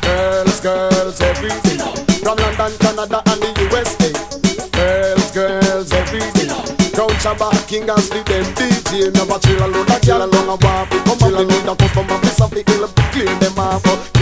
Girls, 0.03 0.59
girls, 0.59 1.21
everything. 1.21 1.79
From 2.19 2.37
London, 2.37 2.71
Canada, 2.83 3.23
and 3.31 3.39
the 3.39 3.49
USA. 3.71 4.11
Girls, 4.75 5.31
girls, 5.31 5.91
everything. 5.93 6.51
Count 6.91 7.15
Shabba, 7.23 7.49
King 7.67 7.89
and 7.89 8.03
Sleep, 8.03 8.25
them 8.25 8.43
DJ. 8.59 9.13
Never 9.13 9.39
chill 9.39 9.63
alone, 9.63 9.87
that 9.87 10.03
chill 10.03 10.19
along 10.19 10.49
a 10.51 10.57
waffle. 10.59 10.99
Come 11.07 11.33
on, 11.33 11.47
need 11.47 11.67
a 11.67 11.75
customer, 11.75 12.19
piece 12.19 12.41
of 12.41 12.51
the 12.51 12.63
hill, 12.67 12.87
clear 13.11 13.33
them 13.39 13.59
off. 13.59 14.20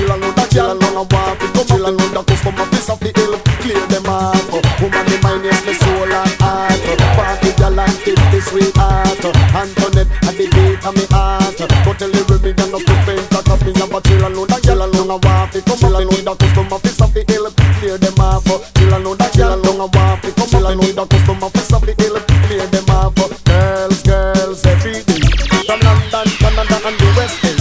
Still 15.77 15.97
I 15.97 16.03
know 16.03 16.17
that 16.25 16.37
customer 16.39 16.79
fix 16.79 17.01
up 17.01 17.13
the 17.13 17.21
hill, 17.29 17.45
clear 17.77 17.97
them 17.97 18.19
off. 18.19 18.43
Still 18.73 18.93
I 18.93 18.97
know 19.03 19.13
that 19.15 19.31
girl 19.37 19.57
long 19.61 19.79
a 19.79 19.87
walk, 19.93 20.21
come 20.25 20.47
Still 20.49 20.67
I 20.67 20.73
know 20.73 20.89
that 20.97 21.07
customer 21.09 21.49
fix 21.53 21.73
up 21.73 21.83
the 21.85 21.93
hill, 21.93 22.17
clear 22.49 22.65
them 22.67 22.89
off. 22.89 23.13
Girls, 23.45 24.01
girls 24.03 24.65
every 24.65 25.05
day, 25.05 25.21
from 25.65 25.79
London, 25.85 26.27
Canada 26.41 26.77
and 26.85 26.97
the 26.97 27.09
West 27.13 27.37
End. 27.45 27.59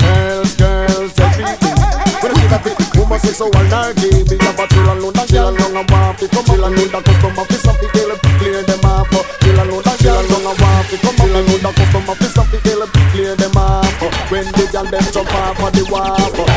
Girls, 0.00 0.52
girls 0.56 1.14
every 1.20 1.44
day. 1.60 1.76
When 2.22 2.30
I 2.30 2.34
see 2.38 2.48
that 2.48 2.60
pretty 2.62 2.86
woman, 2.94 3.18
say 3.20 3.34
so 3.34 3.46
all 3.50 3.66
night, 3.68 3.96
baby. 3.98 4.36
I 4.38 4.50
but 4.54 4.70
still 4.70 4.88
I 4.88 4.94
know 4.98 5.10
that 5.10 5.28
girl 5.28 5.52
long 5.52 5.76
a 5.76 5.82
walk, 5.90 6.22
come 6.22 6.46
Still 6.46 6.64
I 6.64 6.68
know 6.70 6.86
that 6.88 7.02
customer 7.04 7.44
fix 7.50 7.66
up 7.66 7.76
the 7.82 7.86
hill, 7.92 8.12
clear 8.38 8.62
them 8.62 8.84
off. 8.86 9.10
Still 9.42 9.60
I 9.60 9.64
know 9.66 9.80
that 9.82 9.98
girl 10.00 10.22
long 10.30 10.46
a 10.46 10.52
walk, 10.56 10.88
come 10.88 11.16
Still 11.18 11.36
I 11.36 11.40
know 11.42 11.58
that 11.58 11.74
customer 11.74 12.14
fix 12.16 12.38
up 12.38 12.48
the 12.48 12.58
hill, 12.62 12.82
clear 13.12 13.34
them 13.36 13.56
off. 13.58 13.90
When 14.30 14.46
the 14.54 14.64
girl 14.70 14.86
them 14.86 15.04
jump 15.12 15.34
off 15.34 15.60
of 15.60 15.70
the 15.74 15.82
wall 15.90 16.51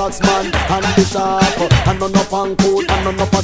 pull 0.00 0.06
up 0.06 0.12
the 0.12 0.16
socks 0.16 0.20
man 0.20 0.46
and 0.46 0.84
the 0.96 1.04
sharp, 1.04 1.60
and 1.88 2.00
none 2.00 2.16
on 2.32 2.56
coat 2.56 2.90
and 2.90 3.04
none 3.04 3.20
up 3.20 3.32
a. 3.32 3.42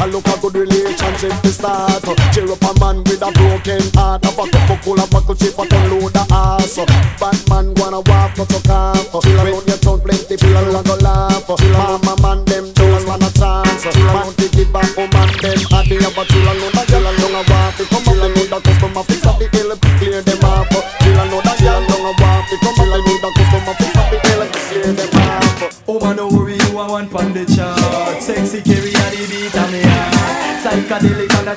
I 0.00 0.06
look 0.06 0.26
a 0.26 0.38
good 0.40 0.54
relationship 0.54 1.40
to 1.42 1.48
start. 1.52 2.02
Cheer 2.32 2.50
up 2.50 2.62
a 2.62 2.80
man 2.80 3.04
with 3.04 3.22
a 3.22 3.30
broken 3.32 3.82
heart, 3.94 4.24
have 4.24 4.38
a 4.38 4.48
cup 4.48 4.70
of 4.70 4.84
buckle 5.10 5.34
chip 5.34 5.58
and 5.58 5.72
load 5.90 6.12
the 6.12 6.24
ass. 6.30 6.76
Bad 7.20 7.36
man 7.48 7.74
wanna 7.76 8.00
walk 8.00 8.36
not 8.38 8.48
to 8.48 8.60
calf. 8.62 9.22
Chill 9.22 9.36
around 9.36 9.66
your 9.68 9.78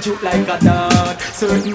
jump 0.01 0.23
like 0.23 0.47
a 0.47 0.57
dog. 0.63 1.19
Certain 1.21 1.68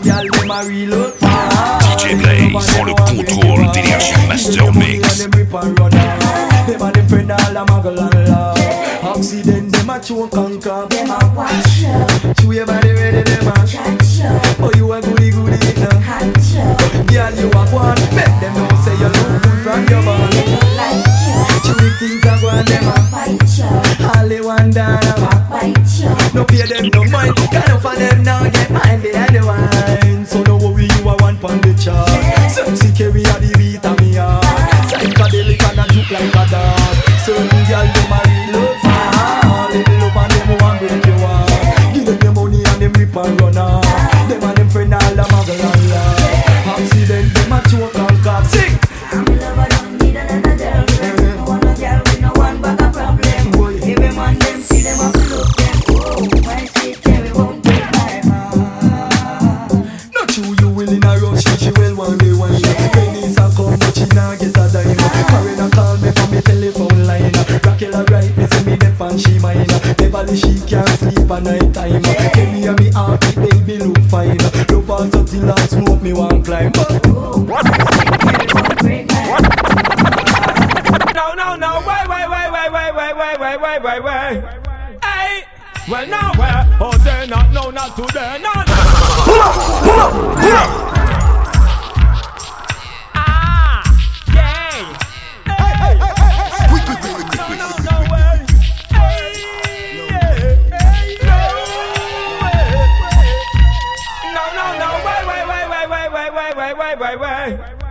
wait, 107.01 107.21
wait. 107.21 107.29
Hey. 107.29 107.84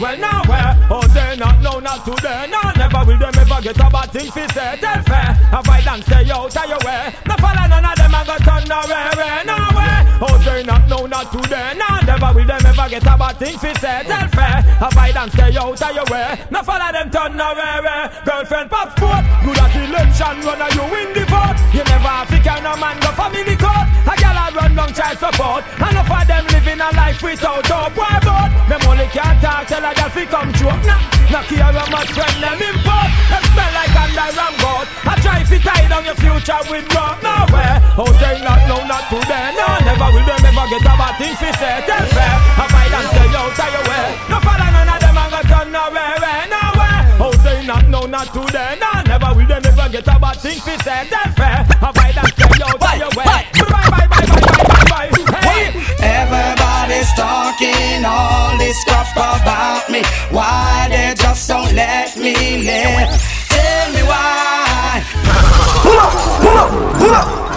Well, 0.00 0.16
now 0.16 0.40
where? 0.48 0.72
Oh, 0.88 1.04
say 1.12 1.36
not, 1.36 1.60
no, 1.60 1.78
not 1.78 2.06
today. 2.08 2.48
No, 2.48 2.72
never 2.72 3.04
will 3.04 3.18
them 3.20 3.36
ever 3.36 3.60
get 3.60 3.76
a 3.76 3.90
bad 3.92 4.08
thing 4.08 4.32
fi 4.32 4.46
say. 4.48 4.80
Tell 4.80 5.02
fair, 5.04 5.36
have 5.52 5.68
I 5.68 5.82
done 5.84 6.00
stay 6.00 6.24
out 6.32 6.56
of 6.56 6.68
your 6.72 6.80
way? 6.88 7.12
No 7.28 7.36
follow 7.36 7.68
none 7.68 7.84
of 7.84 7.96
them 8.00 8.14
and 8.16 8.26
go 8.26 8.36
turn 8.40 8.64
nowhere, 8.64 9.44
nowhere. 9.44 10.00
Eh, 10.00 10.24
oh, 10.24 10.40
say 10.40 10.62
not, 10.64 10.88
no, 10.88 11.04
not 11.04 11.28
today. 11.28 11.76
No, 11.76 12.00
never 12.08 12.32
will 12.32 12.48
them 12.48 12.64
ever 12.64 12.88
get 12.88 13.04
a 13.04 13.12
bad 13.12 13.36
thing 13.36 13.58
fi 13.60 13.76
say. 13.76 14.00
Tell 14.08 14.28
fair, 14.32 14.64
have 14.80 14.96
I 14.96 15.12
done 15.12 15.30
stay 15.36 15.52
out 15.60 15.76
of 15.76 15.92
your 15.92 16.08
way? 16.08 16.48
No 16.48 16.62
follow 16.64 16.92
them 16.96 17.10
turn 17.12 17.36
nowhere. 17.36 18.08
Girlfriend 18.24 18.70
pop 18.72 18.96
sport, 18.96 19.20
good 19.44 19.60
at 19.60 19.76
election, 19.84 20.40
run 20.48 20.64
you 20.80 20.86
win 20.88 21.12
the 21.12 21.28
vote. 21.28 21.60
You 21.76 21.84
never 21.84 22.08
have 22.08 22.28
to 22.32 22.40
carry 22.40 22.64
no 22.64 22.72
man 22.80 22.96
go 23.04 23.12
family 23.20 23.52
court. 23.52 23.84
A 24.08 24.16
gal 24.16 24.32
a 24.32 24.48
run 24.56 24.72
down 24.72 24.96
child 24.96 25.20
support. 25.20 25.60
Enough 25.76 26.08
of 26.08 26.24
them 26.24 26.44
living 26.56 26.80
a 26.80 26.88
life 26.96 27.20
without 27.20 27.68
hope. 27.68 27.92
Why 28.00 28.16
about? 28.16 28.48
Them 28.64 28.80
only 28.88 29.06
can't 29.12 29.36
talk 29.44 29.66
tell 29.66 29.89
a 29.90 29.94
gal 29.94 30.10
fi 30.10 30.24
come 30.26 30.52
true. 30.54 30.70
Nah, 30.86 31.00
nah 31.30 31.42
care 31.50 31.74
a 31.74 31.84
much 31.90 32.10
friend 32.14 32.36
them 32.38 32.60
import. 32.62 33.10
Them 33.30 33.44
smell 33.50 33.72
like 33.74 33.96
under 33.98 34.30
ram 34.38 34.54
goat. 34.62 34.86
I 35.06 35.14
try 35.22 35.42
fi 35.44 35.58
tie 35.58 35.88
down 35.90 36.04
your 36.06 36.14
future 36.14 36.62
with 36.70 36.86
rock. 36.94 37.18
Nowhere. 37.22 37.76
Oh, 37.98 38.10
say 38.22 38.38
not, 38.42 38.62
no, 38.70 38.78
not 38.86 39.04
today. 39.10 39.50
No, 39.58 39.66
never 39.82 40.08
will 40.14 40.26
them 40.26 40.46
ever 40.46 40.66
get 40.70 40.86
a 40.86 40.94
bad 40.94 41.14
thing 41.18 41.34
fi 41.36 41.50
say. 41.58 41.76
Tell 41.86 42.06
fair. 42.14 42.34
I 42.62 42.64
fight 42.70 42.92
and 42.94 43.08
stay 43.10 43.28
out 43.34 43.58
of 43.58 43.70
your 43.74 43.84
way. 43.90 44.06
No 44.30 44.36
follow 44.40 44.70
none 44.70 44.90
of 44.94 44.98
them 45.02 45.18
and 45.18 45.30
go 45.34 45.40
turn 45.50 45.68
nowhere, 45.74 46.22
eh, 46.22 46.44
nowhere. 46.54 47.00
Oh, 47.20 47.34
say 47.42 47.66
not, 47.66 47.84
no, 47.88 48.06
not 48.06 48.28
today. 48.30 48.78
No, 48.78 48.90
never 49.10 49.30
will 49.34 49.48
them 49.48 49.64
ever 49.66 49.88
get 49.90 50.06
a 50.06 50.16
bad 50.18 50.36
thing 50.38 50.58
fi 50.60 50.74
say. 50.86 51.00
Tell 51.10 51.30
fair. 51.34 51.66
I 51.82 51.88
fight 51.92 52.16
and 52.16 52.30
stay 52.36 52.62
out 52.62 52.78
of 52.78 52.94
your 53.02 53.12
way. 53.18 53.26
Bye, 53.26 53.42
bye, 53.58 53.88
bye, 53.90 54.06
bye, 54.06 54.26
bye, 54.28 54.86
bye, 54.90 55.10
bye. 55.10 55.40
Hey. 55.42 55.66
Everybody's 56.00 57.12
talking 57.14 58.04
all 58.04 58.56
this 58.58 58.78
crap 58.84 59.12
about 59.12 59.79
me. 60.00 60.08
Why 60.30 60.88
they 60.90 61.14
just 61.16 61.48
don't 61.48 61.72
let 61.72 62.16
me 62.16 62.34
live? 62.58 63.08
Tell 63.48 63.92
me 63.92 64.02
why. 64.02 65.02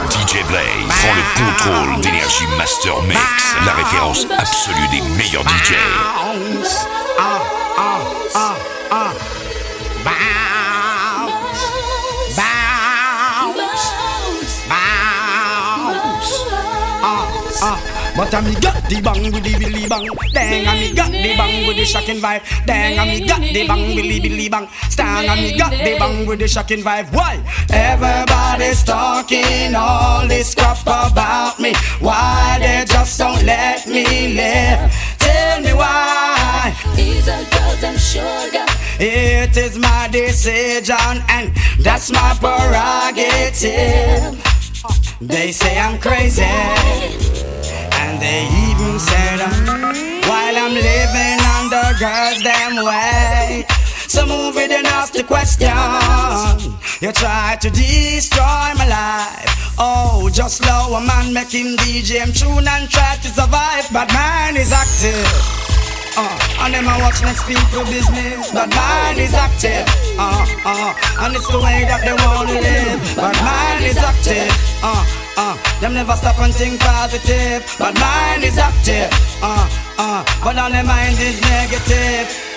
DJ 0.09 0.43
Blaze 0.47 0.87
prend 0.87 1.15
le 1.15 1.23
contrôle 1.37 2.01
d'énergie 2.01 2.47
Master 2.57 3.01
Mix, 3.03 3.19
la 3.65 3.73
référence 3.73 4.27
absolue 4.37 4.87
des 4.91 5.01
meilleurs 5.17 5.43
DJ. 5.43 5.73
Bounce, 6.15 6.87
ah, 7.19 7.23
ah, 7.77 7.99
ah, 8.35 8.55
ah. 8.91 9.11
Bounce, 10.03 10.62
But 18.15 18.31
I 18.31 18.41
me 18.41 18.53
got 18.61 18.77
the 18.87 19.01
bang 19.01 19.31
with 19.31 19.43
the 19.43 19.57
billy 19.57 19.87
bang. 19.89 20.07
Dang, 20.33 20.67
I 20.67 20.73
me 20.75 20.93
got 20.93 21.09
the 21.09 21.35
bang 21.35 21.67
with 21.67 21.77
the 21.77 21.85
shocking 21.85 22.17
vibe. 22.21 22.43
Dang, 22.65 22.99
I 22.99 23.05
me 23.05 23.27
got 23.27 23.41
the 23.41 23.67
bang 23.67 23.95
billy 23.95 24.19
billy 24.19 24.49
bang. 24.49 24.67
Stang, 24.89 25.27
I 25.27 25.35
me 25.35 25.57
got 25.57 25.71
the 25.71 25.97
bang 25.97 26.27
with 26.27 26.37
the 26.37 26.47
shocking 26.47 26.81
vibe. 26.81 27.11
Why? 27.11 27.41
Everybody's 27.71 28.83
talking 28.83 29.73
all 29.75 30.27
this 30.27 30.53
crap 30.53 30.81
about 30.83 31.59
me. 31.59 31.73
Why 31.99 32.57
they 32.59 32.85
just 32.85 33.17
don't 33.17 33.43
let 33.45 33.87
me 33.87 34.35
live? 34.35 34.93
Tell 35.17 35.61
me 35.61 35.73
why. 35.73 36.75
These 36.95 37.27
are 37.27 37.43
girls 37.49 37.83
and 37.83 37.99
sugar. 37.99 38.65
It 38.99 39.57
is 39.57 39.75
my 39.79 40.07
decision 40.11 41.23
and 41.29 41.51
that's 41.79 42.11
my 42.11 42.37
prerogative. 42.39 44.37
They 45.19 45.51
say 45.51 45.79
I'm 45.79 45.97
crazy 45.99 47.22
they 48.23 48.47
even 48.71 48.95
said 48.99 49.39
uh, 49.43 49.51
while 50.31 50.55
I'm 50.55 50.73
living 50.73 51.39
under 51.59 51.85
girls 51.99 52.39
them 52.39 52.73
way. 52.87 53.65
So 54.07 54.25
move 54.25 54.55
it 54.57 54.71
and 54.71 54.87
ask 54.87 55.11
the 55.13 55.23
question. 55.23 55.75
You 57.03 57.11
try 57.11 57.57
to 57.59 57.69
destroy 57.69 58.67
my 58.79 58.87
life. 58.87 59.51
Oh, 59.77 60.29
just 60.31 60.63
slow 60.63 60.95
a 60.95 61.01
man 61.01 61.33
make 61.33 61.51
him 61.51 61.75
DJ 61.83 62.23
him 62.23 62.31
tune 62.31 62.67
and 62.67 62.89
try 62.89 63.17
to 63.23 63.27
survive, 63.27 63.87
but 63.91 64.07
mine 64.13 64.55
is 64.55 64.71
active. 64.71 65.27
Uh, 66.15 66.63
and 66.63 66.73
them 66.75 66.87
I 66.87 67.01
watch 67.01 67.21
next 67.23 67.43
people 67.43 67.83
business, 67.91 68.51
but 68.53 68.69
mine 68.69 69.19
is 69.19 69.33
active. 69.33 69.83
Uh, 70.15 70.45
uh, 70.63 71.25
and 71.25 71.35
it's 71.35 71.49
the 71.51 71.59
way 71.59 71.83
that 71.89 72.01
they 72.05 72.15
wanna 72.23 72.55
live, 72.55 72.99
but 73.17 73.35
mine 73.41 73.83
is 73.83 73.97
active. 73.97 74.53
Uh, 74.83 75.22
uh, 75.37 75.55
them 75.79 75.93
never 75.93 76.15
stop 76.15 76.39
and 76.39 76.53
think 76.53 76.79
positive, 76.79 77.65
but 77.79 77.93
mine 77.99 78.43
is 78.43 78.57
active. 78.57 79.09
Uh, 79.41 79.67
uh, 79.97 80.23
but 80.43 80.57
all 80.57 80.69
their 80.69 80.83
mind 80.83 81.17
is 81.19 81.41
negative. 81.41 82.52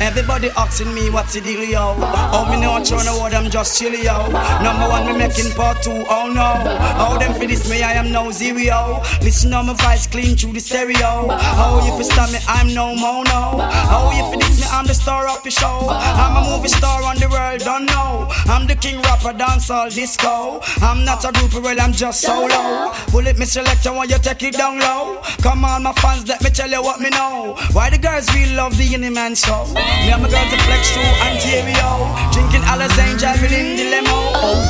Everybody 0.00 0.50
asking 0.56 0.92
me 0.92 1.08
what's 1.10 1.34
the 1.34 1.40
deal, 1.40 1.64
yo. 1.64 1.94
Oh, 1.98 2.46
me 2.50 2.60
not 2.60 2.84
trying 2.84 3.06
to 3.06 3.22
word, 3.22 3.34
I'm 3.34 3.50
just 3.50 3.78
chill, 3.78 3.94
yo. 3.94 4.28
Number 4.62 4.88
one, 4.88 5.06
me 5.06 5.16
making 5.16 5.52
part 5.52 5.82
two, 5.82 6.04
oh 6.08 6.30
no. 6.32 6.62
Oh, 6.98 7.18
them 7.18 7.32
for 7.34 7.46
this, 7.46 7.68
me, 7.70 7.82
I 7.82 7.92
am 7.94 8.12
no 8.12 8.30
zero. 8.30 9.02
Listen 9.22 9.52
on 9.54 9.66
my 9.66 9.72
voice 9.74 10.06
clean 10.06 10.36
through 10.36 10.52
the 10.52 10.60
stereo. 10.60 11.28
If 11.30 11.98
you 11.98 12.04
stop 12.04 12.30
me, 12.32 12.38
I'm 12.48 12.74
no 12.74 12.94
mono. 12.94 13.64
If 14.12 14.34
you 14.34 14.40
this, 14.40 14.60
me, 14.60 14.66
I'm 14.70 14.86
the 14.86 14.94
star 14.94 15.28
of 15.28 15.42
the 15.42 15.50
show. 15.50 15.88
I'm 15.88 16.36
a 16.36 16.50
movie 16.50 16.68
star 16.68 17.02
on 17.02 17.16
the 17.16 17.28
world, 17.28 17.60
don't 17.60 17.86
know. 17.86 18.28
I'm 18.46 18.66
the 18.66 18.74
king 18.76 19.00
rapper, 19.02 19.32
dance 19.32 19.70
all 19.70 19.88
disco. 19.88 20.60
I'm 20.82 21.04
not 21.04 21.24
a 21.24 21.32
group, 21.32 21.54
well, 21.62 21.80
I'm 21.80 21.92
just 21.92 22.20
solo. 22.20 22.92
Bullet 23.10 23.38
me 23.38 23.46
selector, 23.46 23.92
when 23.92 24.08
you 24.08 24.18
take 24.18 24.42
it 24.42 24.54
down 24.54 24.80
low. 24.80 25.20
Come 25.40 25.64
on, 25.64 25.84
my 25.84 25.92
fans, 25.94 26.28
let 26.28 26.42
me 26.42 26.50
tell 26.50 26.70
you 26.70 26.82
what 26.82 27.00
me 27.00 27.10
know. 27.10 27.56
Why 27.72 27.90
the 27.90 27.98
girls 27.98 28.32
really 28.34 28.54
love 28.54 28.76
the 28.76 28.94
Any 28.94 29.10
Man 29.10 29.34
show? 29.54 29.74
Me 29.74 30.10
and 30.10 30.22
my 30.22 30.28
girls 30.28 30.50
to 30.50 30.58
flex 30.66 30.92
to 30.94 31.00
Ontario. 31.22 32.10
Drinking 32.32 32.64
Alizane, 32.66 33.18
driving 33.18 33.52
in 33.52 33.76
the 33.76 33.84
limo. 33.90 34.16
Oh, 34.34 34.60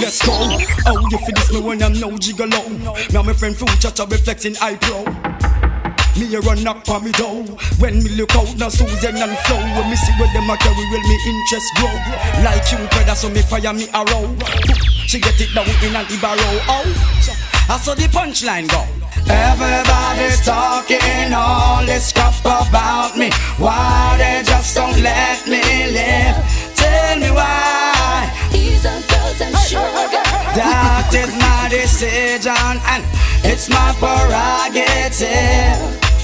let's 0.00 0.24
go. 0.24 0.32
Oh, 0.86 1.08
you 1.10 1.18
feel 1.18 1.34
this 1.34 1.52
me 1.52 1.60
when 1.60 1.82
I'm 1.82 1.92
no 1.94 2.10
gigolo. 2.18 2.62
Now 3.12 3.22
my 3.22 3.32
friend 3.32 3.56
food 3.56 3.68
chat 3.80 3.98
reflecting 3.98 4.56
eye 4.60 4.76
pro. 4.80 5.04
Me 6.18 6.34
a 6.34 6.40
run 6.40 6.66
up 6.66 6.84
for 6.84 7.00
me 7.00 7.12
door. 7.12 7.44
When 7.78 8.02
me 8.02 8.10
look 8.10 8.34
out, 8.34 8.56
now 8.56 8.68
Susan 8.68 9.16
and 9.16 9.38
flow. 9.46 9.58
When 9.58 9.90
me 9.90 9.96
see 9.96 10.12
where 10.18 10.32
them 10.32 10.50
a 10.50 10.56
carry, 10.56 10.84
will 10.90 11.04
me 11.06 11.16
interest 11.26 11.68
grow. 11.76 11.94
Like 12.42 12.66
you, 12.72 12.78
brother, 12.90 13.14
so 13.14 13.30
me 13.30 13.42
fire 13.42 13.72
me 13.72 13.86
arrow. 13.94 14.26
She 15.06 15.20
get 15.20 15.40
it 15.40 15.54
down 15.54 15.68
in 15.84 15.94
an 15.94 16.06
barrow. 16.20 16.58
Oh, 16.66 16.84
I 17.70 17.78
saw 17.78 17.94
the 17.94 18.08
punchline 18.08 18.68
go. 18.68 18.97
Everybody's 19.30 20.40
talking 20.44 21.32
all 21.34 21.84
this 21.84 22.12
crap 22.12 22.34
about 22.40 23.16
me. 23.16 23.30
Why 23.58 24.16
they 24.18 24.42
just 24.44 24.74
don't 24.76 25.00
let 25.02 25.46
me 25.46 25.62
live? 25.92 26.36
Tell 26.74 27.16
me 27.18 27.30
why. 27.30 28.32
These 28.52 28.86
are 28.86 29.00
girls 29.08 29.40
and 29.40 29.56
sugar. 29.58 30.24
That 30.56 31.10
is 31.12 31.32
my 31.36 31.68
decision 31.68 32.80
and 32.88 33.04
it's 33.44 33.68
my 33.68 33.94
prerogative. 34.00 35.78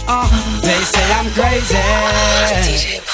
Uh, 0.07 0.61
they 0.61 0.80
say 0.84 1.05
I'm 1.12 1.30
crazy. 1.32 3.13